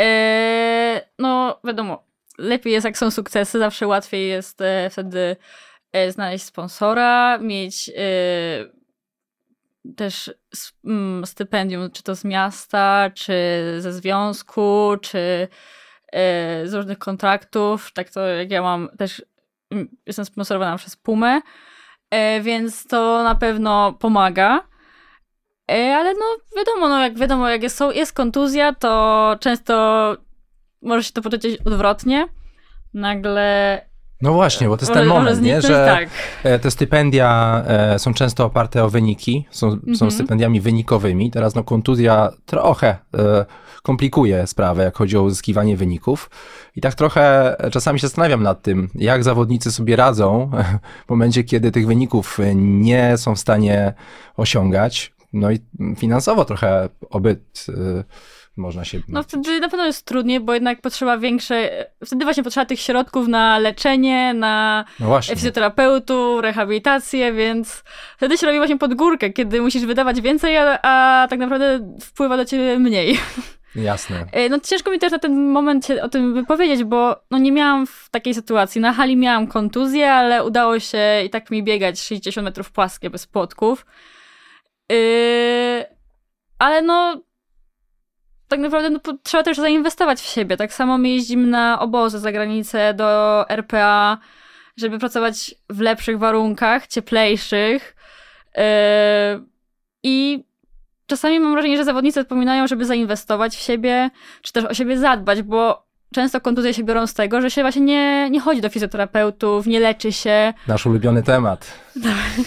Y, 0.00 1.00
No, 1.18 1.60
wiadomo, 1.64 2.04
lepiej 2.38 2.72
jest, 2.72 2.84
jak 2.84 2.98
są 2.98 3.10
sukcesy, 3.10 3.58
zawsze 3.58 3.86
łatwiej 3.86 4.28
jest 4.28 4.60
e, 4.60 4.90
wtedy 4.90 5.36
znaleźć 6.08 6.44
sponsora, 6.44 7.38
mieć 7.38 7.90
też 9.96 10.30
mm, 10.84 11.26
stypendium, 11.26 11.90
czy 11.90 12.02
to 12.02 12.14
z 12.14 12.24
miasta, 12.24 13.10
czy 13.14 13.32
ze 13.78 13.92
związku, 13.92 14.96
czy 15.02 15.48
z 16.64 16.74
różnych 16.74 16.98
kontraktów. 16.98 17.92
Tak 17.92 18.10
to 18.10 18.26
jak 18.26 18.50
ja 18.50 18.62
mam 18.62 18.88
też, 18.98 19.22
mm, 19.70 19.88
jestem 20.06 20.24
sponsorowana 20.24 20.76
przez 20.76 20.96
Pumę. 20.96 21.40
E, 22.12 22.40
więc 22.40 22.86
to 22.86 23.22
na 23.22 23.34
pewno 23.34 23.92
pomaga. 23.92 24.68
E, 25.70 25.96
ale 25.96 26.14
no 26.14 26.24
wiadomo, 26.56 26.88
no 26.88 27.02
jak 27.02 27.18
wiadomo, 27.18 27.48
jak 27.48 27.62
jest, 27.62 27.80
jest 27.94 28.12
kontuzja, 28.12 28.74
to 28.74 29.36
często 29.40 30.16
może 30.82 31.04
się 31.04 31.12
to 31.12 31.22
potoczyć 31.22 31.60
odwrotnie. 31.66 32.26
Nagle 32.94 33.80
No 34.22 34.32
właśnie, 34.32 34.68
bo 34.68 34.76
to 34.76 34.82
jest 34.82 34.92
ten 34.92 35.06
moment, 35.06 35.42
nie? 35.42 35.62
że 35.62 35.86
tak. 35.86 36.08
e, 36.42 36.58
te 36.58 36.70
stypendia 36.70 37.62
e, 37.66 37.98
są 37.98 38.14
często 38.14 38.44
oparte 38.44 38.84
o 38.84 38.90
wyniki, 38.90 39.46
są, 39.50 39.70
są 39.70 39.76
Mhm. 39.88 40.10
stypendiami 40.10 40.60
wynikowymi. 40.60 41.30
Teraz 41.30 41.54
no 41.54 41.64
kontuzja 41.64 42.30
trochę 42.46 42.96
e, 43.18 43.44
komplikuje 43.82 44.46
sprawę, 44.46 44.84
jak 44.84 44.96
chodzi 44.96 45.16
o 45.16 45.22
uzyskiwanie 45.22 45.76
wyników. 45.76 46.30
I 46.76 46.80
tak 46.80 46.94
trochę 46.94 47.56
czasami 47.72 48.00
się 48.00 48.06
zastanawiam 48.06 48.42
nad 48.42 48.62
tym, 48.62 48.88
jak 48.94 49.24
zawodnicy 49.24 49.72
sobie 49.72 49.96
radzą 49.96 50.50
w 51.06 51.10
momencie, 51.10 51.44
kiedy 51.44 51.72
tych 51.72 51.86
wyników 51.86 52.38
nie 52.54 53.16
są 53.16 53.34
w 53.34 53.38
stanie 53.38 53.92
osiągać. 54.36 55.12
No 55.32 55.50
i 55.50 55.58
finansowo 55.96 56.44
trochę 56.44 56.88
obyt 57.10 57.66
można 58.56 58.84
się... 58.84 59.00
No 59.08 59.22
wtedy 59.22 59.60
na 59.60 59.68
pewno 59.68 59.86
jest 59.86 60.06
trudniej, 60.06 60.40
bo 60.40 60.54
jednak 60.54 60.80
potrzeba 60.80 61.18
większe, 61.18 61.86
wtedy 62.04 62.24
właśnie 62.24 62.42
potrzeba 62.42 62.66
tych 62.66 62.80
środków 62.80 63.28
na 63.28 63.58
leczenie, 63.58 64.34
na 64.34 64.84
no 65.00 65.20
fizjoterapeutu, 65.22 66.40
rehabilitację, 66.40 67.32
więc 67.32 67.84
wtedy 68.16 68.38
się 68.38 68.46
robi 68.46 68.58
właśnie 68.58 68.78
pod 68.78 68.94
górkę, 68.94 69.30
kiedy 69.30 69.60
musisz 69.60 69.86
wydawać 69.86 70.20
więcej, 70.20 70.56
a, 70.56 70.78
a 70.82 71.26
tak 71.30 71.38
naprawdę 71.38 71.96
wpływa 72.00 72.36
do 72.36 72.44
ciebie 72.44 72.78
mniej. 72.78 73.18
Jasne. 73.74 74.26
E, 74.32 74.48
No 74.48 74.60
ciężko 74.60 74.90
mi 74.90 74.98
też 74.98 75.12
na 75.12 75.18
ten 75.18 75.50
moment 75.50 75.88
o 76.02 76.08
tym 76.08 76.34
wypowiedzieć, 76.34 76.84
bo 76.84 77.16
no 77.30 77.38
nie 77.38 77.52
miałam 77.52 77.86
w 77.86 78.08
takiej 78.10 78.34
sytuacji. 78.34 78.80
Na 78.80 78.92
hali 78.92 79.16
miałam 79.16 79.46
kontuzję, 79.46 80.12
ale 80.12 80.44
udało 80.44 80.78
się 80.78 81.22
i 81.26 81.30
tak 81.30 81.50
mi 81.50 81.62
biegać 81.62 82.00
60 82.00 82.44
metrów 82.44 82.72
płaskie 82.72 83.10
bez 83.10 83.26
płotków. 83.26 83.86
Yy, 84.90 84.96
ale 86.58 86.82
no 86.82 87.22
tak 88.52 88.60
naprawdę 88.60 88.90
no, 88.90 89.00
trzeba 89.22 89.42
też 89.42 89.56
zainwestować 89.56 90.20
w 90.20 90.26
siebie. 90.26 90.56
Tak 90.56 90.74
samo 90.74 90.98
my 90.98 91.08
jeździmy 91.08 91.46
na 91.46 91.80
obozy 91.80 92.18
za 92.18 92.32
granicę 92.32 92.94
do 92.94 93.44
RPA, 93.48 94.18
żeby 94.76 94.98
pracować 94.98 95.54
w 95.70 95.80
lepszych 95.80 96.18
warunkach, 96.18 96.86
cieplejszych. 96.86 97.96
Yy, 98.56 98.62
I 100.02 100.44
czasami 101.06 101.40
mam 101.40 101.52
wrażenie, 101.52 101.76
że 101.76 101.84
zawodnicy 101.84 102.20
odpominają, 102.20 102.66
żeby 102.66 102.84
zainwestować 102.84 103.56
w 103.56 103.60
siebie, 103.60 104.10
czy 104.42 104.52
też 104.52 104.64
o 104.64 104.74
siebie 104.74 104.98
zadbać, 104.98 105.42
bo 105.42 105.86
często 106.14 106.40
kontuzje 106.40 106.74
się 106.74 106.84
biorą 106.84 107.06
z 107.06 107.14
tego, 107.14 107.40
że 107.40 107.50
się 107.50 107.62
właśnie 107.62 107.82
nie, 107.82 108.30
nie 108.30 108.40
chodzi 108.40 108.60
do 108.60 108.68
fizjoterapeutów, 108.68 109.66
nie 109.66 109.80
leczy 109.80 110.12
się, 110.12 110.54
Nasz 110.68 110.86
ulubiony 110.86 111.22
temat. 111.22 111.72
tak, 112.02 112.46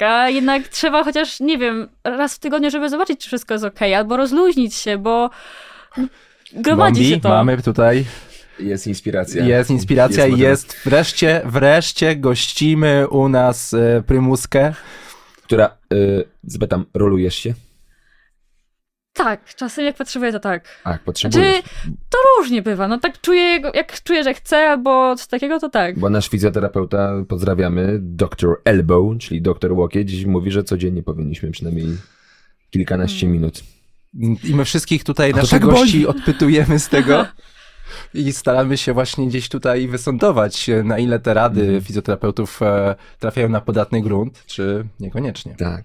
a 0.00 0.28
jednak 0.28 0.68
trzeba 0.68 1.04
chociaż, 1.04 1.40
nie 1.40 1.58
wiem, 1.58 1.88
raz 2.04 2.34
w 2.34 2.38
tygodniu, 2.38 2.70
żeby 2.70 2.88
zobaczyć, 2.88 3.20
czy 3.20 3.26
wszystko 3.26 3.54
jest 3.54 3.64
okej, 3.64 3.94
albo 3.94 4.16
rozluźnić 4.16 4.74
się, 4.74 4.98
bo 4.98 5.30
gromadzi 6.52 7.00
Bombi, 7.00 7.14
się 7.14 7.20
to. 7.20 7.28
mamy 7.28 7.62
tutaj, 7.62 8.04
Jest 8.58 8.86
inspiracja. 8.86 9.44
jest 9.44 9.70
inspiracja 9.70 10.26
i 10.26 10.30
motywacja. 10.30 10.50
jest 10.50 10.76
wreszcie, 10.84 11.42
wreszcie 11.44 12.16
gościmy 12.16 13.08
u 13.08 13.28
nas 13.28 13.74
e, 13.74 14.02
Prymuskę. 14.06 14.74
Która, 15.42 15.76
y, 15.92 16.24
zapytam, 16.44 16.84
rolujesz 16.94 17.34
się? 17.34 17.54
Tak, 19.16 19.54
czasem 19.54 19.84
jak 19.84 19.96
potrzebuję, 19.96 20.32
to 20.32 20.40
tak. 20.40 20.64
A, 20.84 20.98
potrzebujesz. 20.98 21.62
To 22.10 22.18
różnie 22.38 22.62
bywa, 22.62 22.88
no 22.88 22.98
tak 22.98 23.20
czuję, 23.20 23.60
jak 23.74 24.02
czuję, 24.02 24.24
że 24.24 24.34
chcę, 24.34 24.56
albo 24.70 25.16
coś 25.16 25.26
takiego, 25.26 25.60
to 25.60 25.68
tak. 25.68 25.98
Bo 25.98 26.10
nasz 26.10 26.28
fizjoterapeuta, 26.28 27.12
pozdrawiamy, 27.28 27.98
dr 28.00 28.60
Elbow, 28.64 29.18
czyli 29.18 29.42
dr 29.42 29.72
Łokieć, 29.72 30.24
mówi, 30.24 30.50
że 30.50 30.64
codziennie 30.64 31.02
powinniśmy 31.02 31.50
przynajmniej 31.50 31.86
kilkanaście 32.70 33.26
minut. 33.26 33.60
I 34.44 34.54
my 34.54 34.64
wszystkich 34.64 35.04
tutaj, 35.04 35.30
to 35.30 35.36
naszych 35.36 35.50
tak 35.50 35.62
boli. 35.62 35.74
gości, 35.80 36.06
odpytujemy 36.06 36.78
z 36.78 36.88
tego. 36.88 37.26
I 38.14 38.32
staramy 38.32 38.76
się 38.76 38.92
właśnie 38.92 39.26
gdzieś 39.26 39.48
tutaj 39.48 39.88
wysądować, 39.88 40.70
na 40.84 40.98
ile 40.98 41.18
te 41.18 41.34
rady 41.34 41.60
Mhm. 41.60 41.80
fizjoterapeutów 41.80 42.62
e, 42.62 42.94
trafiają 43.18 43.48
na 43.48 43.60
podatny 43.60 44.02
grunt, 44.02 44.42
czy 44.46 44.84
niekoniecznie. 45.00 45.54
Tak. 45.58 45.84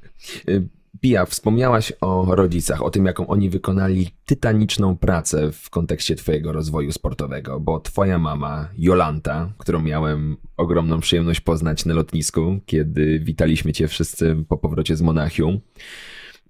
Pia, 1.01 1.25
wspomniałaś 1.25 1.93
o 2.01 2.35
rodzicach, 2.35 2.81
o 2.81 2.89
tym, 2.89 3.05
jaką 3.05 3.27
oni 3.27 3.49
wykonali 3.49 4.09
tytaniczną 4.25 4.97
pracę 4.97 5.51
w 5.51 5.69
kontekście 5.69 6.15
twojego 6.15 6.51
rozwoju 6.51 6.91
sportowego, 6.91 7.59
bo 7.59 7.79
twoja 7.79 8.17
mama, 8.17 8.69
Jolanta, 8.77 9.53
którą 9.57 9.81
miałem 9.81 10.37
ogromną 10.57 10.99
przyjemność 10.99 11.41
poznać 11.41 11.85
na 11.85 11.93
lotnisku, 11.93 12.59
kiedy 12.65 13.19
witaliśmy 13.19 13.73
cię 13.73 13.87
wszyscy 13.87 14.45
po 14.49 14.57
powrocie 14.57 14.95
z 14.95 15.01
Monachium, 15.01 15.59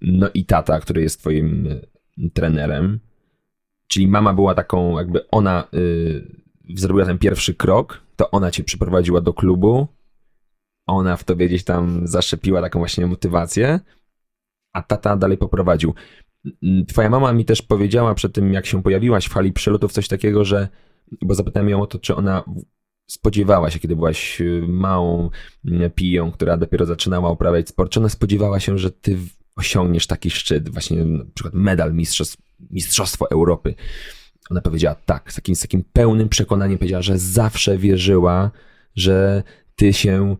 no 0.02 0.28
i 0.34 0.44
tata, 0.44 0.80
który 0.80 1.02
jest 1.02 1.20
twoim 1.20 1.66
y, 1.66 2.30
trenerem, 2.30 3.00
czyli 3.86 4.08
mama 4.08 4.34
była 4.34 4.54
taką, 4.54 4.98
jakby 4.98 5.28
ona 5.28 5.68
y, 5.74 6.40
zrobiła 6.74 7.06
ten 7.06 7.18
pierwszy 7.18 7.54
krok, 7.54 8.00
to 8.16 8.30
ona 8.30 8.50
cię 8.50 8.64
przyprowadziła 8.64 9.20
do 9.20 9.34
klubu, 9.34 9.88
ona 10.86 11.16
w 11.16 11.24
tobie 11.24 11.46
gdzieś 11.46 11.64
tam 11.64 12.06
zaszczepiła 12.06 12.60
taką 12.60 12.78
właśnie 12.78 13.06
motywację, 13.06 13.80
a 14.72 14.82
tata 14.82 15.16
dalej 15.16 15.38
poprowadził. 15.38 15.94
Mm, 16.62 16.86
Twoja 16.86 17.10
mama 17.10 17.32
mi 17.32 17.44
też 17.44 17.62
powiedziała 17.62 18.14
przed 18.14 18.32
tym, 18.32 18.52
jak 18.52 18.66
się 18.66 18.82
pojawiłaś 18.82 19.26
w 19.26 19.32
hali 19.32 19.52
przelotów, 19.52 19.92
coś 19.92 20.08
takiego, 20.08 20.44
że, 20.44 20.68
bo 21.22 21.34
zapytałem 21.34 21.68
ją 21.68 21.82
o 21.82 21.86
to, 21.86 21.98
czy 21.98 22.16
ona 22.16 22.44
spodziewała 23.06 23.70
się, 23.70 23.78
kiedy 23.78 23.96
byłaś 23.96 24.40
y, 24.40 24.64
małą 24.68 25.30
mm, 25.64 25.90
piją, 25.90 26.32
która 26.32 26.56
dopiero 26.56 26.86
zaczynała 26.86 27.30
uprawiać 27.30 27.68
sport, 27.68 27.92
czy 27.92 28.00
ona 28.00 28.08
spodziewała 28.08 28.60
się, 28.60 28.78
że 28.78 28.90
ty 28.90 29.16
osiągniesz 29.56 30.06
taki 30.06 30.30
szczyt, 30.30 30.68
właśnie 30.68 31.04
na 31.04 31.24
przykład 31.34 31.54
medal 31.54 31.94
mistrzostw, 31.94 32.38
Mistrzostwo 32.70 33.30
Europy. 33.30 33.74
Ona 34.50 34.60
powiedziała 34.60 34.94
tak, 34.94 35.32
z 35.32 35.34
takim, 35.34 35.56
z 35.56 35.60
takim 35.60 35.84
pełnym 35.92 36.28
przekonaniem 36.28 36.78
powiedziała, 36.78 37.02
że 37.02 37.18
zawsze 37.18 37.78
wierzyła, 37.78 38.50
że 38.94 39.42
ty 39.76 39.92
się 39.92 40.36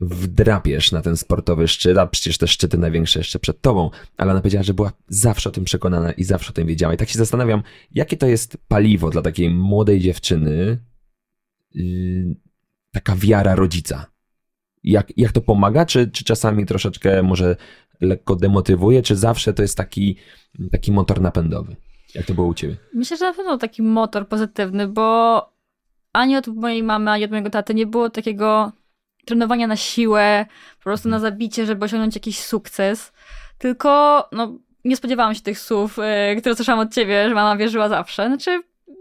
wdrapiesz 0.00 0.92
na 0.92 1.02
ten 1.02 1.16
sportowy 1.16 1.68
szczyt, 1.68 1.98
a 1.98 2.06
przecież 2.06 2.38
te 2.38 2.48
szczyty 2.48 2.78
największe 2.78 3.20
jeszcze 3.20 3.38
przed 3.38 3.60
tobą, 3.60 3.90
ale 4.16 4.30
ona 4.30 4.40
powiedziała, 4.40 4.62
że 4.62 4.74
była 4.74 4.92
zawsze 5.08 5.48
o 5.48 5.52
tym 5.52 5.64
przekonana 5.64 6.12
i 6.12 6.24
zawsze 6.24 6.50
o 6.50 6.52
tym 6.52 6.66
wiedziała. 6.66 6.94
I 6.94 6.96
tak 6.96 7.08
się 7.08 7.18
zastanawiam, 7.18 7.62
jakie 7.90 8.16
to 8.16 8.26
jest 8.26 8.58
paliwo 8.68 9.10
dla 9.10 9.22
takiej 9.22 9.50
młodej 9.50 10.00
dziewczyny, 10.00 10.78
yy, 11.74 12.34
taka 12.92 13.16
wiara 13.16 13.54
rodzica. 13.54 14.06
Jak, 14.84 15.12
jak 15.16 15.32
to 15.32 15.40
pomaga, 15.40 15.86
czy, 15.86 16.10
czy 16.10 16.24
czasami 16.24 16.66
troszeczkę 16.66 17.22
może 17.22 17.56
lekko 18.00 18.36
demotywuje, 18.36 19.02
czy 19.02 19.16
zawsze 19.16 19.52
to 19.52 19.62
jest 19.62 19.76
taki, 19.76 20.16
taki 20.72 20.92
motor 20.92 21.20
napędowy? 21.20 21.76
Jak 22.14 22.26
to 22.26 22.34
było 22.34 22.46
u 22.46 22.54
ciebie? 22.54 22.76
Myślę, 22.94 23.16
że 23.16 23.24
na 23.24 23.34
pewno 23.34 23.58
taki 23.58 23.82
motor 23.82 24.28
pozytywny, 24.28 24.88
bo 24.88 25.40
ani 26.12 26.36
od 26.36 26.46
mojej 26.46 26.82
mamy, 26.82 27.10
ani 27.10 27.24
od 27.24 27.30
mojego 27.30 27.50
taty 27.50 27.74
nie 27.74 27.86
było 27.86 28.10
takiego 28.10 28.72
trenowania 29.30 29.66
na 29.66 29.76
siłę, 29.76 30.46
po 30.78 30.82
prostu 30.84 31.08
na 31.08 31.18
zabicie, 31.18 31.66
żeby 31.66 31.84
osiągnąć 31.84 32.14
jakiś 32.14 32.40
sukces. 32.44 33.12
Tylko, 33.58 34.24
no, 34.32 34.52
nie 34.84 34.96
spodziewałam 34.96 35.34
się 35.34 35.40
tych 35.40 35.58
słów, 35.58 35.98
e, 36.02 36.36
które 36.36 36.54
słyszałam 36.54 36.80
od 36.80 36.94
ciebie, 36.94 37.28
że 37.28 37.34
mama 37.34 37.56
wierzyła 37.56 37.88
zawsze. 37.88 38.26
Znaczy, 38.26 38.50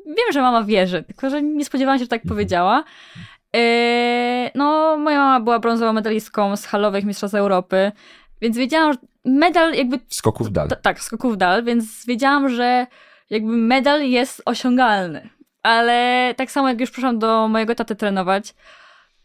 wiem, 0.06 0.32
że 0.34 0.42
mama 0.42 0.64
wierzy, 0.64 1.04
tylko 1.04 1.30
że 1.30 1.42
nie 1.42 1.66
spodziewałam 1.66 2.00
się, 2.00 2.04
że 2.06 2.10
tak 2.10 2.22
powiedziała. 2.28 2.84
E, 3.56 4.52
no, 4.56 4.98
moja 4.98 5.18
mama 5.18 5.40
była 5.40 5.60
brązową 5.60 5.94
medalistką 5.94 6.56
z 6.56 6.66
halowych 6.66 7.06
Mistrzostw 7.06 7.36
Europy, 7.36 7.92
więc 8.42 8.58
wiedziałam, 8.58 8.94
że 8.94 9.00
medal 9.26 9.74
jakby 9.74 10.00
Skoków 10.08 10.52
dal. 10.52 10.68
ta- 10.68 10.76
tak, 10.76 11.00
skoków 11.00 11.38
dal, 11.38 11.64
więc 11.64 12.06
wiedziałam, 12.06 12.50
że 12.50 12.88
jakby 13.30 13.52
medal 13.58 14.10
jest 14.10 14.42
osiągalny. 14.46 15.30
Ale 15.64 16.34
tak 16.38 16.52
samo 16.52 16.70
jak 16.70 16.80
już 16.82 16.92
przyszłam 16.92 17.20
do 17.20 17.48
mojego 17.48 17.76
taty 17.76 17.96
trenować, 17.96 18.54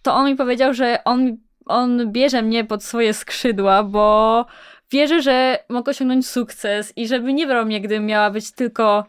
to 0.04 0.14
on 0.14 0.26
mi 0.26 0.36
powiedział, 0.36 0.74
że 0.74 1.04
on, 1.04 1.36
on 1.66 2.12
bierze 2.12 2.42
mnie 2.42 2.64
pod 2.64 2.84
swoje 2.84 3.14
skrzydła, 3.14 3.82
bo 3.82 4.46
wierzy, 4.90 5.22
że 5.22 5.58
mogę 5.68 5.90
osiągnąć 5.90 6.28
sukces 6.28 6.92
i 6.96 7.08
żeby 7.08 7.32
nie 7.32 7.46
brał 7.46 7.66
mnie, 7.66 7.80
gdybym 7.80 8.06
miała 8.06 8.30
być 8.30 8.52
tylko, 8.52 9.04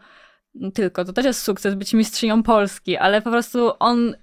no 0.54 0.70
tylko, 0.70 1.04
to 1.04 1.12
też 1.12 1.24
jest 1.24 1.42
sukces, 1.42 1.74
być 1.74 1.94
mistrzynią 1.94 2.42
Polski, 2.42 2.96
ale 2.96 3.22
po 3.22 3.30
prostu 3.30 3.72
on 3.78 4.16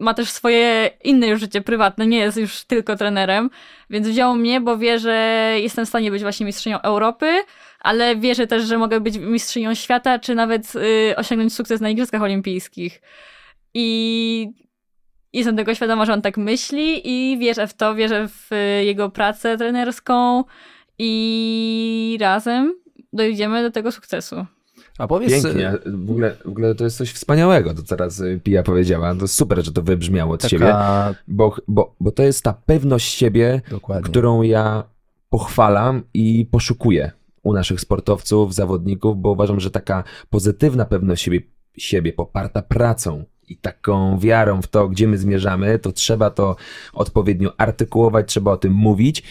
ma 0.00 0.14
też 0.14 0.30
swoje 0.30 0.90
inne 1.04 1.26
już 1.26 1.40
życie 1.40 1.60
prywatne, 1.60 2.06
nie 2.06 2.18
jest 2.18 2.36
już 2.36 2.64
tylko 2.64 2.96
trenerem, 2.96 3.50
więc 3.90 4.08
wziął 4.08 4.34
mnie, 4.34 4.60
bo 4.60 4.78
wie, 4.78 4.98
że 4.98 5.14
jestem 5.60 5.86
w 5.86 5.88
stanie 5.88 6.10
być 6.10 6.22
właśnie 6.22 6.46
mistrzynią 6.46 6.80
Europy, 6.80 7.42
ale 7.80 8.16
wierzę 8.16 8.46
też, 8.46 8.64
że 8.64 8.78
mogę 8.78 9.00
być 9.00 9.18
mistrzynią 9.18 9.74
świata, 9.74 10.18
czy 10.18 10.34
nawet 10.34 10.76
y, 10.76 11.16
osiągnąć 11.16 11.54
sukces 11.54 11.80
na 11.80 11.90
Igrzyskach 11.90 12.22
Olimpijskich. 12.22 13.02
I 13.74 14.67
jestem 15.38 15.56
tego 15.56 15.74
świadoma, 15.74 16.04
że 16.04 16.12
on 16.12 16.22
tak 16.22 16.36
myśli 16.36 17.00
i 17.04 17.38
wierzę 17.38 17.66
w 17.66 17.74
to, 17.74 17.94
wierzę 17.94 18.28
w 18.28 18.52
y, 18.52 18.84
jego 18.84 19.10
pracę 19.10 19.56
trenerską 19.56 20.44
i 20.98 22.18
razem 22.20 22.74
dojdziemy 23.12 23.62
do 23.62 23.70
tego 23.70 23.92
sukcesu. 23.92 24.46
A 24.98 25.06
powiedz, 25.06 25.42
Pięknie. 25.42 25.72
W 25.86 26.10
ogóle, 26.10 26.36
w 26.44 26.48
ogóle 26.48 26.74
to 26.74 26.84
jest 26.84 26.96
coś 26.96 27.10
wspaniałego, 27.12 27.74
to 27.74 27.82
teraz 27.82 28.20
y, 28.20 28.40
Pia 28.44 28.62
powiedziała. 28.62 29.14
To 29.14 29.28
super, 29.28 29.64
że 29.64 29.72
to 29.72 29.82
wybrzmiało 29.82 30.34
od 30.34 30.46
ciebie, 30.46 30.66
taka... 30.66 31.14
bo, 31.28 31.56
bo, 31.68 31.94
bo 32.00 32.10
to 32.10 32.22
jest 32.22 32.42
ta 32.42 32.52
pewność 32.52 33.14
siebie, 33.14 33.60
Dokładnie. 33.70 34.10
którą 34.10 34.42
ja 34.42 34.84
pochwalam 35.30 36.02
i 36.14 36.46
poszukuję 36.50 37.10
u 37.42 37.52
naszych 37.52 37.80
sportowców, 37.80 38.54
zawodników, 38.54 39.16
bo 39.16 39.30
uważam, 39.30 39.60
że 39.60 39.70
taka 39.70 40.04
pozytywna 40.30 40.84
pewność 40.84 41.22
siebie, 41.22 41.40
siebie 41.76 42.12
poparta 42.12 42.62
pracą 42.62 43.24
i 43.48 43.56
taką 43.56 44.18
wiarą 44.18 44.62
w 44.62 44.66
to, 44.66 44.88
gdzie 44.88 45.08
my 45.08 45.18
zmierzamy, 45.18 45.78
to 45.78 45.92
trzeba 45.92 46.30
to 46.30 46.56
odpowiednio 46.92 47.60
artykułować, 47.60 48.28
trzeba 48.28 48.52
o 48.52 48.56
tym 48.56 48.72
mówić. 48.72 49.22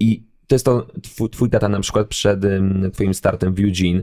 I 0.00 0.22
to 0.46 0.54
jest 0.54 0.64
to, 0.64 0.86
twój, 1.02 1.30
twój 1.30 1.50
tata 1.50 1.68
na 1.68 1.80
przykład 1.80 2.08
przed 2.08 2.40
twoim 2.92 3.14
startem 3.14 3.54
w 3.54 3.60
Eugene 3.60 4.02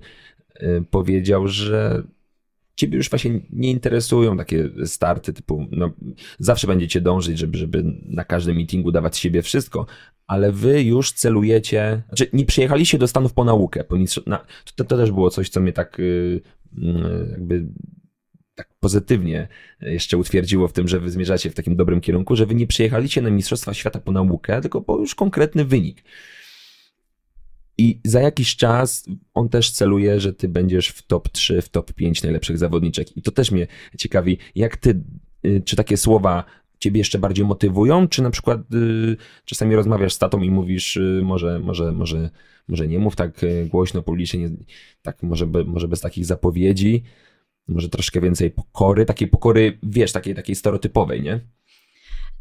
y, 0.61 0.85
powiedział, 0.89 1.47
że 1.47 2.03
ciebie 2.75 2.97
już 2.97 3.09
właśnie 3.09 3.39
nie 3.49 3.71
interesują 3.71 4.37
takie 4.37 4.69
starty 4.85 5.33
typu, 5.33 5.65
no 5.71 5.91
zawsze 6.39 6.67
będziecie 6.67 7.01
dążyć, 7.01 7.37
żeby, 7.37 7.57
żeby 7.57 7.83
na 8.05 8.23
każdym 8.23 8.55
meetingu 8.55 8.91
dawać 8.91 9.17
siebie 9.17 9.41
wszystko, 9.41 9.85
ale 10.27 10.51
wy 10.51 10.83
już 10.83 11.11
celujecie, 11.11 12.03
znaczy 12.07 12.27
nie 12.33 12.45
przyjechaliście 12.45 12.97
do 12.97 13.07
Stanów 13.07 13.33
po 13.33 13.43
naukę, 13.43 13.83
po 13.83 13.95
mistrz... 13.95 14.25
na, 14.25 14.45
to, 14.75 14.83
to 14.83 14.97
też 14.97 15.11
było 15.11 15.29
coś, 15.29 15.49
co 15.49 15.61
mnie 15.61 15.73
tak 15.73 15.99
y, 15.99 16.03
y, 16.03 16.81
jakby 17.31 17.65
tak 18.61 18.73
pozytywnie 18.79 19.47
jeszcze 19.81 20.17
utwierdziło 20.17 20.67
w 20.67 20.73
tym, 20.73 20.87
że 20.87 20.99
wy 20.99 21.11
zmierzacie 21.11 21.49
w 21.49 21.55
takim 21.55 21.75
dobrym 21.75 22.01
kierunku, 22.01 22.35
że 22.35 22.45
wy 22.45 22.55
nie 22.55 22.67
przyjechaliście 22.67 23.21
na 23.21 23.29
Mistrzostwa 23.29 23.73
Świata 23.73 23.99
po 23.99 24.11
naukę, 24.11 24.61
tylko 24.61 24.81
po 24.81 24.97
już 24.97 25.15
konkretny 25.15 25.65
wynik. 25.65 26.03
I 27.77 27.99
za 28.03 28.21
jakiś 28.21 28.55
czas 28.55 29.05
on 29.33 29.49
też 29.49 29.71
celuje, 29.71 30.19
że 30.19 30.33
ty 30.33 30.49
będziesz 30.49 30.87
w 30.87 31.01
top 31.07 31.29
3, 31.29 31.61
w 31.61 31.69
top 31.69 31.93
5 31.93 32.23
najlepszych 32.23 32.57
zawodniczek. 32.57 33.17
I 33.17 33.21
to 33.21 33.31
też 33.31 33.51
mnie 33.51 33.67
ciekawi, 33.97 34.37
jak 34.55 34.77
ty, 34.77 35.03
y, 35.45 35.61
czy 35.65 35.75
takie 35.75 35.97
słowa 35.97 36.43
ciebie 36.79 36.99
jeszcze 36.99 37.19
bardziej 37.19 37.45
motywują, 37.45 38.07
czy 38.07 38.21
na 38.21 38.29
przykład 38.29 38.61
y, 38.73 39.17
czasami 39.45 39.75
rozmawiasz 39.75 40.13
z 40.13 40.17
tatą 40.17 40.41
i 40.41 40.51
mówisz, 40.51 40.97
y, 40.97 41.21
może, 41.23 41.59
może, 41.59 41.91
może, 41.91 42.29
może 42.67 42.87
nie 42.87 42.99
mów 42.99 43.15
tak 43.15 43.43
y, 43.43 43.67
głośno, 43.71 44.01
publicznie, 44.01 44.39
nie, 44.39 44.49
tak 45.01 45.23
może, 45.23 45.47
be, 45.47 45.63
może 45.63 45.87
bez 45.87 46.01
takich 46.01 46.25
zapowiedzi, 46.25 47.03
może 47.67 47.89
troszkę 47.89 48.21
więcej 48.21 48.51
pokory, 48.51 49.05
takiej 49.05 49.27
pokory, 49.27 49.79
wiesz, 49.83 50.11
takiej, 50.11 50.35
takiej 50.35 50.55
stereotypowej, 50.55 51.21
nie? 51.21 51.39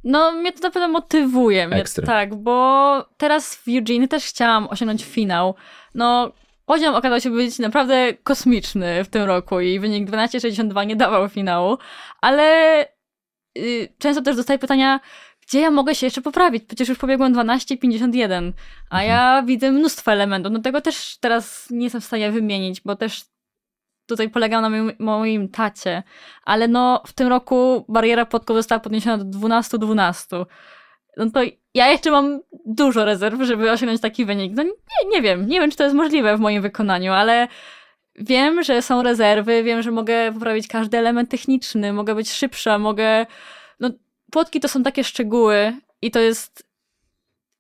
No, 0.05 0.33
mnie 0.33 0.53
to 0.53 0.61
na 0.61 0.71
pewno 0.71 0.89
motywuje. 0.89 1.69
Mnie, 1.69 1.77
Ekstra. 1.77 2.07
tak, 2.07 2.35
bo 2.35 3.05
teraz 3.17 3.55
w 3.57 3.69
Eugene 3.69 4.09
też 4.09 4.25
chciałam 4.25 4.69
osiągnąć 4.71 5.05
finał. 5.05 5.55
No, 5.95 6.33
poziom 6.67 6.95
okazał 6.95 7.21
się 7.21 7.31
być 7.31 7.59
naprawdę 7.59 8.15
kosmiczny 8.15 9.05
w 9.05 9.09
tym 9.09 9.23
roku 9.23 9.61
i 9.61 9.81
wynik 9.81 10.11
12,62 10.11 10.87
nie 10.87 10.97
dawał 10.97 11.29
finału, 11.29 11.79
ale 12.21 12.85
y, 13.59 13.89
często 13.99 14.23
też 14.23 14.37
dostaję 14.37 14.59
pytania, 14.59 15.01
gdzie 15.51 15.61
ja 15.61 15.71
mogę 15.71 15.95
się 15.95 16.07
jeszcze 16.07 16.23
poprawić? 16.23 16.65
Przecież 16.65 16.89
już 16.89 16.99
pobiegłem 16.99 17.35
12,51, 17.35 18.53
a 18.91 19.03
ja 19.03 19.43
widzę 19.47 19.73
mnóstwo 19.73 20.13
elementów. 20.13 20.53
No 20.53 20.59
tego 20.59 20.81
też 20.81 21.17
teraz 21.21 21.71
nie 21.71 21.85
jestem 21.85 22.01
w 22.01 22.05
stanie 22.05 22.31
wymienić, 22.31 22.81
bo 22.81 22.97
też 22.97 23.25
tutaj 24.15 24.31
polegał 24.31 24.63
na 24.63 24.71
moim, 24.71 24.93
moim 24.99 25.49
tacie. 25.49 26.03
Ale 26.45 26.69
no, 26.69 27.03
w 27.07 27.13
tym 27.13 27.29
roku 27.29 27.85
bariera 27.89 28.27
płotkowa 28.27 28.59
została 28.59 28.81
podniesiona 28.81 29.25
do 29.25 29.39
12-12. 29.39 30.47
No 31.17 31.31
to 31.31 31.41
ja 31.75 31.89
jeszcze 31.89 32.11
mam 32.11 32.41
dużo 32.67 33.05
rezerw, 33.05 33.43
żeby 33.43 33.71
osiągnąć 33.71 34.01
taki 34.01 34.25
wynik. 34.25 34.53
No 34.57 34.63
nie, 34.63 35.11
nie 35.11 35.23
wiem, 35.23 35.47
nie 35.47 35.61
wiem, 35.61 35.71
czy 35.71 35.77
to 35.77 35.85
jest 35.85 35.97
możliwe 35.97 36.37
w 36.37 36.41
moim 36.41 36.63
wykonaniu, 36.63 37.13
ale 37.13 37.49
wiem, 38.15 38.63
że 38.63 38.83
są 38.83 39.03
rezerwy, 39.03 39.63
wiem, 39.63 39.83
że 39.83 39.91
mogę 39.91 40.33
poprawić 40.33 40.69
każdy 40.69 40.99
element 40.99 41.31
techniczny, 41.31 41.93
mogę 41.93 42.15
być 42.15 42.33
szybsza, 42.33 42.79
mogę... 42.79 43.27
No, 43.81 43.91
płotki 44.31 44.61
to 44.61 44.69
są 44.69 44.83
takie 44.83 45.05
szczegóły 45.05 45.73
i 46.03 46.11
to 46.11 46.21
jest... 46.21 46.71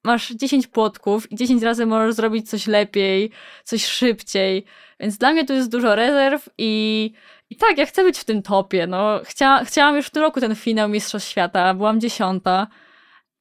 Masz 0.04 0.30
10 0.30 0.66
płotków 0.66 1.32
i 1.32 1.36
10 1.36 1.62
razy 1.62 1.86
możesz 1.86 2.14
zrobić 2.14 2.50
coś 2.50 2.66
lepiej, 2.66 3.30
coś 3.64 3.84
szybciej. 3.84 4.64
Więc 5.00 5.18
dla 5.18 5.32
mnie 5.32 5.44
to 5.44 5.52
jest 5.52 5.70
dużo 5.70 5.94
rezerw 5.94 6.48
i, 6.58 7.12
i 7.50 7.56
tak, 7.56 7.78
ja 7.78 7.86
chcę 7.86 8.04
być 8.04 8.18
w 8.18 8.24
tym 8.24 8.42
topie. 8.42 8.86
No, 8.86 9.20
chcia, 9.24 9.64
chciałam 9.64 9.96
już 9.96 10.06
w 10.06 10.10
tym 10.10 10.22
roku 10.22 10.40
ten 10.40 10.54
finał 10.54 10.88
Mistrzostw 10.88 11.28
Świata, 11.28 11.74
byłam 11.74 12.00
dziesiąta. 12.00 12.66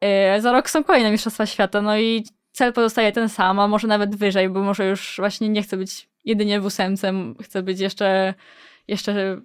Yy, 0.01 0.41
za 0.41 0.51
rok 0.51 0.69
są 0.69 0.83
kolejne 0.83 1.11
Mistrzostwa 1.11 1.45
Świata, 1.45 1.81
no 1.81 1.97
i 1.97 2.23
cel 2.51 2.73
pozostaje 2.73 3.11
ten 3.11 3.29
sam, 3.29 3.59
a 3.59 3.67
może 3.67 3.87
nawet 3.87 4.15
wyżej, 4.15 4.49
bo 4.49 4.63
może 4.63 4.87
już 4.87 5.15
właśnie 5.17 5.49
nie 5.49 5.61
chcę 5.61 5.77
być 5.77 6.09
jedynie 6.25 6.61
w 6.61 6.69
chcę 7.43 7.63
być 7.63 7.79
jeszcze, 7.79 8.33
jeszcze 8.87 9.41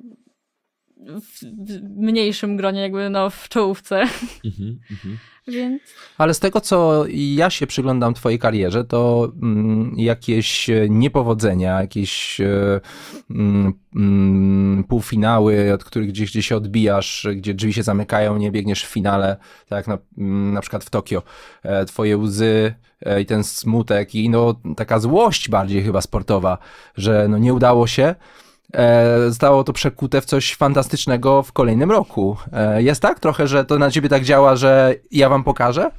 w, 0.96 1.42
mniejszym 1.82 2.56
gronie, 2.56 2.80
jakby 2.80 3.10
no 3.10 3.30
w 3.30 3.48
czołówce. 3.48 4.00
Mhm, 4.44 4.80
mhm. 4.90 5.18
Więc 5.48 5.82
Ale 6.18 6.34
z 6.34 6.40
tego, 6.40 6.60
co 6.60 7.04
ja 7.08 7.50
się 7.50 7.66
przyglądam 7.66 8.14
twojej 8.14 8.38
karierze, 8.38 8.84
to 8.84 9.32
mm, 9.42 9.94
jakieś 9.96 10.70
e, 10.70 10.86
niepowodzenia, 10.88 11.80
jakieś 11.80 12.40
e, 12.40 12.80
mm, 13.30 13.72
mm, 13.96 14.84
półfinały, 14.84 15.72
od 15.72 15.84
których 15.84 16.08
gdzieś, 16.08 16.30
gdzieś 16.30 16.46
się 16.46 16.56
odbijasz, 16.56 17.26
gdzie 17.36 17.54
drzwi 17.54 17.72
się 17.72 17.82
zamykają, 17.82 18.36
nie 18.36 18.50
biegniesz 18.50 18.84
w 18.84 18.88
finale, 18.88 19.36
tak 19.68 19.76
jak 19.76 19.86
na, 19.86 19.98
na 20.52 20.60
przykład 20.60 20.84
w 20.84 20.90
Tokio. 20.90 21.22
E, 21.62 21.84
twoje 21.84 22.18
łzy 22.18 22.74
i 23.20 23.26
ten 23.26 23.44
smutek 23.44 24.14
i 24.14 24.30
no 24.30 24.60
taka 24.76 24.98
złość 24.98 25.48
bardziej 25.48 25.82
chyba 25.82 26.00
sportowa, 26.00 26.58
że 26.96 27.26
no 27.28 27.38
nie 27.38 27.54
udało 27.54 27.86
się. 27.86 28.14
E, 28.74 29.18
zostało 29.28 29.64
to 29.64 29.72
przekute 29.72 30.20
w 30.20 30.24
coś 30.24 30.54
fantastycznego 30.54 31.42
w 31.42 31.52
kolejnym 31.52 31.90
roku. 31.90 32.36
E, 32.52 32.82
jest 32.82 33.02
tak 33.02 33.20
trochę, 33.20 33.46
że 33.46 33.64
to 33.64 33.78
na 33.78 33.90
ciebie 33.90 34.08
tak 34.08 34.24
działa, 34.24 34.56
że 34.56 34.94
ja 35.10 35.28
wam 35.28 35.44
pokażę? 35.44 35.90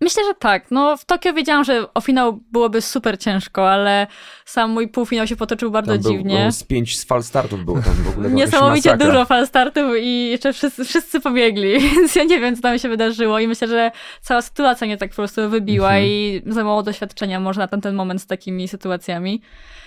Myślę, 0.00 0.22
że 0.24 0.34
tak. 0.34 0.70
No, 0.70 0.96
w 0.96 1.04
Tokio 1.04 1.32
wiedziałam, 1.32 1.64
że 1.64 1.94
o 1.94 2.00
finał 2.00 2.40
byłoby 2.52 2.82
super 2.82 3.18
ciężko, 3.18 3.70
ale 3.70 4.06
sam 4.44 4.70
mój 4.70 4.88
półfinał 4.88 5.26
się 5.26 5.36
potoczył 5.36 5.70
bardzo 5.70 5.92
Tam 5.92 6.02
był- 6.02 6.12
dziwnie. 6.12 6.42
był 6.42 6.52
z 6.52 6.62
pięć 6.64 6.98
z 6.98 7.04
fal 7.04 7.22
startów 7.22 7.64
było 7.64 7.80
tam 7.82 7.94
w 7.94 8.08
ogóle. 8.08 8.30
Niesamowicie 8.30 8.96
dużo 8.96 9.24
fal 9.24 9.46
startów 9.46 9.84
i 10.00 10.28
jeszcze 10.30 10.52
wszyscy, 10.52 10.84
wszyscy 10.84 11.20
pobiegli, 11.20 11.80
więc 11.94 12.14
ja 12.16 12.24
nie 12.24 12.40
wiem, 12.40 12.56
co 12.56 12.62
tam 12.62 12.78
się 12.78 12.88
wydarzyło 12.88 13.38
i 13.38 13.48
myślę, 13.48 13.68
że 13.68 13.90
cała 14.20 14.42
sytuacja 14.42 14.86
mnie 14.86 14.96
tak 14.96 15.10
po 15.10 15.16
prostu 15.16 15.50
wybiła 15.50 15.88
Mhm. 15.88 16.04
i 16.06 16.42
za 16.46 16.64
mało 16.64 16.82
doświadczenia 16.82 17.40
może 17.40 17.60
na 17.60 17.68
ten, 17.68 17.80
ten 17.80 17.94
moment 17.94 18.22
z 18.22 18.26
takimi 18.26 18.68
sytuacjami. 18.68 19.40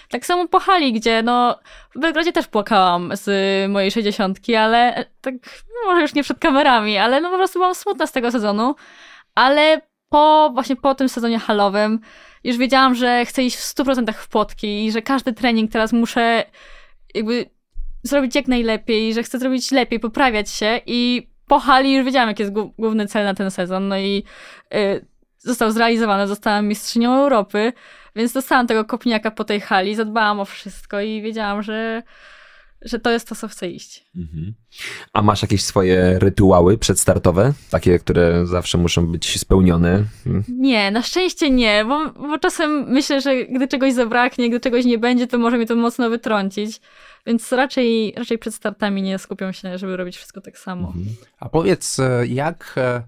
Tak 0.10 0.26
samo 0.26 0.48
po 0.48 0.60
hali, 0.60 0.94
gdzie 0.94 1.24
no 1.24 1.60
w 1.96 2.00
Belgradzie 2.00 2.32
też 2.32 2.48
płakałam 2.48 3.12
z 3.14 3.30
mojej 3.72 3.92
60, 3.92 4.40
ale 4.60 5.06
tak 5.22 5.34
no, 5.68 5.92
może 5.92 6.02
już 6.02 6.14
nie 6.14 6.24
przed 6.24 6.40
kamerami, 6.40 6.98
ale 6.98 7.22
no 7.22 7.30
po 7.30 7.38
prostu 7.38 7.60
byłam 7.60 7.76
smutna 7.76 8.08
z 8.08 8.12
tego 8.12 8.32
sezonu, 8.32 8.76
ale 9.36 9.82
po 10.10 10.52
właśnie 10.54 10.76
po 10.76 10.96
tym 10.96 11.10
sezonie 11.10 11.40
halowym 11.40 12.00
już 12.44 12.58
wiedziałam, 12.58 12.96
że 12.96 13.26
chcę 13.26 13.44
iść 13.44 13.58
w 13.58 13.76
100% 13.76 14.14
w 14.14 14.28
płotki 14.28 14.86
i 14.86 14.92
że 14.92 15.02
każdy 15.02 15.34
trening 15.34 15.72
teraz 15.72 15.94
muszę 15.94 16.44
jakby 17.16 17.46
zrobić 18.04 18.36
jak 18.36 18.48
najlepiej, 18.48 19.14
że 19.14 19.24
chcę 19.24 19.40
zrobić 19.40 19.72
lepiej, 19.72 20.00
poprawiać 20.00 20.50
się 20.50 20.82
i 20.86 21.28
po 21.48 21.60
hali 21.60 21.94
już 21.94 22.06
wiedziałam, 22.06 22.30
jaki 22.30 22.44
jest 22.44 22.54
głó- 22.54 22.72
główny 22.80 23.08
cel 23.08 23.26
na 23.26 23.34
ten 23.34 23.52
sezon, 23.52 23.88
no 23.88 23.98
i 23.98 24.24
y, 24.74 25.06
został 25.40 25.72
zrealizowany, 25.72 26.28
zostałam 26.28 26.68
mistrzynią 26.68 27.16
Europy, 27.16 27.74
więc 28.16 28.34
dostałam 28.34 28.68
tego 28.68 28.86
kopniaka 28.86 29.32
po 29.32 29.44
tej 29.44 29.62
hali, 29.62 29.96
zadbałam 29.96 30.40
o 30.40 30.46
wszystko 30.46 31.02
i 31.02 31.22
wiedziałam, 31.22 31.64
że, 31.64 32.04
że 32.82 33.00
to 33.00 33.12
jest 33.12 33.28
to, 33.28 33.36
co 33.36 33.48
chcę 33.48 33.70
iść. 33.70 34.06
Mhm. 34.16 34.54
A 35.14 35.22
masz 35.22 35.42
jakieś 35.42 35.64
swoje 35.64 36.20
rytuały 36.20 36.78
przedstartowe? 36.78 37.54
Takie, 37.70 38.00
które 38.00 38.46
zawsze 38.46 38.78
muszą 38.78 39.08
być 39.08 39.40
spełnione? 39.40 40.04
Mm. 40.26 40.44
Nie, 40.48 40.92
na 40.92 41.02
szczęście 41.02 41.50
nie, 41.50 41.86
bo, 41.86 42.10
bo 42.10 42.38
czasem 42.38 42.86
myślę, 42.90 43.22
że 43.22 43.46
gdy 43.46 43.68
czegoś 43.68 43.94
zabraknie, 43.94 44.50
gdy 44.50 44.60
czegoś 44.60 44.86
nie 44.86 44.98
będzie, 44.98 45.28
to 45.28 45.38
może 45.38 45.58
mnie 45.58 45.66
to 45.66 45.76
mocno 45.76 46.10
wytrącić, 46.10 46.82
więc 47.26 47.52
raczej, 47.52 48.14
raczej 48.18 48.38
przed 48.38 48.56
startami 48.56 49.02
nie 49.02 49.20
skupiam 49.20 49.54
się, 49.54 49.78
żeby 49.78 49.98
robić 49.98 50.18
wszystko 50.18 50.42
tak 50.42 50.58
samo. 50.58 50.94
A 51.40 51.50
powiedz, 51.50 52.00
e, 52.00 52.28
jak 52.28 52.74
e, 52.78 53.04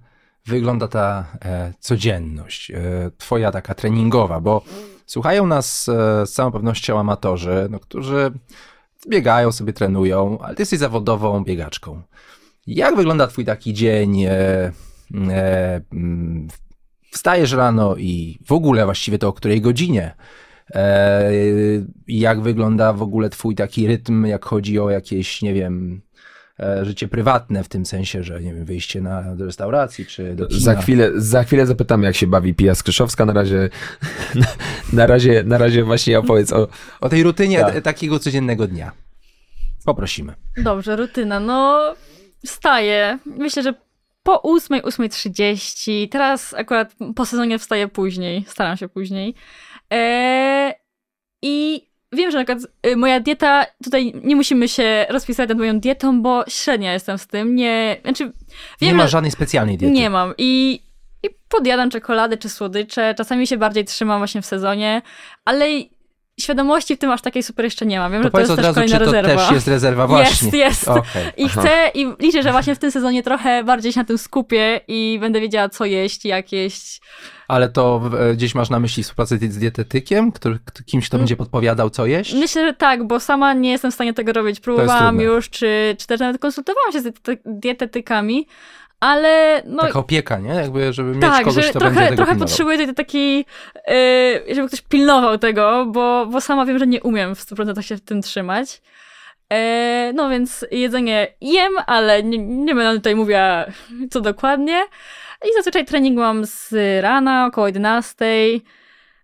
wygląda 0.50 0.88
ta 0.88 1.26
e, 1.46 1.74
codzienność, 1.80 2.72
e, 2.72 2.78
twoja 3.18 3.52
taka 3.52 3.76
treningowa, 3.76 4.40
bo 4.40 4.62
słuchają 5.06 5.48
nas 5.48 5.90
e, 5.90 6.26
z 6.28 6.32
całą 6.32 6.52
pewnością 6.52 7.00
amatorzy, 7.00 7.68
no, 7.70 7.80
którzy 7.80 8.32
biegają 9.08 9.52
sobie, 9.52 9.74
trenują, 9.74 10.40
ale 10.40 10.56
ty 10.56 10.62
jesteś 10.62 10.80
zawodową 10.80 11.44
biegaczką. 11.44 12.02
Jak 12.68 12.96
wygląda 12.96 13.28
twój 13.28 13.46
taki 13.46 13.74
dzień? 13.74 14.26
Mm, 15.14 16.48
wstajesz 17.12 17.52
rano 17.52 17.96
i 17.96 18.40
w 18.46 18.52
ogóle 18.52 18.86
właściwie 18.86 19.18
to 19.18 19.28
o 19.28 19.34
której 19.34 19.62
godzinie? 19.62 20.16
Jak 22.08 22.42
wygląda 22.42 22.94
w 22.94 23.02
ogóle 23.02 23.30
twój 23.30 23.56
taki 23.56 23.88
rytm, 23.88 24.26
jak 24.26 24.46
chodzi 24.46 24.80
o 24.80 24.90
jakieś, 24.90 25.42
nie 25.42 25.54
wiem, 25.54 26.02
życie 26.82 27.08
prywatne 27.08 27.64
w 27.64 27.70
tym 27.70 27.86
sensie, 27.86 28.24
że 28.24 28.42
nie 28.42 28.54
wiem, 28.54 28.66
wyjście 28.66 29.02
na, 29.02 29.36
do 29.36 29.46
restauracji 29.46 30.06
czy 30.06 30.36
do 30.36 30.48
kina. 30.48 30.60
Za 30.60 30.76
chwilę, 30.76 31.12
za 31.16 31.44
chwilę 31.44 31.66
zapytamy, 31.66 32.06
jak 32.06 32.16
się 32.16 32.28
bawi 32.28 32.54
Pija 32.54 32.76
Skrzyszowska. 32.76 33.26
Na 33.26 33.34
razie, 33.34 33.70
na, 34.36 34.48
na 34.94 35.08
razie, 35.08 35.44
na 35.44 35.58
razie 35.58 35.84
właśnie 35.84 36.20
opowiedz 36.20 36.54
o... 36.54 36.68
O 37.02 37.10
tej 37.10 37.24
rutynie 37.24 37.60
Tak. 37.60 37.82
takiego 37.82 38.20
codziennego 38.20 38.68
dnia. 38.68 38.92
Poprosimy. 39.86 40.34
Dobrze, 40.58 40.96
rutyna. 40.96 41.40
No, 41.40 41.94
wstaję. 42.46 43.20
Myślę, 43.26 43.64
że 43.64 43.74
po 44.24 44.42
8, 44.42 44.80
8.30. 44.80 46.10
Teraz 46.10 46.54
akurat 46.54 46.96
po 47.16 47.26
sezonie 47.26 47.60
wstaję 47.60 47.88
później. 47.88 48.46
Staram 48.48 48.78
się 48.78 48.90
później. 48.90 49.36
Eee, 49.90 50.74
I 51.42 51.88
wiem, 52.14 52.32
że 52.32 52.38
na 52.38 52.46
przykład 52.46 52.72
y, 52.88 52.96
moja 52.96 53.20
dieta, 53.20 53.66
tutaj 53.84 54.14
nie 54.24 54.36
musimy 54.36 54.68
się 54.68 55.06
rozpisać 55.10 55.50
nad 55.50 55.58
moją 55.58 55.80
dietą, 55.80 56.22
bo 56.22 56.44
średnia 56.48 56.94
jestem 56.94 57.18
z 57.18 57.28
tym. 57.28 57.56
Nie, 57.56 57.98
znaczy, 58.04 58.24
wiem, 58.24 58.34
nie 58.82 58.94
ma 58.94 59.04
że- 59.04 59.10
żadnej 59.10 59.32
specjalnej 59.32 59.78
diety. 59.78 59.94
nie 59.94 60.10
mam. 60.10 60.34
I, 60.38 60.82
I 61.24 61.28
podjadam 61.50 61.90
czekolady 61.90 62.38
czy 62.38 62.50
słodycze. 62.50 63.16
Czasami 63.18 63.48
się 63.48 63.58
bardziej 63.58 63.86
trzymam 63.86 64.18
właśnie 64.20 64.42
w 64.42 64.46
sezonie, 64.46 65.02
ale 65.46 65.66
świadomości 66.40 66.96
w 66.96 67.00
tym 67.00 67.12
aż 67.12 67.22
takiej 67.22 67.44
super 67.44 67.66
jeszcze 67.66 67.86
nie 67.86 68.00
mam. 68.00 68.12
Wiem, 68.12 68.22
To 68.22 68.28
że 68.28 68.32
to 68.32 68.40
jest 68.40 68.52
od 68.52 68.58
też 68.58 68.66
razu, 68.66 68.82
czy 68.82 68.94
to 68.94 69.00
rezerwa. 69.06 69.36
też 69.36 69.52
jest 69.52 69.68
rezerwa 69.68 70.08
właśnie. 70.08 70.48
Jest, 70.48 70.54
jest. 70.54 70.88
Okej. 70.88 71.26
I 71.38 71.44
Aha. 71.46 71.62
chcę, 71.62 71.92
i 71.94 72.08
liczę, 72.20 72.44
że 72.44 72.52
właśnie 72.52 72.76
w 72.76 72.80
tym 72.80 72.92
sezonie 72.92 73.24
trochę 73.24 73.64
bardziej 73.64 73.94
się 73.94 74.00
na 74.00 74.06
tym 74.06 74.18
skupię 74.18 74.82
i 74.88 75.18
będę 75.22 75.42
wiedziała, 75.42 75.70
co 75.70 75.86
jeść, 75.86 76.26
jak 76.26 76.52
jeść. 76.52 77.02
Ale 77.50 77.70
to 77.70 78.02
e, 78.20 78.34
gdzieś 78.34 78.56
masz 78.56 78.70
na 78.70 78.80
myśli 78.80 79.04
współpracę 79.04 79.38
z 79.38 79.58
dietetykiem, 79.58 80.32
który, 80.32 80.60
kimś, 80.86 81.08
kto 81.08 81.18
Mm. 81.18 81.22
będzie 81.22 81.36
podpowiadał, 81.36 81.90
co 81.90 82.06
jeść? 82.06 82.34
Myślę, 82.34 82.66
że 82.66 82.74
tak, 82.74 83.08
bo 83.08 83.20
sama 83.20 83.54
nie 83.54 83.72
jestem 83.72 83.92
w 83.92 83.94
stanie 83.94 84.14
tego 84.14 84.34
robić. 84.34 84.60
Próbowałam 84.60 85.20
już, 85.20 85.50
czy, 85.50 85.96
czy 86.00 86.08
też 86.08 86.20
nawet 86.20 86.42
konsultowałam 86.42 86.92
się 86.92 87.02
z 87.02 87.04
diete- 87.06 87.38
dietetykami, 87.46 88.48
ale 89.00 89.64
no... 89.66 89.82
Taka 89.82 90.00
opieka, 90.00 90.38
nie? 90.38 90.50
Jakby, 90.50 90.94
żeby 90.94 91.12
mieć 91.12 91.22
tak, 91.22 91.44
kogoś, 91.46 91.64
że 91.66 91.70
kto 91.70 91.80
trochę, 91.80 91.96
będzie 91.96 92.10
tego 92.10 92.24
trochę 92.24 92.40
potrzebuję 92.40 92.78
tej 92.78 92.96
takiej, 92.96 93.46
yy, 94.48 94.56
żeby 94.56 94.68
ktoś 94.68 94.82
pilnował 94.82 95.38
tego, 95.38 95.86
bo, 95.86 96.26
bo 96.26 96.42
sama 96.42 96.66
wiem, 96.66 96.80
że 96.80 96.88
nie 96.88 97.02
umiem 97.02 97.36
w 97.36 97.46
100% 97.46 97.82
się 97.82 97.98
w 97.98 98.02
tym 98.02 98.22
trzymać. 98.22 98.82
E, 99.54 100.12
no 100.16 100.30
więc 100.30 100.66
jedzenie 100.72 101.28
jem, 101.42 101.74
ale 101.88 102.24
nie, 102.24 102.38
nie 102.38 102.76
będę 102.76 102.98
tutaj 102.98 103.16
mówiła 103.16 103.66
co 104.12 104.22
dokładnie. 104.22 104.84
I 105.46 105.54
zazwyczaj 105.56 105.86
trening 105.86 106.18
mam 106.18 106.46
z 106.46 106.74
rana, 107.02 107.46
około 107.46 107.68
11. 107.68 108.26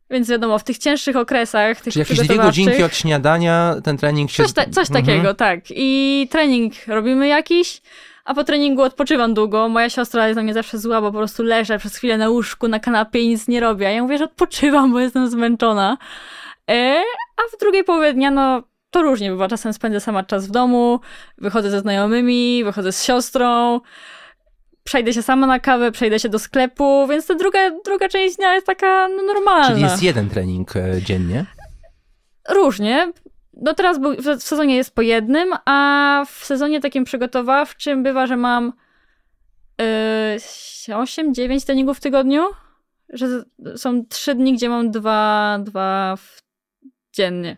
Więc 0.09 0.29
wiadomo, 0.29 0.59
w 0.59 0.63
tych 0.63 0.77
cięższych 0.77 1.15
okresach, 1.15 1.81
tych 1.81 1.93
Czyli 1.93 1.99
jakieś 1.99 2.19
dwie 2.19 2.37
godzinki 2.37 2.83
od 2.83 2.95
śniadania 2.95 3.75
ten 3.83 3.97
trening 3.97 4.31
się... 4.31 4.43
Coś, 4.43 4.53
ta, 4.53 4.65
coś 4.65 4.87
Mhm. 4.89 5.05
takiego, 5.05 5.33
tak. 5.33 5.59
I 5.69 6.27
trening 6.31 6.73
robimy 6.87 7.27
jakiś, 7.27 7.81
a 8.25 8.33
po 8.33 8.43
treningu 8.43 8.81
odpoczywam 8.81 9.33
długo. 9.33 9.69
Moja 9.69 9.89
siostra 9.89 10.27
jest 10.27 10.35
na 10.35 10.43
mnie 10.43 10.53
zawsze 10.53 10.77
zła, 10.77 11.01
bo 11.01 11.11
po 11.11 11.17
prostu 11.17 11.43
leżę 11.43 11.79
przez 11.79 11.97
chwilę 11.97 12.17
na 12.17 12.29
łóżku, 12.29 12.67
na 12.67 12.79
kanapie 12.79 13.19
i 13.19 13.27
nic 13.27 13.47
nie 13.47 13.59
robię. 13.59 13.87
A 13.87 13.91
ja 13.91 14.03
mówię, 14.03 14.17
że 14.17 14.23
odpoczywam, 14.23 14.91
bo 14.91 14.99
jestem 14.99 15.29
zmęczona. 15.29 15.97
E, 16.69 17.03
a 17.37 17.55
w 17.57 17.59
drugiej 17.59 17.83
połowie 17.83 18.13
dnia, 18.13 18.31
no 18.31 18.63
to 18.91 19.01
różnie 19.01 19.29
bywa. 19.29 19.47
Czasem 19.47 19.73
spędzę 19.73 19.99
sama 19.99 20.23
czas 20.23 20.47
w 20.47 20.51
domu, 20.51 20.99
wychodzę 21.37 21.69
ze 21.69 21.79
znajomymi, 21.79 22.63
wychodzę 22.63 22.91
z 22.91 23.03
siostrą, 23.03 23.79
przejdę 24.85 25.13
się 25.13 25.21
sama 25.21 25.47
na 25.47 25.59
kawę, 25.59 25.91
przejdę 25.91 26.19
się 26.19 26.29
do 26.29 26.39
sklepu, 26.39 27.07
więc 27.07 27.27
ta 27.27 27.35
druga, 27.35 27.59
druga 27.85 28.09
część 28.09 28.35
dnia 28.35 28.53
jest 28.53 28.67
taka 28.67 29.07
no, 29.07 29.23
normalna. 29.23 29.69
Czyli 29.69 29.81
jest 29.81 30.03
jeden 30.03 30.29
trening 30.29 30.75
e, 30.75 31.01
dziennie. 31.01 31.45
Różnie. 32.49 33.13
No 33.53 33.73
teraz 33.73 33.99
był, 33.99 34.15
w 34.15 34.43
sezonie 34.43 34.75
jest 34.75 34.95
po 34.95 35.01
jednym, 35.01 35.49
a 35.65 36.25
w 36.27 36.45
sezonie 36.45 36.81
takim 36.81 37.03
przygotowawczym 37.03 38.03
bywa, 38.03 38.27
że 38.27 38.37
mam 38.37 38.73
yy, 39.79 40.95
8-9 40.95 41.65
treningów 41.65 41.97
w 41.97 42.01
tygodniu. 42.01 42.43
Że 43.09 43.27
są 43.75 44.05
trzy 44.05 44.35
dni, 44.35 44.53
gdzie 44.53 44.69
mam 44.69 44.91
dwa, 44.91 45.57
dwa 45.63 46.15
w 46.15 46.41
dziennie. 47.13 47.57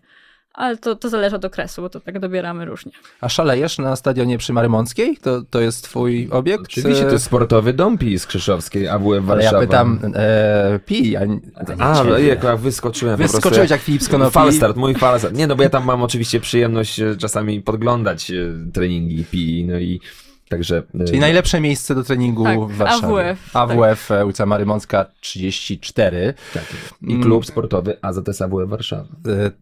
Ale 0.58 0.78
to, 0.78 0.96
to 0.96 1.10
zależy 1.10 1.36
od 1.36 1.46
okresu, 1.46 1.82
bo 1.82 1.89
to 1.89 2.00
tak 2.00 2.20
dobieramy 2.20 2.65
różnie. 2.65 2.91
A 3.22 3.30
szalejesz 3.30 3.78
na 3.78 3.96
stadionie 3.96 4.38
przy 4.38 4.54
Marymąckiej? 4.54 5.17
To, 5.17 5.41
to 5.50 5.62
jest 5.62 5.84
twój 5.84 6.28
obiekt? 6.32 6.63
Oczywiście 6.63 7.06
to 7.06 7.12
jest 7.12 7.26
sportowy 7.26 7.74
dom 7.74 7.98
PiS 7.98 8.28
Krzyszowskiej, 8.28 8.88
AWF 8.88 9.08
Ale 9.08 9.22
Warszawa. 9.22 9.58
ja 9.62 9.67
pytam, 9.67 10.00
e, 10.15 10.80
pi, 10.86 11.15
a 11.15 11.26
nie, 11.26 11.39
A, 11.80 12.04
no 12.04 12.06
ciebie. 12.15 12.28
jak 12.28 12.43
ja 12.43 12.58
wyskoczyłem 12.58 13.15
po 13.15 13.17
prostu. 13.17 13.38
Wyskoczyłeś 13.38 13.70
jak 13.72 13.82
Filip 13.82 14.04
z 14.04 14.10
Konopi. 14.10 14.34
Falstart, 14.34 14.78
mój 14.78 14.96
falstart. 14.96 15.36
Nie, 15.36 15.48
no 15.48 15.56
bo 15.56 15.63
ja 15.63 15.70
tam 15.70 15.86
mam 15.86 16.04
oczywiście 16.04 16.39
przyjemność 16.39 17.00
e, 17.00 17.15
czasami 17.17 17.62
podglądać 17.62 18.32
e, 18.32 18.36
treningi 18.74 19.24
PI, 19.32 19.65
no 19.65 19.80
i 19.80 20.02
także... 20.49 20.83
e, 20.99 21.05
Czyli 21.05 21.19
najlepsze 21.19 21.60
miejsce 21.60 21.95
do 21.95 22.03
treningu 22.03 22.43
Tak, 22.43 22.60
w 22.60 22.77
Warszawie. 22.77 23.29
AWF, 23.29 23.55
AWF, 23.55 24.07
tak. 24.07 24.25
ulica 24.25 24.45
Marymącka 24.45 25.05
34. 25.21 26.33
Tak. 26.53 26.63
I 27.01 27.19
klub 27.19 27.45
sportowy 27.45 27.97
AZS 28.01 28.41
AWF 28.41 28.69
Warszawa. 28.69 29.03
E, 29.03 29.07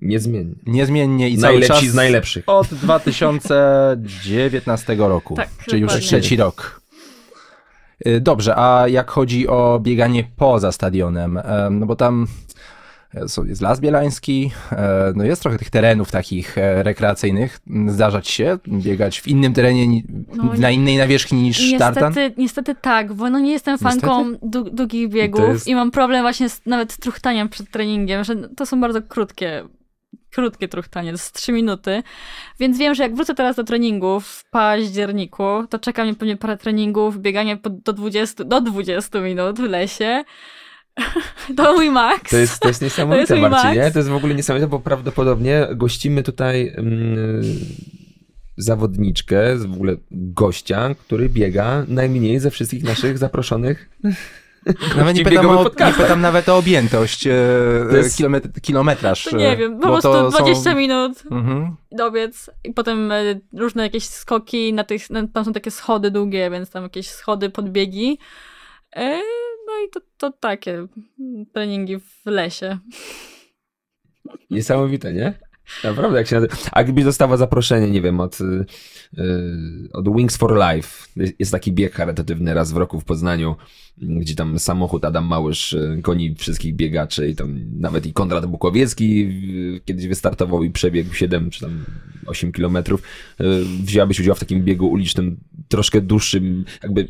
Niezmiennie. 0.02 0.56
Niezmiennie 0.66 1.30
i 1.30 1.38
cały 1.38 1.54
Najlepsi 1.54 1.82
czas 1.86 1.92
z 1.92 1.96
najlepszych. 1.96 2.44
od 2.48 2.68
2019 2.68 4.96
roku, 4.98 5.36
Tak, 5.36 5.50
czyli 5.70 5.82
już 5.82 5.94
trzeci 5.94 6.36
rok. 6.38 6.82
Y, 8.08 8.20
Dobrze, 8.22 8.56
a 8.58 8.88
jak 8.88 9.12
chodzi 9.12 9.48
o 9.48 9.80
bieganie 9.84 10.24
poza 10.36 10.72
stadionem, 10.72 11.38
em, 11.38 11.80
no 11.80 11.86
bo 11.86 11.96
tam 11.96 12.24
e, 12.24 12.28
jest 13.48 13.62
Las 13.62 13.80
Bielański, 13.80 14.52
e, 14.72 15.14
no 15.16 15.24
jest 15.24 15.42
trochę 15.42 15.58
tych 15.58 15.70
terenów 15.70 16.12
takich 16.12 16.58
e, 16.58 16.84
rekreacyjnych. 16.84 17.60
Zdarza 17.88 18.22
ci 18.22 18.34
się 18.34 18.58
biegać 18.68 19.22
w 19.22 19.28
innym 19.28 19.54
terenie, 19.54 19.88
ni- 19.88 20.04
No, 20.36 20.44
na 20.58 20.72
innej 20.72 20.98
nawierzchni 20.98 21.42
niż 21.42 21.78
tartan? 21.80 22.10
Niestety, 22.10 22.42
niestety 22.42 22.76
tak, 22.76 23.14
bo 23.14 23.30
no 23.30 23.40
nie 23.40 23.52
jestem 23.52 23.78
fanką 23.78 24.24
dłu- 24.34 24.70
długich 24.70 25.10
biegów 25.10 25.50
jest- 25.50 25.68
i 25.68 25.76
mam 25.76 25.92
problem 25.92 26.22
właśnie 26.22 26.50
z 26.50 26.62
nawet 26.66 26.92
z 26.94 26.98
truchtaniem 26.98 27.50
przed 27.50 27.72
treningiem, 27.72 28.24
że 28.24 28.36
to 28.36 28.66
są 28.66 28.82
bardzo 28.82 29.02
krótkie, 29.02 29.64
krótkie 30.32 30.68
truchtanie, 30.68 31.10
to 31.10 31.14
jest 31.14 31.34
3 31.34 31.52
minuty, 31.52 32.04
więc 32.60 32.78
wiem, 32.78 32.96
że 32.96 33.04
jak 33.04 33.16
wrócę 33.16 33.36
teraz 33.36 33.56
do 33.56 33.64
treningu 33.64 34.20
w 34.20 34.44
październiku, 34.52 35.44
to 35.70 35.80
czeka 35.80 36.04
mnie 36.04 36.16
pewnie 36.16 36.38
parę 36.38 36.58
treningów, 36.58 37.20
bieganie 37.20 37.58
do 37.86 37.94
20, 37.94 38.44
do 38.44 38.62
20 38.62 39.22
minut 39.22 39.60
w 39.60 39.64
lesie. 39.64 40.24
To 41.58 41.74
mój 41.74 41.92
maks. 41.92 42.32
To 42.32 42.38
jest, 42.38 42.60
to 42.60 42.68
jest 42.68 42.80
To 42.80 42.86
niesamowite, 42.86 43.20
jest 43.20 43.32
mój 43.32 43.50
Marcinie. 43.50 43.82
maks. 43.82 43.94
To 43.94 44.00
jest 44.00 44.10
w 44.10 44.16
ogóle 44.16 44.36
niesamowite, 44.36 44.68
bo 44.68 44.80
prawdopodobnie 44.80 45.68
gościmy 45.76 46.24
tutaj 46.24 46.74
mm, 46.78 47.42
zawodniczkę, 48.58 49.56
w 49.56 49.74
ogóle 49.74 49.96
gościa, 50.12 50.90
który 51.00 51.30
biega 51.30 51.84
najmniej 51.88 52.40
ze 52.40 52.52
wszystkich 52.52 52.84
naszych 52.84 53.18
zaproszonych. 53.18 53.90
Nawet 54.98 55.16
nie 55.18 55.24
pytam, 55.24 55.46
o, 55.50 55.64
nie 55.64 55.94
pytam 55.94 56.22
nawet 56.22 56.50
o 56.50 56.58
objętość, 56.58 57.28
e, 57.28 57.32
To 57.90 57.98
jest- 57.98 58.18
kilometr, 58.18 58.50
kilometraż. 58.62 59.24
To 59.24 59.38
nie 59.38 59.58
wiem, 59.58 59.80
po 59.80 59.88
prostu 59.88 60.10
to 60.12 60.32
są- 60.32 60.38
20 60.44 60.76
minut 60.76 61.24
Mhm. 61.32 61.76
dobiec 61.92 62.50
i 62.64 62.74
potem 62.74 63.12
e, 63.12 63.22
różne 63.54 63.84
jakieś 63.84 64.06
skoki 64.06 64.74
na 64.74 64.84
tych, 64.84 65.10
na, 65.10 65.28
tam 65.28 65.46
są 65.46 65.54
takie 65.54 65.72
schody 65.72 66.12
długie, 66.12 66.50
więc 66.50 66.70
tam 66.70 66.84
jakieś 66.84 67.08
schody, 67.10 67.50
podbiegi. 67.50 68.20
E, 68.96 69.22
i 69.88 69.90
to, 69.90 70.00
to 70.18 70.32
takie 70.32 70.88
treningi 71.54 72.00
w 72.00 72.26
lesie. 72.26 72.78
Niesamowite, 74.50 75.14
nie? 75.14 75.34
Naprawdę, 75.84 76.18
jak 76.18 76.28
się 76.28 76.36
nazywa. 76.36 76.56
A 76.72 76.84
gdybyś 76.84 77.04
dostała 77.04 77.38
zaproszenie, 77.38 77.92
nie 77.92 78.02
wiem, 78.02 78.20
od, 78.20 78.42
y, 78.42 78.66
y, 79.18 79.90
od 79.94 80.16
Wings 80.16 80.38
for 80.38 80.56
Life. 80.56 81.08
Jest 81.40 81.52
taki 81.52 81.72
bieg 81.72 81.94
charytatywny 81.94 82.54
raz 82.54 82.72
w 82.72 82.78
roku 82.78 83.00
w 83.00 83.06
Poznaniu, 83.06 83.56
gdzie 83.98 84.36
tam 84.36 84.60
samochód 84.60 85.06
Adam 85.06 85.26
Małysz 85.26 85.74
y, 85.74 85.98
goni 86.02 86.36
wszystkich 86.36 86.76
biegaczy 86.76 87.28
i 87.28 87.36
tam 87.36 87.60
nawet 87.80 88.06
i 88.06 88.14
Konrad 88.14 88.46
Bukowiecki 88.46 89.22
y, 89.76 89.82
kiedyś 89.86 90.08
wystartował 90.08 90.64
i 90.64 90.72
przebiegł 90.72 91.14
7 91.14 91.50
czy 91.50 91.62
tam 91.62 91.86
8 92.26 92.52
kilometrów. 92.52 93.02
Y, 93.42 93.46
Wzięłabyś 93.84 94.20
udział 94.20 94.36
w 94.36 94.40
takim 94.40 94.64
biegu 94.64 94.88
ulicznym, 94.88 95.38
troszkę 95.68 96.02
dłuższym, 96.02 96.66
jakby 96.84 97.08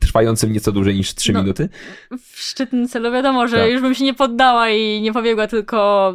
trwającym 0.00 0.52
nieco 0.52 0.72
dłużej 0.72 0.94
niż 0.94 1.14
3 1.14 1.32
No. 1.32 1.42
minuty. 1.42 1.68
W 2.18 2.38
szczytnym 2.40 2.88
celu 2.88 3.12
wiadomo, 3.12 3.48
że 3.48 3.56
Tak. 3.56 3.70
już 3.70 3.82
bym 3.82 3.94
się 3.94 4.04
nie 4.04 4.14
poddała 4.14 4.70
i 4.70 5.00
nie 5.00 5.12
pobiegła 5.12 5.46
tylko 5.46 6.12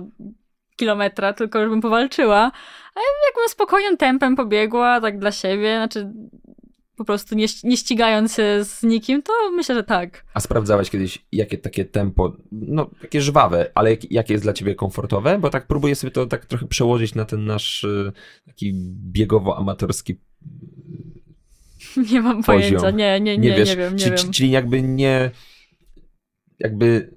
kilometra, 0.75 1.33
tylko 1.33 1.59
już 1.59 1.69
bym 1.69 1.81
powalczyła. 1.81 2.51
A 2.95 2.99
jakbym 3.27 3.49
spokojnym 3.49 3.97
tempem 3.97 4.35
pobiegła, 4.35 5.01
tak 5.01 5.19
dla 5.19 5.31
siebie, 5.31 5.75
znaczy 5.77 6.11
po 6.95 7.05
prostu 7.05 7.35
nie, 7.35 7.45
nie 7.63 7.77
ścigając 7.77 8.35
się 8.35 8.63
z 8.63 8.83
nikim, 8.83 9.21
to 9.21 9.33
myślę, 9.51 9.75
że 9.75 9.83
tak. 9.83 10.25
A 10.33 10.39
sprawdzałaś 10.39 10.89
kiedyś, 10.89 11.25
jakie 11.31 11.57
takie 11.57 11.85
tempo, 11.85 12.35
no 12.51 12.89
takie 13.01 13.21
żwawe, 13.21 13.71
ale 13.75 13.89
jak, 13.91 14.11
jakie 14.11 14.33
jest 14.33 14.45
dla 14.45 14.53
ciebie 14.53 14.75
komfortowe? 14.75 15.39
Bo 15.39 15.49
tak 15.49 15.67
próbuję 15.67 15.95
sobie 15.95 16.11
to 16.11 16.25
tak 16.25 16.45
trochę 16.45 16.67
przełożyć 16.67 17.15
na 17.15 17.25
ten 17.25 17.45
nasz 17.45 17.83
y, 17.83 18.11
taki 18.45 18.73
biegowo-amatorski 19.13 20.15
Nie 22.12 22.21
mam 22.21 22.43
Poziom. 22.43 22.80
pojęcia, 22.80 22.91
nie, 22.91 23.19
nie, 23.21 23.38
nie, 23.38 23.49
nie, 23.49 23.58
wiesz, 23.58 23.69
nie 23.69 23.75
wiem, 23.77 23.95
nie 23.95 24.15
ci- 24.15 24.30
czyli 24.30 24.51
jakby 24.51 24.82
nie, 24.82 25.32
jakby 26.60 27.13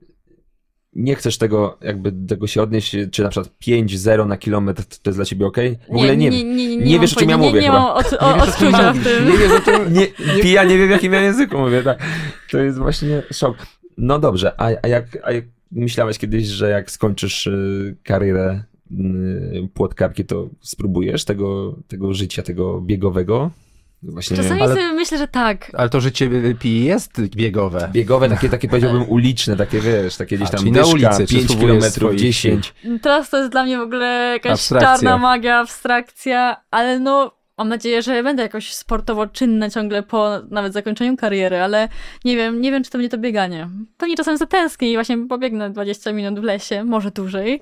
nie 0.92 1.14
chcesz 1.14 1.38
tego, 1.38 1.78
jakby 1.82 2.12
tego 2.28 2.46
się 2.46 2.62
odnieść, 2.62 2.96
czy 3.12 3.22
na 3.22 3.28
przykład 3.28 3.52
5-0 3.62 4.26
na 4.28 4.36
kilometr 4.36 4.84
to 4.84 5.10
jest 5.10 5.18
dla 5.18 5.24
ciebie 5.24 5.46
ok? 5.46 5.56
W 5.88 5.90
ogóle 5.90 6.16
nie, 6.16 6.30
nie, 6.30 6.44
nie, 6.44 6.76
nie, 6.76 7.00
wiesz, 7.00 7.16
o 7.16 7.20
czym 7.20 7.28
ja 7.30 7.38
mówię 7.38 7.52
Nie, 7.52 7.60
nie 7.60 7.66
chyba. 7.66 8.02
mam 8.20 8.40
odczucia 8.40 8.92
w 8.92 9.04
tym. 9.04 9.26
Nie 9.32 9.38
wiesz, 9.38 9.52
o 9.52 9.60
czym, 9.60 9.92
nie, 9.92 10.06
nie, 10.44 10.52
ja 10.52 10.64
nie 10.64 10.78
wiem, 10.78 10.88
w 10.88 10.90
jakim 10.90 11.12
ja 11.12 11.20
języku 11.20 11.58
mówię, 11.58 11.82
tak. 11.82 11.98
To 12.50 12.58
jest 12.58 12.78
właśnie 12.78 13.22
szok. 13.32 13.56
No 13.98 14.18
dobrze, 14.18 14.60
a, 14.60 14.70
a, 14.82 14.88
jak, 14.88 15.18
a 15.22 15.32
jak 15.32 15.44
myślałeś 15.72 16.18
kiedyś, 16.18 16.46
że 16.46 16.70
jak 16.70 16.90
skończysz 16.90 17.46
y, 17.46 17.96
karierę 18.02 18.62
y, 18.90 19.68
płotkarki, 19.74 20.24
to 20.24 20.48
spróbujesz 20.60 21.24
tego, 21.24 21.76
tego 21.88 22.14
życia, 22.14 22.42
tego 22.42 22.80
biegowego? 22.80 23.50
Właśnie 24.08 24.36
Czasami 24.36 24.62
Ale- 24.62 24.74
sobie 24.74 24.92
myślę, 24.92 25.18
że 25.18 25.28
tak. 25.28 25.70
Ale 25.74 25.88
to 25.88 26.00
życie 26.00 26.30
pi 26.60 26.84
jest 26.84 27.20
biegowe. 27.20 27.88
biegowe, 27.92 28.28
takie, 28.28 28.48
takie 28.48 28.68
powiedziałbym 28.68 29.08
uliczne, 29.16 29.56
takie 29.56 29.80
wiesz, 29.80 30.16
takie 30.16 30.36
gdzieś 30.36 30.48
A, 30.48 30.52
tam 30.52 30.60
czyli 30.60 30.72
na 30.72 30.86
ulicy 30.86 31.18
5 31.18 31.28
przysługujesz 31.28 31.60
kilometrów, 31.60 31.92
swoich 32.10 32.20
10. 32.20 32.74
Teraz 33.02 33.30
to 33.30 33.38
jest 33.38 33.50
dla 33.50 33.64
mnie 33.64 33.78
w 33.78 33.80
ogóle 33.80 34.06
jakaś 34.32 34.52
Abstrakcja. 34.52 34.88
czarna 34.94 35.18
magia, 35.18 35.56
abstrakcja, 35.58 36.56
ale 36.70 36.98
no 37.00 37.32
mam 37.58 37.68
nadzieję, 37.68 38.02
że 38.02 38.22
będę 38.22 38.42
jakoś 38.42 38.74
sportowo 38.74 39.26
czynna 39.26 39.70
ciągle 39.70 40.02
po 40.02 40.30
nawet 40.50 40.72
zakończeniu 40.72 41.16
kariery, 41.16 41.60
ale 41.60 41.88
nie 42.24 42.36
wiem, 42.36 42.60
nie 42.60 42.70
wiem, 42.70 42.84
czy 42.84 42.90
to 42.90 42.98
będzie 42.98 43.08
to 43.08 43.18
bieganie. 43.18 43.68
Pewnie 43.96 44.16
czasem 44.16 44.36
zatęsknię 44.36 44.90
i 44.92 44.94
właśnie 44.94 45.26
pobiegnę 45.28 45.70
20 45.70 46.12
minut 46.12 46.40
w 46.40 46.42
lesie, 46.42 46.84
może 46.84 47.10
dłużej, 47.10 47.60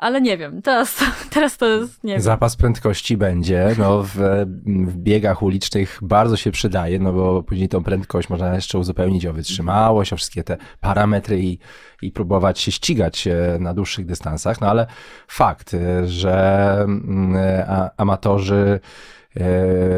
ale 0.00 0.20
nie 0.20 0.38
wiem. 0.38 0.62
Teraz 0.62 1.04
teraz 1.34 1.56
to 1.56 1.66
jest, 1.66 2.04
nie 2.04 2.12
wiem. 2.12 2.22
Zapas 2.22 2.56
prędkości 2.56 3.16
będzie, 3.16 3.74
no 3.78 4.02
w, 4.02 4.16
w 4.66 4.96
biegach 4.96 5.42
ulicznych 5.42 5.98
bardzo 6.02 6.36
się 6.36 6.50
przydaje, 6.50 6.98
no 6.98 7.12
bo 7.12 7.42
później 7.42 7.68
tą 7.68 7.82
prędkość 7.82 8.28
można 8.28 8.54
jeszcze 8.54 8.78
uzupełnić 8.78 9.26
o 9.26 9.32
wytrzymałość, 9.32 10.12
o 10.12 10.16
wszystkie 10.16 10.44
te 10.44 10.56
parametry 10.80 11.40
i, 11.40 11.58
i 12.02 12.10
próbować 12.12 12.60
się 12.60 12.72
ścigać 12.72 13.26
e, 13.26 13.58
na 13.60 13.74
dłuższych 13.74 14.06
dystansach, 14.06 14.60
no 14.60 14.70
ale 14.70 14.86
fakt, 15.28 15.74
e, 15.74 16.06
że 16.06 16.76
mm, 16.80 17.36
a, 17.68 17.90
amatorzy 17.96 18.80
e, 18.82 19.19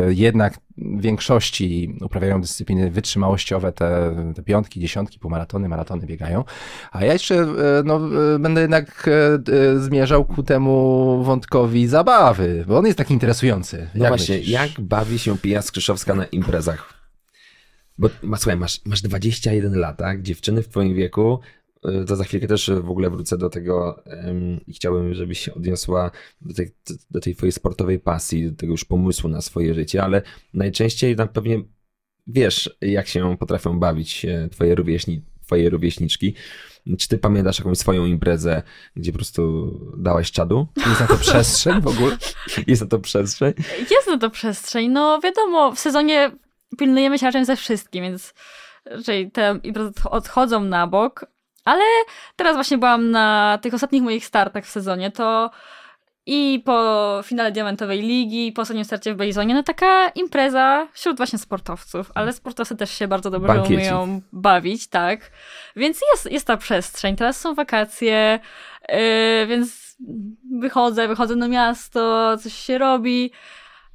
jednak 0.09 0.59
większości 0.79 1.99
uprawiają 2.01 2.41
dyscypliny 2.41 2.91
wytrzymałościowe, 2.91 3.73
te, 3.73 4.15
te 4.37 4.43
piątki, 4.43 4.81
dziesiątki, 4.81 5.19
półmaratony, 5.19 5.69
maratony 5.69 6.07
biegają, 6.07 6.45
a 6.93 7.05
ja 7.05 7.13
jeszcze 7.13 7.35
e, 7.35 7.47
no, 7.85 8.01
e, 8.35 8.39
będę 8.39 8.61
jednak 8.61 9.09
e, 9.09 9.35
e, 9.53 9.79
zmierzał 9.79 10.25
ku 10.25 10.43
temu 10.43 11.23
wątkowi 11.25 11.87
zabawy, 11.87 12.65
bo 12.69 12.79
on 12.79 12.87
jest 12.87 12.99
taki 12.99 13.13
interesujący. 13.15 13.89
No 13.95 14.05
Jak 14.05 14.11
właśnie, 14.11 14.35
myślisz? 14.37 14.53
jak 14.53 14.81
bawi 14.81 15.19
się 15.19 15.39
Pija 15.39 15.63
Skrzyszowska 15.63 16.15
na 16.15 16.25
imprezach? 16.25 16.95
Bo 17.99 18.09
ma, 18.23 18.37
słuchaj, 18.37 18.57
masz, 18.57 18.81
masz 18.85 19.03
21 19.03 19.75
lat, 19.75 19.97
tak? 19.97 20.23
Dziewczyny 20.23 20.63
w 20.63 20.69
twoim 20.69 20.95
wieku, 20.95 21.41
to 22.07 22.17
za 22.17 22.25
chwilkę 22.25 22.47
też 22.47 22.71
w 22.71 22.91
ogóle 22.91 23.11
wrócę 23.11 23.39
do 23.39 23.51
tego 23.51 24.05
em, 24.07 24.61
i 24.67 24.73
chciałbym, 24.73 25.15
żebyś 25.15 25.39
się 25.39 25.55
odniosła 25.55 26.11
do 26.41 26.55
tej, 26.55 26.75
do 27.11 27.21
tej 27.21 27.37
twojej 27.37 27.53
sportowej 27.53 27.99
pasji, 27.99 28.51
do 28.51 28.57
tego 28.57 28.73
już 28.73 28.85
pomysłu 28.85 29.31
na 29.31 29.41
swoje 29.41 29.75
życie, 29.75 30.03
ale 30.03 30.23
najczęściej 30.55 31.17
tam 31.17 31.29
pewnie 31.29 31.63
wiesz, 32.27 32.77
jak 32.81 33.09
się 33.09 33.37
potrafią 33.37 33.79
bawić 33.79 34.25
e, 34.25 34.49
twoje, 34.49 34.75
rówieśni, 34.75 35.23
twoje 35.47 35.71
rówieśniczki. 35.71 36.35
Czy 36.99 37.09
ty 37.09 37.19
pamiętasz 37.19 37.59
jakąś 37.59 37.79
swoją 37.79 38.05
imprezę, 38.05 38.63
gdzie 38.97 39.13
po 39.13 39.19
prostu 39.19 39.73
dałaś 39.99 40.31
czadu? 40.31 40.67
Jest 40.87 41.01
na 41.01 41.07
to 41.07 41.17
przestrzeń 41.17 41.81
w 41.81 41.87
ogóle? 41.87 42.17
Jest 42.67 42.83
na 42.83 42.89
to 42.89 42.99
przestrzeń? 42.99 43.53
Jest 43.91 44.07
na 44.07 44.19
to 44.19 44.31
przestrzeń. 44.31 44.89
No 44.89 45.21
wiadomo, 45.21 45.73
w 45.73 45.79
sezonie 45.79 46.31
pilnujemy 46.79 47.19
się 47.19 47.27
raczej 47.27 47.45
ze 47.45 47.57
wszystkim, 47.57 48.05
więc 48.05 48.35
raczej 48.85 49.31
te 49.31 49.61
imprezy 49.63 49.93
odchodzą 50.11 50.65
na 50.65 50.87
bok. 50.87 51.27
Ale 51.65 51.85
teraz 52.37 52.55
właśnie 52.55 52.79
byłam 52.79 53.11
na 53.11 53.59
tych 53.63 53.75
ostatnich 53.75 54.03
moich 54.03 54.27
startach 54.27 54.65
w 54.65 54.71
sezonie, 54.71 55.11
to 55.11 55.51
i 56.27 56.63
po 56.65 57.21
finale 57.25 57.53
Diamentowej 57.53 58.03
Ligi, 58.03 58.47
i 58.47 58.53
po 58.53 58.63
ostatnim 58.63 58.85
starcie 58.85 59.15
w 59.15 59.17
Bejzonie, 59.17 59.55
no 59.55 59.63
taka 59.63 60.09
impreza 60.09 60.89
wśród 60.93 61.17
właśnie 61.17 61.39
sportowców, 61.39 62.13
ale 62.15 62.33
sportowcy 62.33 62.77
też 62.77 62.91
się 62.91 63.09
bardzo 63.09 63.31
dobrze 63.31 63.49
Bankieci. 63.49 63.75
umieją 63.75 64.21
bawić, 64.33 64.87
tak. 64.87 65.31
Więc 65.77 66.01
jest, 66.13 66.33
jest 66.33 66.47
ta 66.47 66.57
przestrzeń. 66.57 67.17
Teraz 67.17 67.41
są 67.41 67.55
wakacje, 67.55 68.41
yy, 68.89 69.47
więc 69.47 69.97
wychodzę, 70.61 71.09
wychodzę 71.09 71.37
na 71.37 71.49
miasto, 71.49 72.37
coś 72.39 72.53
się 72.53 72.79
robi, 72.79 73.33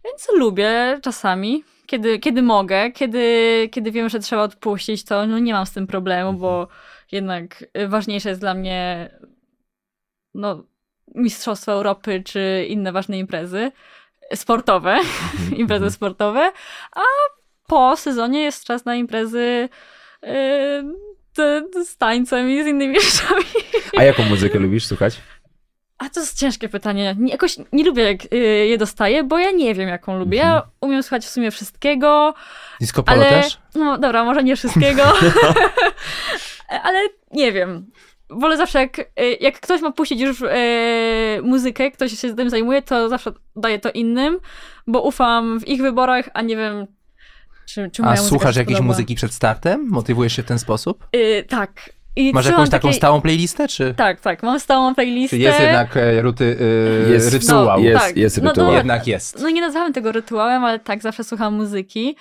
więc 0.06 0.28
lubię 0.38 1.00
czasami. 1.04 1.64
Kiedy, 1.88 2.20
kiedy 2.20 2.42
mogę, 2.42 2.92
kiedy, 2.92 3.70
kiedy 3.72 3.92
wiem, 3.92 4.10
że 4.10 4.20
trzeba 4.20 4.44
odpuścić, 4.44 5.06
to 5.06 5.28
no 5.28 5.40
nie 5.40 5.54
mam 5.54 5.66
z 5.66 5.74
tym 5.74 5.88
problemu, 5.88 6.34
bo 6.34 6.68
jednak 7.12 7.66
y, 7.78 7.88
ważniejsze 7.88 8.30
jest 8.30 8.42
dla 8.42 8.54
mnie 8.54 9.10
no, 10.34 10.64
Mistrzostwo 11.16 11.72
Europy 11.72 12.22
czy 12.26 12.66
inne 12.70 12.92
ważne 12.92 13.20
imprezy 13.20 13.72
sportowe, 14.36 15.00
imprezy 15.58 15.92
sportowe, 15.92 16.52
a 16.96 17.02
po 17.68 17.98
sezonie 17.98 18.44
jest 18.44 18.64
czas 18.64 18.86
na 18.86 18.96
imprezy 18.96 19.70
yy, 20.24 20.30
z, 21.36 21.88
z 21.88 21.98
tańcem 21.98 22.50
i 22.50 22.64
z 22.64 22.68
innymi 22.68 23.02
rzeczami. 23.12 23.44
A 23.98 24.04
jaką 24.04 24.24
muzykę 24.24 24.60
lubisz 24.60 24.86
słuchać? 24.86 25.22
A 25.98 26.10
to 26.10 26.20
jest 26.20 26.40
ciężkie 26.40 26.70
pytanie. 26.70 27.16
Nie, 27.20 27.32
jakoś 27.32 27.58
nie 27.72 27.84
lubię, 27.84 28.04
jak 28.04 28.34
y, 28.34 28.38
je 28.68 28.78
dostaję, 28.78 29.24
bo 29.24 29.40
ja 29.40 29.52
nie 29.52 29.76
wiem, 29.76 29.90
jaką 29.90 30.20
lubię. 30.20 30.38
Ja 30.38 30.62
umiem 30.82 31.04
słuchać 31.04 31.26
w 31.26 31.30
sumie 31.30 31.52
wszystkiego, 31.52 32.34
Disco 32.82 33.04
polo 33.04 33.22
ale... 33.22 33.30
też? 33.30 33.58
No 33.76 33.98
dobra, 33.98 34.24
może 34.24 34.44
nie 34.44 34.56
wszystkiego, 34.56 35.04
ale 36.84 37.00
nie 37.32 37.52
wiem. 37.52 37.92
Wolę 38.30 38.58
zawsze, 38.58 38.80
jak, 38.80 39.00
y, 39.00 39.04
jak 39.40 39.60
ktoś 39.60 39.82
ma 39.82 39.92
puścić 39.92 40.22
już 40.22 40.42
y, 40.42 40.48
muzykę, 41.44 41.92
ktoś 41.92 42.20
się 42.20 42.36
tym 42.36 42.50
zajmuje, 42.50 42.82
to 42.82 43.10
zawsze 43.10 43.32
daję 43.56 43.80
to 43.80 43.92
innym, 43.92 44.40
bo 44.88 45.02
ufam 45.02 45.60
w 45.60 45.68
ich 45.68 45.82
wyborach, 45.82 46.30
a 46.34 46.42
nie 46.42 46.58
wiem, 46.58 46.88
czy, 47.66 47.90
czy 47.92 48.04
A 48.04 48.18
słuchasz 48.18 48.56
jakiejś 48.56 48.78
podoba. 48.78 48.88
muzyki 48.88 49.16
przed 49.16 49.34
startem? 49.34 49.88
Motywujesz 49.90 50.36
się 50.36 50.44
w 50.44 50.46
ten 50.46 50.60
sposób? 50.60 51.08
Tak. 51.48 51.97
I 52.18 52.32
Masz 52.34 52.46
jakąś 52.46 52.70
taką 52.70 52.88
takiej- 52.88 52.98
stałą 52.98 53.22
playlistę, 53.22 53.68
czy, 53.68 53.94
Tak, 53.98 54.22
tak. 54.22 54.44
Mam 54.44 54.60
stałą 54.60 54.96
playlistę. 54.96 55.38
czy 55.38 55.42
jest 55.42 55.60
jednak 55.60 55.98
e, 55.98 56.22
ruty, 56.22 56.58
e, 57.08 57.10
Jest- 57.12 57.34
rytuał? 57.34 57.66
No, 57.66 57.78
Jest, 57.90 58.06
tak. 58.06 58.18
jest 58.18 58.42
No 58.42 58.50
rytuał. 58.50 58.66
dobra. 58.66 58.78
Jednak 58.78 59.08
jest. 59.08 59.40
No 59.42 59.50
nie 59.50 59.62
nazwałem 59.62 59.94
tego 59.94 60.12
rytuałem, 60.12 60.64
ale 60.66 60.80
tak, 60.80 61.02
zawsze 61.02 61.24
słucham 61.24 61.54
muzyki. 61.54 62.16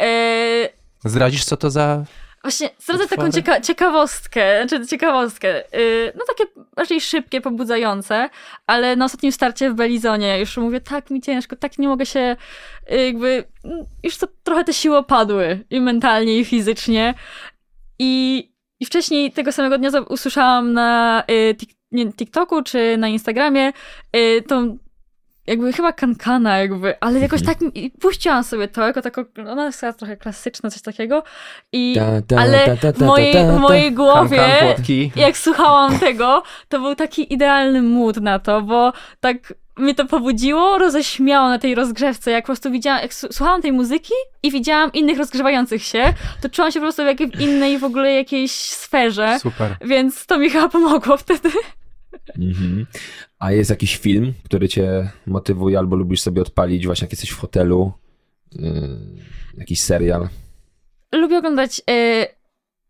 E, 0.00 0.68
Zdradzisz, 1.04 1.44
co 1.44 1.56
to 1.56 1.70
za... 1.70 2.04
Właśnie, 2.42 2.70
zdradzę 2.78 3.08
taką 3.08 3.26
Utwory? 3.26 3.42
cieka- 3.42 3.60
ciekawostkę, 3.60 4.66
czy 4.70 4.86
ciekawostkę, 4.86 5.48
yy, 5.72 6.12
no 6.16 6.24
takie 6.28 6.44
raczej 6.76 7.00
szybkie, 7.00 7.40
pobudzające, 7.40 8.28
ale 8.66 8.96
na 8.96 9.04
ostatnim 9.04 9.32
starcie 9.32 9.70
w 9.70 9.74
Belizonie 9.74 10.38
już 10.40 10.56
mówię, 10.56 10.80
tak 10.80 11.10
mi 11.10 11.20
ciężko, 11.20 11.56
tak 11.56 11.78
nie 11.78 11.88
mogę 11.88 12.06
się 12.06 12.36
y, 12.92 13.04
jakby, 13.06 13.44
już 14.02 14.16
to 14.18 14.26
trochę 14.42 14.64
te 14.64 14.72
siły 14.72 14.96
opadły 14.96 15.64
i 15.70 15.80
mentalnie, 15.80 16.38
i 16.38 16.44
fizycznie 16.44 17.14
i, 17.98 18.44
i 18.80 18.86
wcześniej 18.86 19.32
tego 19.32 19.52
samego 19.52 19.78
dnia 19.78 19.90
za- 19.90 20.00
usłyszałam 20.00 20.72
na 20.72 21.22
y, 21.30 21.54
tik- 21.54 21.74
nie, 21.92 22.12
TikToku 22.12 22.62
czy 22.62 22.96
na 22.98 23.08
Instagramie 23.08 23.72
y, 24.16 24.42
tą 24.48 24.78
jakby 25.46 25.72
chyba 25.72 25.92
kankana 25.92 26.58
jakby, 26.58 27.00
ale 27.00 27.20
jakoś 27.20 27.42
tak 27.42 27.60
mi, 27.60 27.70
i 27.84 27.90
puściłam 27.90 28.44
sobie 28.44 28.68
to 28.68 28.86
jako 28.86 29.02
taką, 29.02 29.24
ona 29.50 29.66
jest 29.66 29.84
trochę 29.98 30.16
klasyczna, 30.16 30.70
coś 30.70 30.82
takiego 30.82 31.22
i 31.72 31.94
Ta, 31.94 32.36
ta, 32.36 32.42
ale 32.42 32.58
ta, 32.66 32.76
ta, 32.76 32.92
ta, 32.92 32.98
w 32.98 33.06
mojej, 33.06 33.32
ta, 33.32 33.38
ta, 33.46 33.52
w 33.52 33.60
mojej 33.60 33.92
głowie, 33.92 34.36
Kankan, 34.36 34.74
płotki. 34.74 35.12
jak 35.16 35.36
słuchałam 35.36 35.98
tego, 35.98 36.42
to 36.68 36.80
był 36.80 36.94
taki 36.94 37.32
idealny 37.34 37.82
mood 37.82 38.16
na 38.16 38.38
to, 38.38 38.62
bo 38.62 38.92
tak 39.20 39.36
mnie 39.78 39.94
to 39.94 40.06
pobudziło, 40.06 40.78
roześmiało 40.78 41.48
na 41.48 41.58
tej 41.58 41.74
rozgrzewce, 41.74 42.30
jak 42.30 42.44
po 42.44 42.46
prostu 42.46 42.70
widziałam, 42.70 43.02
jak 43.02 43.14
słuchałam 43.14 43.62
tej 43.62 43.72
muzyki 43.72 44.12
i 44.42 44.50
widziałam 44.50 44.92
innych 44.92 45.18
rozgrzewających 45.18 45.82
się, 45.82 46.14
to 46.40 46.48
czułam 46.48 46.70
się 46.72 46.80
po 46.80 46.84
prostu 46.84 47.02
w 47.02 47.06
jakiej 47.06 47.30
w 47.30 47.40
innej 47.40 47.78
w 47.78 47.84
ogóle 47.84 48.12
jakiejś 48.12 48.52
sferze, 48.52 49.38
Super. 49.40 49.76
więc 49.84 50.26
to 50.26 50.38
mi 50.38 50.50
chyba 50.50 50.68
pomogło 50.68 51.16
wtedy. 51.16 51.48
Mhm. 52.38 52.86
A 53.38 53.52
jest 53.52 53.70
jakiś 53.70 53.96
film, 53.96 54.34
który 54.44 54.68
cię 54.68 55.10
motywuje, 55.26 55.78
albo 55.78 55.96
lubisz 55.96 56.20
sobie 56.20 56.42
odpalić 56.42 56.86
właśnie 56.86 57.04
jak 57.04 57.12
jesteś 57.12 57.30
w 57.30 57.38
hotelu? 57.38 57.92
Yy, 58.52 58.98
jakiś 59.58 59.80
serial? 59.80 60.28
Lubię 61.14 61.38
oglądać 61.38 61.80
e, 61.90 62.26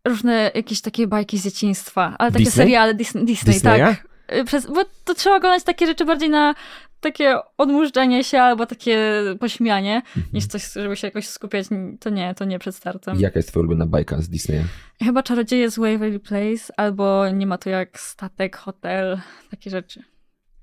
różne 0.05 0.51
jakieś 0.55 0.81
takie 0.81 1.07
bajki 1.07 1.37
z 1.37 1.43
dzieciństwa, 1.43 2.15
ale 2.19 2.31
takie 2.31 2.43
Disney? 2.43 2.63
seriale 2.63 2.93
Dis- 2.95 3.25
Disney, 3.25 3.53
Disneya? 3.53 3.79
tak. 3.79 4.07
E, 4.29 4.43
Przez, 4.43 4.67
bo 4.67 4.85
to 5.05 5.13
trzeba 5.13 5.35
oglądać 5.35 5.63
takie 5.63 5.85
rzeczy 5.87 6.05
bardziej 6.05 6.29
na 6.29 6.55
takie 7.01 7.35
odmurzenie 7.57 8.23
się 8.23 8.41
albo 8.41 8.65
takie 8.65 8.97
pośmianie, 9.39 9.95
Mhm. 9.95 10.25
niż 10.33 10.45
coś, 10.45 10.71
żeby 10.73 10.95
się 10.95 11.07
jakoś 11.07 11.27
skupiać. 11.27 11.67
To 11.99 12.09
nie, 12.09 12.33
to 12.35 12.45
nie 12.45 12.59
przed 12.59 12.75
startem. 12.75 13.19
Jaka 13.19 13.39
jest 13.39 13.49
twoja 13.49 13.61
ulubiona 13.61 13.85
bajka 13.85 14.21
z 14.21 14.29
Disneya? 14.29 14.63
Chyba 15.03 15.23
Czarodzieje 15.23 15.71
z 15.71 15.77
Waverly 15.77 16.19
Place, 16.19 16.73
albo 16.77 17.29
nie 17.29 17.47
ma 17.47 17.57
to 17.57 17.69
jak 17.69 17.99
statek, 17.99 18.57
hotel, 18.57 19.19
takie 19.51 19.69
rzeczy. 19.69 20.03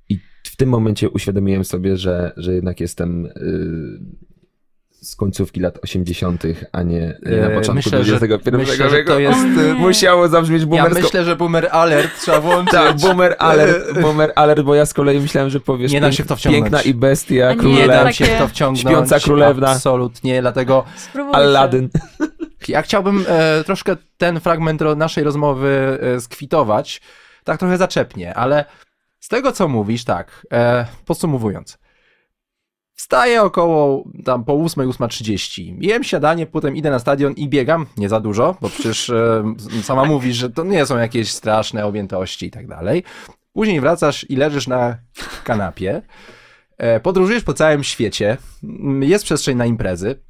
I 0.09 0.19
w 0.47 0.57
tym 0.57 0.69
momencie 0.69 1.11
uświadomiłem 1.11 1.64
sobie, 1.64 1.97
że, 1.97 2.33
że 2.37 2.55
jednak 2.55 2.81
jestem 2.81 3.23
yy, 3.25 4.01
z 5.07 5.17
końcówki 5.17 5.61
lat 5.61 5.79
80., 5.83 6.43
a 6.73 6.83
nie 6.83 7.19
yy, 7.27 7.41
na 7.41 7.47
E, 7.47 7.51
początku 7.51 7.75
myślę, 7.75 8.05
że- 8.05 8.17
XXI 8.17 8.51
myślę, 8.53 8.91
że 8.91 9.05
to 9.05 9.19
jest. 9.19 9.39
Musiało 9.79 10.29
zabrzmieć 10.29 10.61
Ja 10.63 10.67
boomersko. 10.69 11.01
myślę, 11.03 11.25
że 11.25 11.37
boomer 11.37 11.69
alert 11.73 12.21
trzeba 12.21 12.41
włączyć. 12.41 12.73
Tak, 12.73 12.97
boomer 12.97 13.37
alert, 13.39 13.93
boomer 14.03 14.33
alert, 14.37 14.61
bo 14.61 14.75
ja 14.75 14.87
z 14.87 14.95
kolei 14.95 15.21
myślałem, 15.21 15.51
że 15.51 15.61
powiesz 15.61 15.93
Nie 15.93 16.01
pięk- 16.01 16.13
się 16.13 16.25
w 16.25 16.27
to 16.27 16.37
wciągnąć. 16.37 16.65
piękna 16.65 16.83
i 16.83 16.95
bestia, 16.95 17.49
A 17.49 17.53
nie, 17.53 17.57
królew, 17.59 17.87
takie- 17.89 18.13
się 18.13 18.25
w 18.25 18.39
to 18.39 18.49
wciągnąć. 18.49 18.81
Śpiąca 18.81 19.21
królewna. 19.21 19.69
Absolutnie, 19.69 20.41
dlatego 20.41 20.85
Spróbujcie. 20.97 21.39
Aladdin. 21.39 21.89
ja 22.69 22.83
chciałbym 22.83 23.25
e, 23.29 23.65
troszkę 23.65 23.97
ten 24.19 24.41
fragment 24.41 24.83
ro- 24.83 24.97
naszej 24.97 25.25
rozmowy 25.25 25.99
e, 26.17 26.21
skwitować, 26.21 27.01
tak 27.45 27.59
trochę 27.59 27.77
zaczepnie, 27.79 28.35
ale 28.35 28.65
z 29.21 29.29
tego, 29.29 29.53
co 29.53 29.69
mówisz, 29.69 30.05
tak, 30.05 30.47
e, 30.53 30.87
podsumowując. 31.05 31.79
Wstaję 32.97 33.42
około 33.42 34.05
tam 34.24 34.44
po 34.44 34.53
8, 34.55 34.90
8.30. 34.90 35.76
Jem 35.80 36.05
śniadanie, 36.05 36.47
potem 36.47 36.76
idę 36.76 36.90
na 36.90 36.99
stadion 36.99 37.32
i 37.32 37.49
biegam. 37.49 37.86
Nie 37.97 38.09
za 38.09 38.20
dużo, 38.20 38.57
bo 38.61 38.68
przecież 38.68 39.11
e, 39.11 39.44
sama 39.82 40.05
mówisz, 40.05 40.36
że 40.36 40.51
to 40.51 40.64
nie 40.64 40.86
są 40.86 40.99
jakieś 40.99 41.32
straszne 41.32 41.84
objętości 41.86 42.47
i 42.47 42.51
tak 42.51 42.66
dalej. 42.66 43.05
Później 43.53 43.80
wracasz 43.80 44.30
i 44.30 44.36
leżysz 44.36 44.66
na 44.66 44.97
kanapie. 45.44 46.03
E, 46.78 47.01
podróżujesz 47.01 47.44
po 47.44 47.55
całym 47.55 47.84
świecie. 47.84 48.36
Jest 49.01 49.24
przestrzeń 49.24 49.57
na 49.57 49.66
imprezy. 49.66 50.20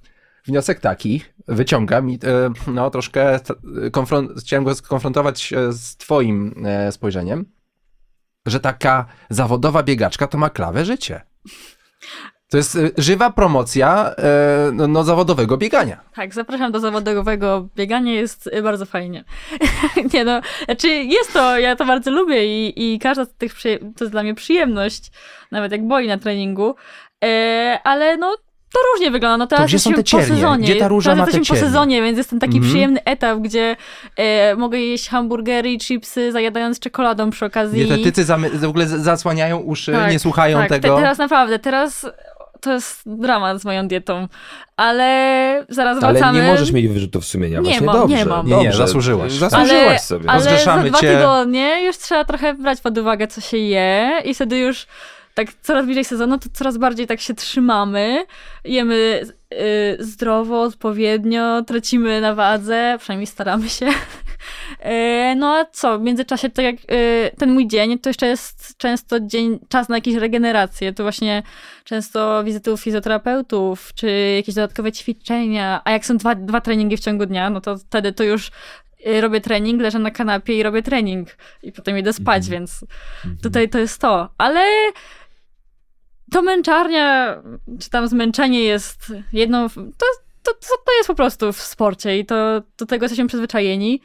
Wniosek 0.47 0.81
taki, 0.81 1.23
wyciągam 1.49 2.11
i 2.11 2.15
e, 2.15 2.19
no 2.67 2.91
troszkę 2.91 3.41
t- 3.41 3.55
konfron- 3.91 4.41
chciałem 4.41 4.65
go 4.65 4.75
skonfrontować 4.75 5.53
e, 5.53 5.73
z 5.73 5.97
twoim 5.97 6.55
e, 6.67 6.93
spojrzeniem, 6.93 7.45
że 8.47 8.61
taka 8.61 9.07
zawodowa 9.31 9.83
biegaczka 9.83 10.27
to 10.27 10.39
ma 10.39 10.51
klawe 10.51 10.85
życie. 10.85 11.21
To 12.51 12.57
jest 12.57 12.77
e, 12.77 12.91
żywa 12.99 13.31
promocja 13.31 14.15
e, 14.19 14.71
no, 14.73 14.87
no, 14.89 15.05
zawodowego 15.05 15.57
biegania. 15.57 16.01
Tak, 16.15 16.35
zapraszam 16.35 16.73
do 16.73 16.81
zawodowego 16.81 17.69
biegania, 17.77 18.13
jest 18.13 18.47
y, 18.47 18.63
bardzo 18.63 18.87
fajnie. 18.87 19.25
nie 20.15 20.25
no, 20.25 20.41
znaczy 20.65 20.89
jest 20.89 21.33
to, 21.33 21.59
ja 21.59 21.77
to 21.77 21.85
bardzo 21.87 22.11
lubię 22.11 22.67
i, 22.67 22.95
i 22.95 22.99
każda 22.99 23.25
z 23.25 23.35
tych, 23.35 23.55
to 23.97 24.05
jest 24.05 24.13
dla 24.13 24.23
mnie 24.23 24.35
przyjemność, 24.35 25.11
nawet 25.53 25.73
jak 25.73 25.89
boi 25.89 26.09
na 26.09 26.19
treningu, 26.19 26.75
e, 27.25 27.81
ale 27.85 28.17
no 28.17 28.37
to 28.73 28.81
różnie 28.93 29.11
wygląda. 29.11 29.37
No 29.37 29.47
teraz 29.47 29.73
jesteśmy 29.73 30.03
te 30.03 30.11
po 30.17 30.23
sezonie. 30.23 30.65
Gdzie 30.65 30.77
ta 30.77 30.89
róża 30.89 31.13
teraz 31.13 31.29
jesteśmy 31.29 31.57
po 31.57 31.61
sezonie, 31.61 32.03
więc 32.03 32.19
jest 32.19 32.31
ten 32.31 32.39
taki 32.39 32.57
Mhm. 32.57 32.71
przyjemny 32.71 33.05
etap, 33.05 33.39
gdzie 33.39 33.77
e, 34.17 34.57
mogę 34.57 34.79
jeść 34.79 35.09
hamburgery 35.09 35.71
i 35.73 35.79
chipsy, 35.79 36.33
zajadając 36.33 36.81
czekoladą 36.81 37.31
przy 37.31 37.45
okazji. 37.45 37.87
Dietetycy 37.87 38.25
zamy- 38.25 38.51
w 38.51 38.65
ogóle 38.65 38.87
zasłaniają 38.87 39.59
uszy, 39.59 39.93
Tak, 39.93 40.13
nie 40.13 40.19
słuchają 40.19 40.59
tak, 40.59 40.69
tego. 40.69 40.97
Te, 40.97 41.03
teraz 41.03 41.19
naprawdę, 41.19 41.59
teraz 41.59 42.07
to 42.61 42.73
jest 42.73 43.03
dramat 43.07 43.61
z 43.61 43.65
moją 43.65 43.89
dietą, 43.89 44.29
ale 44.77 45.65
zaraz 45.69 46.03
Ale 46.03 46.13
wracamy. 46.13 46.43
nie 46.43 46.49
możesz 46.49 46.73
mieć 46.73 46.89
wyrzutów 46.89 47.25
sumienia. 47.25 47.59
Nie 47.59 47.65
Właśnie 47.65 47.87
mam, 47.87 47.97
dobrze, 47.97 48.17
nie 48.17 48.25
mam. 48.25 48.47
Nie, 48.47 48.57
nie, 48.57 48.65
dobrze. 48.65 48.79
zasłużyłaś. 48.79 49.33
Zasłużyłaś 49.33 49.87
ale, 49.87 49.99
sobie. 49.99 50.31
Ale 50.31 50.43
za 50.43 50.77
dwa 50.83 50.99
cię. 51.01 51.17
tygodnie 51.17 51.85
już 51.87 51.99
trzeba 51.99 52.25
trochę 52.25 52.55
brać 52.55 52.81
pod 52.81 52.99
uwagę, 52.99 53.27
co 53.27 53.41
się 53.41 53.57
je 53.57 54.13
i 54.25 54.35
wtedy 54.35 54.59
już 54.59 54.87
tak 55.35 55.49
coraz 55.63 55.85
bliżej 55.85 56.05
sezonu, 56.05 56.39
to 56.39 56.49
coraz 56.53 56.79
bardziej 56.79 57.07
tak 57.07 57.21
się 57.21 57.35
trzymamy, 57.35 58.27
jemy 58.65 59.23
y, 59.55 59.97
zdrowo, 60.01 60.63
odpowiednio, 60.63 61.63
tracimy 61.63 62.21
na 62.21 62.35
wadze, 62.35 62.97
przynajmniej 63.01 63.27
staramy 63.27 63.69
się. 63.69 63.87
E, 64.81 65.35
No 65.37 65.55
a 65.57 65.65
co, 65.65 65.99
w 65.99 66.03
międzyczasie 66.03 66.51
to 66.51 66.63
jak 66.63 66.77
y, 66.77 67.31
ten 67.39 67.53
mój 67.53 67.67
dzień, 67.69 67.99
to 67.99 68.11
jeszcze 68.11 68.27
jest 68.27 68.77
często 68.77 69.21
dzień, 69.21 69.59
czas 69.69 69.89
na 69.89 69.97
jakieś 69.97 70.15
regeneracje, 70.15 70.93
to 70.93 71.03
właśnie 71.03 71.43
często 71.85 72.45
wizyty 72.45 72.73
u 72.73 72.77
fizjoterapeutów, 72.77 73.95
czy 73.95 74.33
jakieś 74.37 74.55
dodatkowe 74.55 74.93
ćwiczenia, 74.93 75.81
a 75.85 75.91
jak 75.91 76.07
są 76.07 76.17
dwa, 76.17 76.35
dwa 76.35 76.61
treningi 76.61 76.97
w 76.97 77.01
ciągu 77.01 77.27
dnia, 77.27 77.51
no 77.51 77.61
to 77.61 77.77
wtedy 77.79 78.13
to 78.13 78.25
już 78.25 78.51
y, 79.07 79.21
robię 79.21 79.41
trening, 79.41 79.83
leżę 79.83 79.99
na 79.99 80.11
kanapie 80.11 80.59
i 80.59 80.63
robię 80.63 80.83
trening 80.83 81.29
i 81.63 81.73
potem 81.73 81.99
idę 81.99 82.13
spać, 82.13 82.43
Mhm. 82.45 82.53
więc 82.53 82.85
tutaj 83.43 83.69
to 83.69 83.79
jest 83.79 84.01
to. 84.01 84.29
Ale 84.39 84.65
to 86.33 86.43
męczarnia, 86.43 87.43
czy 87.81 87.91
tam 87.91 88.09
zmęczenie 88.09 88.61
jest 88.65 89.13
jedną, 89.33 89.69
to, 89.69 89.75
to, 90.43 90.53
to, 90.55 90.77
to 90.87 90.93
jest 90.99 91.07
po 91.07 91.15
prostu 91.15 91.53
w 91.53 91.61
sporcie 91.61 92.19
i 92.19 92.27
to 92.27 92.63
do 92.79 92.87
tego 92.87 93.05
jesteśmy 93.05 93.27
przyzwyczajeni. 93.27 94.01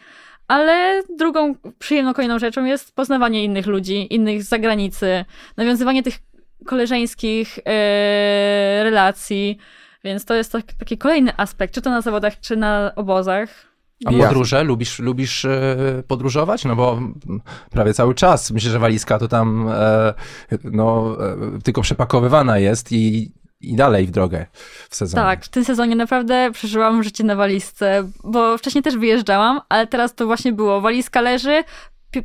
Ale 0.47 1.03
drugą 1.17 1.55
przyjemną 1.79 2.13
kolejną 2.13 2.39
rzeczą 2.39 2.65
jest 2.65 2.95
poznawanie 2.95 3.43
innych 3.43 3.67
ludzi, 3.67 4.13
innych 4.13 4.43
z 4.43 4.47
zagranicy, 4.47 5.25
nawiązywanie 5.57 6.03
tych 6.03 6.19
koleżeńskich 6.65 7.59
e, 7.65 8.83
relacji, 8.83 9.57
więc 10.03 10.25
to 10.25 10.33
jest 10.33 10.51
tak, 10.51 10.73
taki 10.73 10.97
kolejny 10.97 11.37
aspekt, 11.37 11.73
czy 11.73 11.81
to 11.81 11.89
na 11.89 12.01
zawodach, 12.01 12.39
czy 12.39 12.55
na 12.55 12.91
obozach. 12.95 13.49
A 14.05 14.11
podróże? 14.11 14.63
Lubisz, 14.63 14.99
lubisz 14.99 15.45
e, 15.45 15.77
podróżować? 16.07 16.65
No 16.65 16.75
bo 16.75 16.99
prawie 17.71 17.93
cały 17.93 18.15
czas. 18.15 18.51
Myślę, 18.51 18.71
że 18.71 18.79
walizka 18.79 19.19
to 19.19 19.27
tam 19.27 19.67
e, 19.69 20.13
no, 20.63 21.17
tylko 21.63 21.81
przepakowywana 21.81 22.59
jest 22.59 22.91
i, 22.91 23.31
i 23.61 23.75
dalej 23.75 24.07
w 24.07 24.11
drogę 24.11 24.45
w 24.89 24.95
sezonie. 24.95 25.23
Tak, 25.23 25.45
w 25.45 25.49
tym 25.49 25.65
sezonie 25.65 25.95
naprawdę 25.95 26.51
przeżyłam 26.53 27.03
życie 27.03 27.23
na 27.23 27.35
walizce, 27.35 28.09
bo 28.23 28.57
wcześniej 28.57 28.83
też 28.83 28.97
wyjeżdżałam, 28.97 29.61
ale 29.69 29.87
teraz 29.87 30.15
to 30.15 30.25
właśnie 30.25 30.53
było. 30.53 30.81
Walizka 30.81 31.21
leży, 31.21 31.63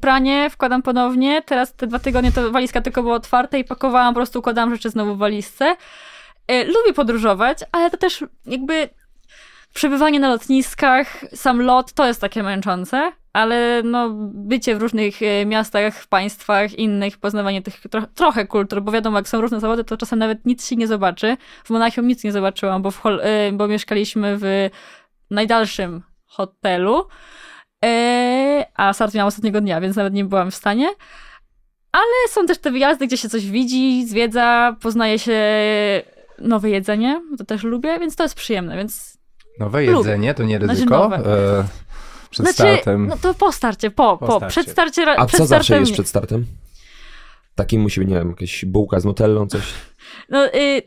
pranie, 0.00 0.50
wkładam 0.50 0.82
ponownie. 0.82 1.42
Teraz 1.42 1.74
te 1.74 1.86
dwa 1.86 1.98
tygodnie 1.98 2.32
to 2.32 2.50
walizka 2.50 2.80
tylko 2.80 3.02
była 3.02 3.14
otwarta 3.14 3.56
i 3.56 3.64
pakowałam, 3.64 4.14
po 4.14 4.18
prostu 4.18 4.38
układałam 4.38 4.74
rzeczy 4.74 4.90
znowu 4.90 5.14
w 5.14 5.18
walizce. 5.18 5.76
E, 6.48 6.64
Lubię 6.64 6.92
podróżować, 6.94 7.58
ale 7.72 7.90
to 7.90 7.96
też 7.96 8.24
jakby 8.46 8.88
przebywanie 9.74 10.20
na 10.20 10.28
lotniskach, 10.28 11.24
sam 11.34 11.62
lot, 11.62 11.92
to 11.92 12.06
jest 12.06 12.20
takie 12.20 12.42
męczące, 12.42 13.12
ale 13.36 13.82
no 13.84 14.10
bycie 14.34 14.76
w 14.76 14.80
różnych 14.80 15.22
e, 15.22 15.46
miastach, 15.46 16.06
państwach 16.06 16.72
innych, 16.74 17.18
poznawanie 17.18 17.62
tych 17.62 17.80
tro 17.90 18.02
trochę 18.14 18.46
kultur, 18.46 18.82
bo 18.82 18.92
wiadomo, 18.92 19.18
jak 19.18 19.28
są 19.28 19.40
różne 19.40 19.60
zawody, 19.60 19.84
to 19.84 19.96
czasem 19.96 20.18
nawet 20.18 20.46
nic 20.46 20.68
się 20.68 20.76
nie 20.76 20.86
zobaczy. 20.86 21.36
W 21.64 21.70
Monachium 21.70 22.06
nic 22.06 22.24
nie 22.24 22.32
zobaczyłam, 22.32 22.82
bo, 22.82 22.92
e, 23.22 23.52
bo 23.52 23.68
mieszkaliśmy 23.68 24.36
w 24.40 24.70
najdalszym 25.30 26.02
hotelu, 26.26 27.06
e, 27.84 28.66
a 28.74 28.92
start 28.92 29.14
miałam 29.14 29.28
ostatniego 29.28 29.60
dnia, 29.60 29.80
więc 29.80 29.96
nawet 29.96 30.14
nie 30.14 30.24
byłam 30.24 30.50
w 30.50 30.54
stanie. 30.54 30.88
Ale 31.92 32.28
są 32.28 32.46
też 32.46 32.58
te 32.58 32.70
wyjazdy, 32.70 33.06
gdzie 33.06 33.16
się 33.16 33.28
coś 33.28 33.46
widzi, 33.46 34.06
zwiedza, 34.06 34.76
poznaje 34.82 35.18
się 35.18 35.42
nowe 36.38 36.70
jedzenie, 36.70 37.20
to 37.38 37.44
też 37.44 37.62
lubię, 37.62 37.98
więc 37.98 38.16
to 38.16 38.22
jest 38.22 38.34
przyjemne, 38.34 38.76
więc 38.76 39.16
Nowe 39.58 39.80
Lubię. 39.82 39.96
jedzenie 39.98 40.34
to 40.34 40.42
nie 40.42 40.58
Znaczy 40.58 40.72
ryzyko. 40.72 40.96
nowe. 40.98 41.64
Przed 42.44 42.56
znaczy, 42.56 42.72
startem. 42.74 43.06
no 43.06 43.16
to 43.16 43.34
po 43.34 43.52
starcie, 43.52 43.90
po, 43.90 44.18
po, 44.18 44.26
Po 44.26 44.36
starcie. 44.36 44.48
przed 44.60 44.70
starcie, 44.72 45.18
A 45.18 45.26
przed 45.26 45.38
co 45.38 45.46
zawsze 45.46 45.78
jest 45.80 45.92
przed 45.92 46.08
startem? 46.08 46.46
Takim 47.54 47.80
musi 47.82 48.00
być, 48.00 48.08
nie 48.08 48.14
wiem, 48.14 48.28
jakaś 48.30 48.64
bułka 48.64 49.00
z 49.00 49.04
nutellą, 49.04 49.46
coś. 49.46 49.62
no, 50.30 50.46
y, 50.46 50.82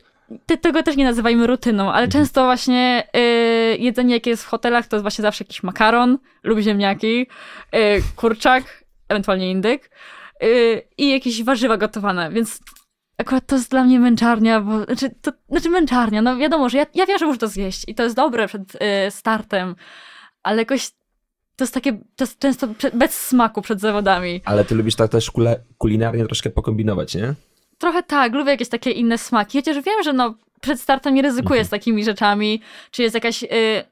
te, 0.45 0.57
tego 0.57 0.83
też 0.83 0.95
nie 0.95 1.05
nazywajmy 1.05 1.47
rutyną, 1.47 1.83
ale 1.91 2.05
Mhm. 2.05 2.11
często 2.11 2.45
właśnie 2.45 3.07
y, 3.15 3.77
jedzenie, 3.79 4.13
jakie 4.13 4.29
jest 4.29 4.43
w 4.43 4.47
hotelach, 4.47 4.87
to 4.87 4.95
jest 4.95 5.01
właśnie 5.01 5.21
zawsze 5.21 5.43
jakiś 5.43 5.63
makaron 5.63 6.17
lub 6.43 6.59
ziemniaki, 6.59 7.27
y, 7.75 8.01
kurczak, 8.15 8.83
ewentualnie 9.09 9.51
indyk 9.51 9.91
y, 10.43 10.81
i 10.97 11.11
jakieś 11.11 11.43
warzywa 11.43 11.77
gotowane, 11.77 12.29
więc 12.31 12.59
akurat 13.17 13.45
to 13.47 13.55
jest 13.55 13.71
dla 13.71 13.83
mnie 13.83 13.99
męczarnia, 13.99 14.61
bo, 14.61 14.83
znaczy, 14.85 15.09
to, 15.21 15.31
znaczy 15.49 15.69
męczarnia, 15.69 16.21
no 16.21 16.37
wiadomo, 16.37 16.69
że 16.69 16.77
ja, 16.77 16.85
ja 16.93 17.05
wiem, 17.05 17.17
że 17.17 17.25
muszę 17.25 17.39
to 17.39 17.47
zjeść 17.47 17.83
i 17.87 17.95
to 17.95 18.03
jest 18.03 18.15
dobre 18.15 18.47
przed 18.47 18.75
y, 18.75 18.77
startem, 19.11 19.75
ale 20.43 20.57
jakoś 20.61 20.91
to 21.59 21.63
jest 21.63 21.73
takie, 21.73 21.93
to 21.93 22.23
jest 22.23 22.39
często 22.39 22.67
bez 22.93 23.27
smaku 23.27 23.61
przed 23.61 23.79
zawodami. 23.79 24.41
Ale 24.45 24.65
ty 24.65 24.75
lubisz 24.75 24.95
tak 24.95 25.11
też 25.11 25.31
kule, 25.31 25.59
kulinarnie 25.77 26.25
troszkę 26.25 26.49
pokombinować, 26.49 27.15
nie? 27.15 27.33
Trochę 27.77 28.03
tak, 28.03 28.33
lubię 28.33 28.51
jakieś 28.51 28.69
takie 28.69 28.91
inne 28.91 29.17
smaki, 29.17 29.57
chociaż 29.57 29.75
wiem, 29.75 30.03
że 30.03 30.13
no 30.13 30.35
przed 30.61 30.81
startem 30.81 31.13
nie 31.13 31.21
ryzykuję 31.21 31.65
z 31.65 31.69
takimi 31.69 32.03
rzeczami, 32.03 32.61
czy 32.91 33.03
jest 33.03 33.15
jakaś, 33.15 33.43
y, 33.43 33.47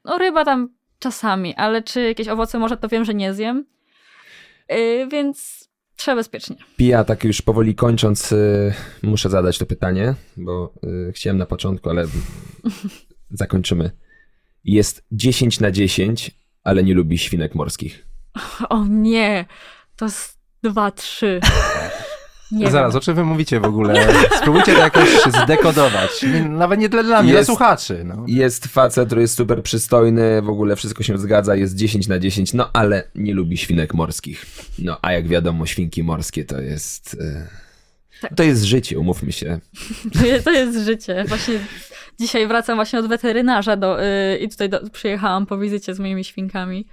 no 0.06 0.18
ryba 0.18 0.46
tam 0.46 0.70
czasami, 1.00 1.56
ale 1.56 1.82
czy 1.82 2.02
jakieś 2.02 2.28
owoce 2.28 2.60
może 2.60 2.78
to 2.78 2.88
wiem, 2.88 3.06
że 3.06 3.14
nie 3.14 3.34
zjem, 3.34 3.66
y, 4.74 5.08
więc 5.12 5.68
trzeba 5.96 6.16
bezpiecznie. 6.16 6.56
Pija, 6.78 7.04
tak 7.04 7.24
już 7.24 7.42
powoli 7.42 7.76
kończąc, 7.76 8.32
y, 8.32 8.74
muszę 9.04 9.30
zadać 9.30 9.58
to 9.58 9.66
pytanie, 9.66 10.16
bo 10.38 10.74
y, 11.10 11.12
chciałem 11.14 11.38
na 11.38 11.46
początku, 11.46 11.90
ale 11.90 12.06
zakończymy. 13.30 13.92
Jest 14.64 15.04
10 15.12 15.60
na 15.60 15.72
10, 15.72 16.32
ale 16.68 16.84
nie 16.84 16.94
lubi 16.94 17.18
świnek 17.18 17.56
morskich. 17.56 18.06
O 18.70 18.86
nie, 18.90 19.46
to 19.96 20.06
jest 20.06 20.38
dwa, 20.64 20.92
trzy. 20.92 21.40
Nie 22.52 22.72
Zaraz, 22.72 22.94
wiem. 22.94 22.98
o 22.98 23.02
czym 23.02 23.16
wy 23.16 23.24
mówicie 23.24 23.60
w 23.60 23.66
ogóle? 23.66 24.08
Spróbujcie 24.38 24.74
to 24.74 24.80
jakoś 24.80 25.10
zdekodować. 25.44 26.10
Nawet 26.50 26.80
nie 26.80 26.90
dla, 26.90 27.04
dla 27.04 27.22
mnie, 27.24 27.32
dla 27.32 27.40
Jest- 27.40 27.50
słuchaczy. 27.50 28.02
No. 28.06 28.24
Jest 28.28 28.68
facet, 28.68 29.06
który 29.06 29.22
jest 29.22 29.36
super 29.38 29.64
przystojny, 29.64 30.42
w 30.42 30.50
ogóle 30.50 30.76
wszystko 30.76 31.04
się 31.04 31.18
zgadza, 31.18 31.56
jest 31.56 31.76
10 31.76 32.08
na 32.08 32.20
10, 32.20 32.54
no 32.54 32.70
ale 32.74 33.04
nie 33.16 33.34
lubi 33.34 33.58
świnek 33.58 33.94
morskich. 33.94 34.46
No 34.80 34.98
a 35.02 35.12
jak 35.14 35.28
wiadomo, 35.28 35.66
świnki 35.66 36.04
morskie 36.04 36.46
to 36.46 36.62
jest... 36.62 37.14
y, 38.24 38.36
To 38.36 38.44
jest 38.44 38.64
życie, 38.64 39.00
umówmy 39.00 39.32
się. 39.32 39.60
To 40.20 40.26
jest, 40.26 40.46
to 40.46 40.52
jest 40.52 40.80
życie. 40.86 41.26
Właśnie 41.28 41.60
dzisiaj 42.20 42.48
wracam 42.48 42.76
właśnie 42.76 43.00
od 43.00 43.08
weterynarza 43.08 43.76
do, 43.76 44.04
y, 44.04 44.38
i 44.38 44.50
tutaj 44.50 44.70
do, 44.70 44.90
przyjechałam 44.90 45.46
po 45.46 45.58
wizycie 45.58 45.96
z 45.96 46.00
moimi 46.00 46.24
świnkami. 46.24 46.88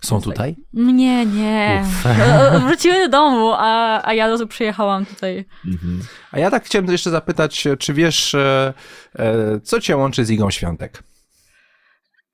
Są 0.00 0.20
tutaj? 0.20 0.56
Nie, 0.72 1.26
nie. 1.26 1.84
No, 2.18 2.60
Wróciły 2.60 2.94
do 2.94 3.08
domu, 3.08 3.52
a, 3.56 4.00
a 4.08 4.14
ja 4.14 4.28
przyjechałam 4.48 5.06
tutaj. 5.06 5.44
Mhm. 5.66 6.00
A 6.32 6.38
ja 6.38 6.50
tak 6.50 6.64
chciałem 6.64 6.86
jeszcze 6.90 7.10
zapytać, 7.10 7.66
czy 7.78 7.94
wiesz, 7.94 8.34
e, 8.34 8.74
e, 9.18 9.60
co 9.60 9.80
cię 9.80 9.96
łączy 9.96 10.24
z 10.24 10.30
Igą 10.30 10.50
Świątek? 10.50 11.02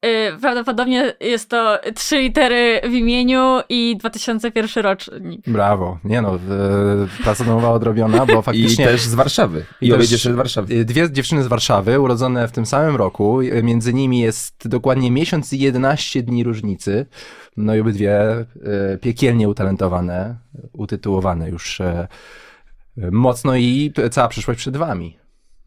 Y, 0.07 0.38
Prawdopodobnie 0.40 1.12
jest 1.20 1.51
to 1.51 1.78
trzy 1.94 2.18
litery 2.18 2.80
w 2.84 2.92
imieniu 2.92 3.61
i 3.68 3.96
2001 3.98 4.84
rocznik. 4.84 5.51
Brawo. 5.51 5.98
Nie 6.05 6.22
no, 6.22 6.38
w- 6.42 7.09
praca 7.22 7.44
domowa 7.44 7.70
odrobiona, 7.70 8.26
bo 8.26 8.38
I 8.40 8.42
faktycznie... 8.42 8.84
też 8.86 9.01
z 9.03 9.14
Warszawy. 9.14 9.64
I, 9.80 9.86
I 9.86 9.92
obie 9.92 10.07
dziewczyny 10.07 10.34
z 10.34 10.36
Warszawy. 10.36 10.84
Dwie 10.84 11.12
dziewczyny 11.12 11.42
z 11.42 11.46
Warszawy, 11.46 12.01
urodzone 12.01 12.48
w 12.48 12.53
tym 12.53 12.66
samym 12.66 12.96
roku. 12.96 13.38
Między 13.62 13.94
nimi 13.94 14.18
jest 14.20 14.68
dokładnie 14.68 15.11
miesiąc 15.11 15.53
i 15.53 15.59
11 15.59 16.22
dni 16.22 16.44
różnicy. 16.44 17.07
No 17.57 17.74
i 17.74 17.80
obydwie 17.80 18.20
piekielnie 19.01 19.48
utalentowane, 19.48 20.36
utytułowane 20.72 21.51
już 21.51 21.78
mocno 22.96 23.57
i 23.57 23.92
cała 24.11 24.28
przyszłość 24.28 24.59
przed 24.61 24.76
wami. 24.76 25.18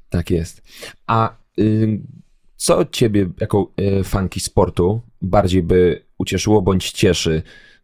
Tak 0.09 0.31
jest. 0.31 0.61
A 1.07 1.29
y, 1.59 1.99
co 2.63 2.85
ciebie, 2.85 3.29
jako 3.39 3.71
y, 3.99 4.03
fanki 4.03 4.39
sportu, 4.39 5.01
bardziej 5.21 5.63
by 5.63 6.05
ucieszyło 6.17 6.61
bądź 6.61 6.91
cieszy? 6.91 7.41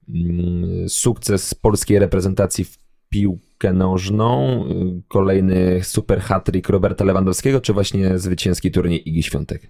Mm, 0.09 0.89
sukces 0.89 1.53
polskiej 1.53 1.99
reprezentacji 1.99 2.65
w 2.65 2.77
piłkę 3.09 3.73
nożną, 3.73 4.63
y, 4.65 5.01
kolejny 5.07 5.83
super 5.83 6.19
hat-trick 6.21 6.69
Roberta 6.69 7.05
Lewandowskiego, 7.05 7.61
czy 7.61 7.73
właśnie 7.73 8.19
zwycięski 8.19 8.71
turniej 8.71 9.09
Igi 9.09 9.23
Świątek? 9.23 9.61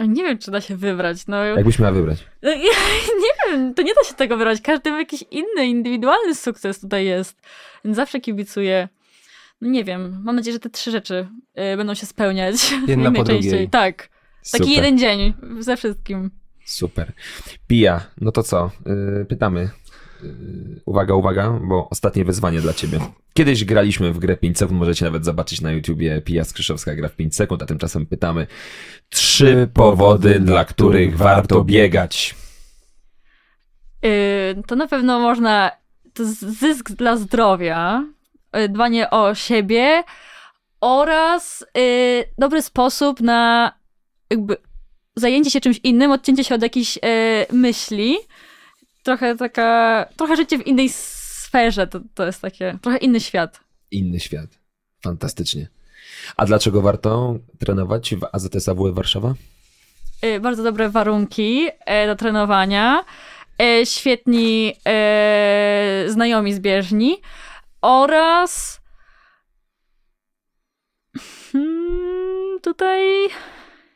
Nie 0.00 0.22
wiem, 0.24 0.38
czy 0.38 0.50
da 0.50 0.60
się 0.60 0.76
wybrać. 0.76 1.26
No, 1.26 1.44
Jakbyś 1.44 1.78
miała 1.78 1.92
wybrać? 1.92 2.26
no, 2.42 2.50
ja, 2.70 2.72
nie 3.20 3.52
wiem, 3.52 3.74
to 3.74 3.82
nie 3.82 3.94
da 3.94 4.08
się 4.08 4.14
tego 4.14 4.36
wybrać. 4.36 4.60
Każdy 4.60 4.90
ma 4.90 4.98
jakiś 4.98 5.24
inny, 5.30 5.66
indywidualny 5.66 6.34
sukces 6.34 6.80
tutaj 6.80 7.04
jest. 7.04 7.40
Zawsze 7.84 8.20
kibicuję 8.20 8.88
nie 9.60 9.84
wiem, 9.84 10.20
mam 10.24 10.36
nadzieję, 10.36 10.52
że 10.52 10.60
te 10.60 10.70
trzy 10.70 10.90
rzeczy 10.90 11.28
y, 11.72 11.76
będą 11.76 11.94
się 11.94 12.06
spełniać. 12.06 12.54
Jedna 12.86 13.10
po 13.10 13.16
najczęściej. 13.16 13.50
drugiej. 13.50 13.68
Tak. 13.68 14.08
Taki 14.52 14.64
Super. 14.64 14.76
jeden 14.76 14.98
dzień 14.98 15.34
ze 15.60 15.76
wszystkim. 15.76 16.30
Super. 16.64 17.12
Pija, 17.66 18.06
no 18.20 18.32
to 18.32 18.42
co? 18.42 18.70
Yy, 18.86 19.24
pytamy. 19.24 19.70
Yy, 20.22 20.80
uwaga, 20.86 21.14
uwaga, 21.14 21.50
bo 21.50 21.88
ostatnie 21.90 22.24
wyzwanie 22.24 22.60
dla 22.60 22.72
ciebie. 22.72 23.00
Kiedyś 23.34 23.64
graliśmy 23.64 24.12
w 24.12 24.18
grę 24.18 24.36
5 24.36 24.58
sekund, 24.58 24.78
możecie 24.78 25.04
nawet 25.04 25.24
zobaczyć 25.24 25.60
na 25.60 25.72
YouTubie 25.72 26.20
Pija 26.20 26.44
Skrzyszowska 26.44 26.94
gra 26.94 27.08
w 27.08 27.16
5 27.16 27.36
sekund, 27.36 27.62
a 27.62 27.66
tymczasem 27.66 28.06
pytamy 28.06 28.46
trzy 29.08 29.68
powody, 29.74 30.40
dla 30.40 30.64
których 30.64 31.16
warto 31.16 31.64
biegać. 31.64 32.34
Y, 34.04 34.62
to 34.66 34.76
na 34.76 34.88
pewno 34.88 35.20
można, 35.20 35.70
to 36.14 36.24
zysk 36.60 36.90
dla 36.90 37.16
zdrowia, 37.16 38.04
dbanie 38.68 39.10
o 39.10 39.34
siebie 39.34 40.04
oraz 40.80 41.64
y, 41.78 42.24
dobry 42.38 42.62
sposób 42.62 43.20
na 43.20 43.72
jakby 44.30 44.56
zajęcie 45.16 45.50
się 45.50 45.60
czymś 45.60 45.80
innym, 45.84 46.10
odcięcie 46.10 46.44
się 46.44 46.54
od 46.54 46.62
jakichś 46.62 46.96
y, 46.96 47.00
myśli. 47.52 48.16
Trochę 49.02 49.36
taka, 49.36 50.06
trochę 50.16 50.36
życie 50.36 50.58
w 50.58 50.66
innej 50.66 50.88
sferze, 50.88 51.86
to, 51.86 52.00
to 52.14 52.26
jest 52.26 52.42
takie, 52.42 52.78
trochę 52.82 52.98
inny 52.98 53.20
świat. 53.20 53.60
Inny 53.90 54.20
świat. 54.20 54.50
Fantastycznie. 55.02 55.68
A 56.36 56.46
dlaczego 56.46 56.82
warto 56.82 57.34
trenować 57.58 58.14
w 58.14 58.24
AZS 58.32 58.68
AWF 58.68 58.94
Warszawa? 58.94 59.34
Y, 60.24 60.40
bardzo 60.40 60.62
dobre 60.62 60.90
warunki 60.90 61.68
e, 61.86 62.06
do 62.06 62.16
trenowania, 62.16 63.04
e, 63.62 63.86
świetni 63.86 64.74
znajomi 66.06 66.54
z 66.54 66.58
bieżni 66.58 67.16
oraz 67.82 68.80
hmm, 71.52 72.60
tutaj 72.62 73.28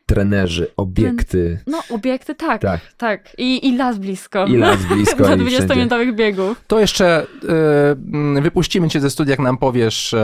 Trenerzy, 0.06 0.66
obiekty 0.76 1.58
no 1.66 1.82
obiekty 1.90 2.34
tak, 2.34 2.60
Tak. 2.60 2.80
tak, 2.96 3.34
I, 3.38 3.68
i 3.68 3.76
las 3.76 3.98
blisko. 3.98 4.46
i 4.46 4.56
las 4.56 4.84
blisko 4.84 5.16
Do 5.16 5.34
i 5.42 5.46
wszędzie. 5.46 5.74
20-minutowych 5.74 6.14
biegów. 6.14 6.64
To 6.66 6.80
jeszcze 6.80 7.26
e, 7.48 7.90
mm, 7.90 8.42
wypuścimy 8.42 8.88
cię 8.88 9.00
ze 9.00 9.10
studia, 9.10 9.30
jak 9.30 9.38
nam 9.38 9.58
powiesz, 9.58 10.14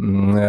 mm, 0.00 0.36
e, 0.36 0.40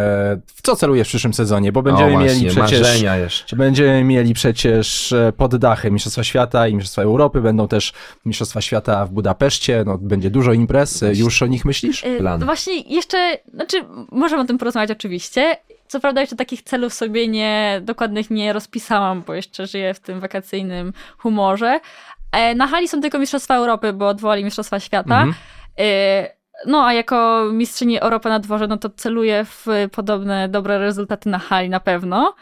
w 0.46 0.62
co 0.62 0.76
celujesz 0.76 1.08
w 1.08 1.10
przyszłym 1.10 1.34
sezonie, 1.34 1.72
bo 1.72 1.82
będziemy 1.82 2.16
o, 2.16 2.18
mieli 2.18 2.40
właśnie, 2.40 2.62
przecież... 2.62 2.80
marzenia 2.80 3.16
jeszcze. 3.16 3.56
Będziemy 3.56 4.04
mieli 4.04 4.34
przecież 4.34 5.12
e, 5.12 5.32
pod 5.36 5.56
dachem 5.56 5.92
Mistrzostwa 5.92 6.24
Świata 6.24 6.68
i 6.68 6.74
Mistrzostwa 6.74 7.02
Europy, 7.02 7.40
będą 7.40 7.68
też 7.68 7.92
Mistrzostwa 8.24 8.60
Świata 8.60 9.06
w 9.06 9.10
Budapeszcie, 9.10 9.82
no 9.86 9.98
będzie 9.98 10.30
dużo 10.30 10.52
imprez, 10.52 11.04
już 11.14 11.42
o 11.42 11.46
nich 11.46 11.64
myślisz? 11.64 12.04
Y, 12.04 12.16
Plan. 12.18 12.40
to 12.40 12.46
Właśnie 12.46 12.80
jeszcze, 12.80 13.38
znaczy 13.54 13.76
możemy 14.12 14.42
o 14.42 14.44
tym 14.44 14.58
porozmawiać 14.58 14.90
oczywiście. 14.90 15.56
Co 15.88 16.00
prawda 16.00 16.20
jeszcze 16.20 16.36
takich 16.36 16.62
celów 16.62 16.94
sobie 16.94 17.28
nie, 17.28 17.80
dokładnych 17.82 18.30
nie 18.30 18.52
rozpisałam, 18.52 19.22
bo 19.26 19.34
jeszcze 19.34 19.66
żyję 19.66 19.94
w 19.94 20.00
tym 20.00 20.20
wakacyjnym 20.20 20.92
humorze. 21.18 21.80
E, 22.32 22.54
Na 22.54 22.66
hali 22.66 22.88
są 22.88 23.00
tylko 23.00 23.18
Mistrzostwa 23.18 23.54
Europy, 23.54 23.92
bo 23.92 24.08
odwołali 24.08 24.44
Mistrzostwa 24.44 24.80
Świata. 24.80 25.22
Mhm. 25.22 25.34
Y, 25.80 26.44
No 26.66 26.86
a 26.86 26.92
jako 26.92 27.44
mistrzyni 27.52 28.00
Europy 28.00 28.28
na 28.28 28.38
dworze, 28.38 28.66
no 28.66 28.76
to 28.76 28.90
celuję 28.90 29.44
w 29.44 29.66
podobne 29.92 30.48
dobre 30.48 30.78
rezultaty 30.78 31.28
na 31.28 31.38
hali 31.38 31.68
na 31.68 31.80
pewno. 31.80 32.34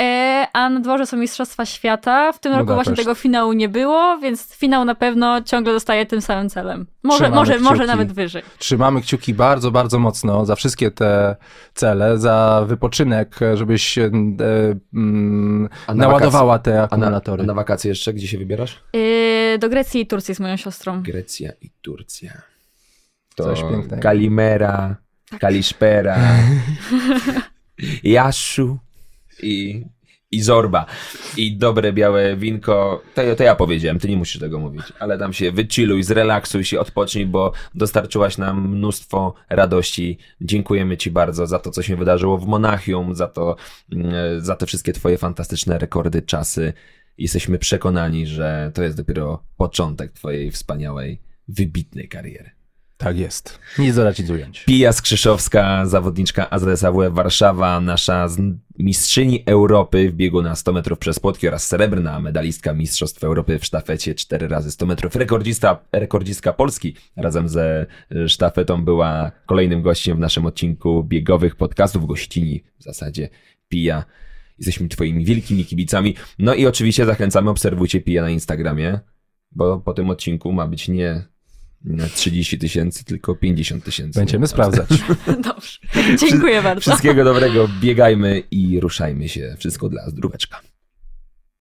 E, 0.00 0.46
A 0.52 0.70
na 0.70 0.80
dworze 0.80 1.06
są 1.06 1.16
Mistrzostwa 1.16 1.66
Świata. 1.66 2.32
W 2.32 2.40
tym 2.40 2.52
roku 2.52 2.64
Budapeszt. 2.64 2.88
właśnie 2.88 3.04
tego 3.04 3.14
finału 3.14 3.52
nie 3.52 3.68
było, 3.68 4.18
więc 4.18 4.54
finał 4.54 4.84
na 4.84 4.94
pewno 4.94 5.42
ciągle 5.42 5.72
zostaje 5.72 6.06
tym 6.06 6.22
samym 6.22 6.50
celem. 6.50 6.86
Może, 7.02 7.16
Trzymamy 7.24 7.34
może, 7.36 7.58
może 7.58 7.86
nawet 7.86 8.12
wyżej. 8.12 8.42
Trzymamy 8.58 9.00
kciuki 9.00 9.34
bardzo, 9.34 9.70
bardzo 9.70 9.98
mocno 9.98 10.46
za 10.46 10.56
wszystkie 10.56 10.90
te 10.90 11.36
cele, 11.74 12.18
za 12.18 12.64
wypoczynek, 12.66 13.42
e, 13.42 13.56
żebyś 13.56 13.98
e, 13.98 14.04
mm, 14.94 15.68
na 15.88 15.94
naładowała 15.94 16.58
te 16.58 16.72
A 16.72 16.76
na, 16.76 16.84
akumulatory. 16.84 17.42
a 17.42 17.46
na 17.46 17.54
wakacje 17.54 17.88
jeszcze 17.88 18.12
gdzie 18.12 18.28
się 18.28 18.38
wybierasz? 18.38 18.82
Yy, 18.92 19.58
do 19.58 19.68
Grecji 19.68 20.00
i 20.00 20.06
Turcji 20.06 20.34
z 20.34 20.40
moją 20.40 20.56
siostrą. 20.56 21.02
Grecja 21.02 21.52
i 21.60 21.70
Turcja. 21.82 22.32
To 23.34 23.44
Coś 23.44 23.60
pięknego. 23.60 24.02
Kalimera, 24.02 24.96
Kaliszpera, 25.40 26.16
Jaszu 28.02 28.78
i, 29.42 29.86
i 30.30 30.42
Zorba. 30.42 30.86
I 31.36 31.56
dobre 31.56 31.92
białe 31.92 32.36
winko. 32.36 33.02
To, 33.14 33.36
to 33.36 33.42
ja 33.42 33.54
powiedziałem, 33.54 33.98
ty 33.98 34.08
nie 34.08 34.16
musisz 34.16 34.40
tego 34.40 34.58
mówić. 34.58 34.82
Ale 34.98 35.18
tam 35.18 35.32
się 35.32 35.52
wychilluj, 35.52 36.02
zrelaksuj 36.02 36.64
się, 36.64 36.80
odpocznij, 36.80 37.26
bo 37.26 37.52
dostarczyłaś 37.74 38.38
nam 38.38 38.68
mnóstwo 38.68 39.34
radości. 39.48 40.18
Dziękujemy 40.40 40.96
ci 40.96 41.10
bardzo 41.10 41.46
za 41.46 41.58
to, 41.58 41.70
co 41.70 41.82
się 41.82 41.96
wydarzyło 41.96 42.38
w 42.38 42.46
Monachium, 42.46 43.14
za 43.14 43.28
to, 43.28 43.56
mm, 43.92 44.40
za 44.40 44.56
te 44.56 44.66
wszystkie 44.66 44.92
twoje 44.92 45.18
fantastyczne 45.18 45.78
rekordy, 45.78 46.22
czasy. 46.22 46.72
Jesteśmy 47.18 47.58
przekonani, 47.58 48.26
że 48.26 48.70
to 48.74 48.82
jest 48.82 48.96
dopiero 48.96 49.42
początek 49.56 50.12
twojej 50.12 50.50
wspaniałej, 50.50 51.20
wybitnej 51.48 52.08
kariery. 52.08 52.59
Tak 53.00 53.18
jest. 53.18 53.58
Nic 53.78 53.96
dodać, 53.96 54.18
nic 54.18 54.30
ująć. 54.30 54.64
Pija 54.64 54.92
Skrzyszowska, 54.92 55.86
zawodniczka 55.86 56.50
AZS 56.50 56.84
AWF 56.84 57.14
Warszawa, 57.14 57.80
nasza 57.80 58.26
mistrzyni 58.78 59.42
Europy 59.46 60.10
w 60.10 60.14
biegu 60.14 60.42
na 60.42 60.56
100 60.56 60.72
metrów 60.72 60.98
przez 60.98 61.20
płotki 61.20 61.48
oraz 61.48 61.66
srebrna 61.66 62.20
medalistka 62.20 62.74
Mistrzostw 62.74 63.24
Europy 63.24 63.58
w 63.58 63.64
sztafecie 63.64 64.14
4 64.14 64.48
razy 64.48 64.70
100 64.70 64.86
metrów. 64.86 65.16
Rekordzista, 65.16 65.84
rekordzistka 65.92 66.52
Polski 66.52 66.94
razem 67.16 67.48
ze 67.48 67.86
sztafetą 68.26 68.84
była 68.84 69.32
kolejnym 69.46 69.82
gościem 69.82 70.16
w 70.16 70.20
naszym 70.20 70.46
odcinku 70.46 71.04
biegowych 71.04 71.56
podcastów, 71.56 72.06
gościni 72.06 72.64
w 72.78 72.82
zasadzie 72.82 73.28
Pija. 73.68 74.04
Jesteśmy 74.58 74.88
twoimi 74.88 75.24
wielkimi 75.24 75.64
kibicami. 75.64 76.14
No 76.38 76.54
i 76.54 76.66
oczywiście 76.66 77.06
zachęcamy, 77.06 77.50
obserwujcie 77.50 78.00
Pija 78.00 78.22
na 78.22 78.30
Instagramie, 78.30 79.00
bo 79.52 79.78
po 79.78 79.92
tym 79.92 80.10
odcinku 80.10 80.52
ma 80.52 80.66
być 80.66 80.88
nie 80.88 81.30
30 82.14 82.58
tysięcy, 82.58 83.04
tylko 83.04 83.34
50 83.34 83.84
tysięcy. 83.84 84.18
Będziemy 84.20 84.46
sprawdzać. 84.46 84.88
Dobrze. 85.44 85.78
Dziękuję 86.28 86.62
bardzo. 86.62 86.80
Wszystkiego 86.80 87.24
dobrego, 87.24 87.68
biegajmy 87.80 88.42
i 88.50 88.80
ruszajmy 88.80 89.28
się. 89.28 89.56
Wszystko 89.58 89.88
dla 89.88 90.10
zdróweczka. 90.10 90.60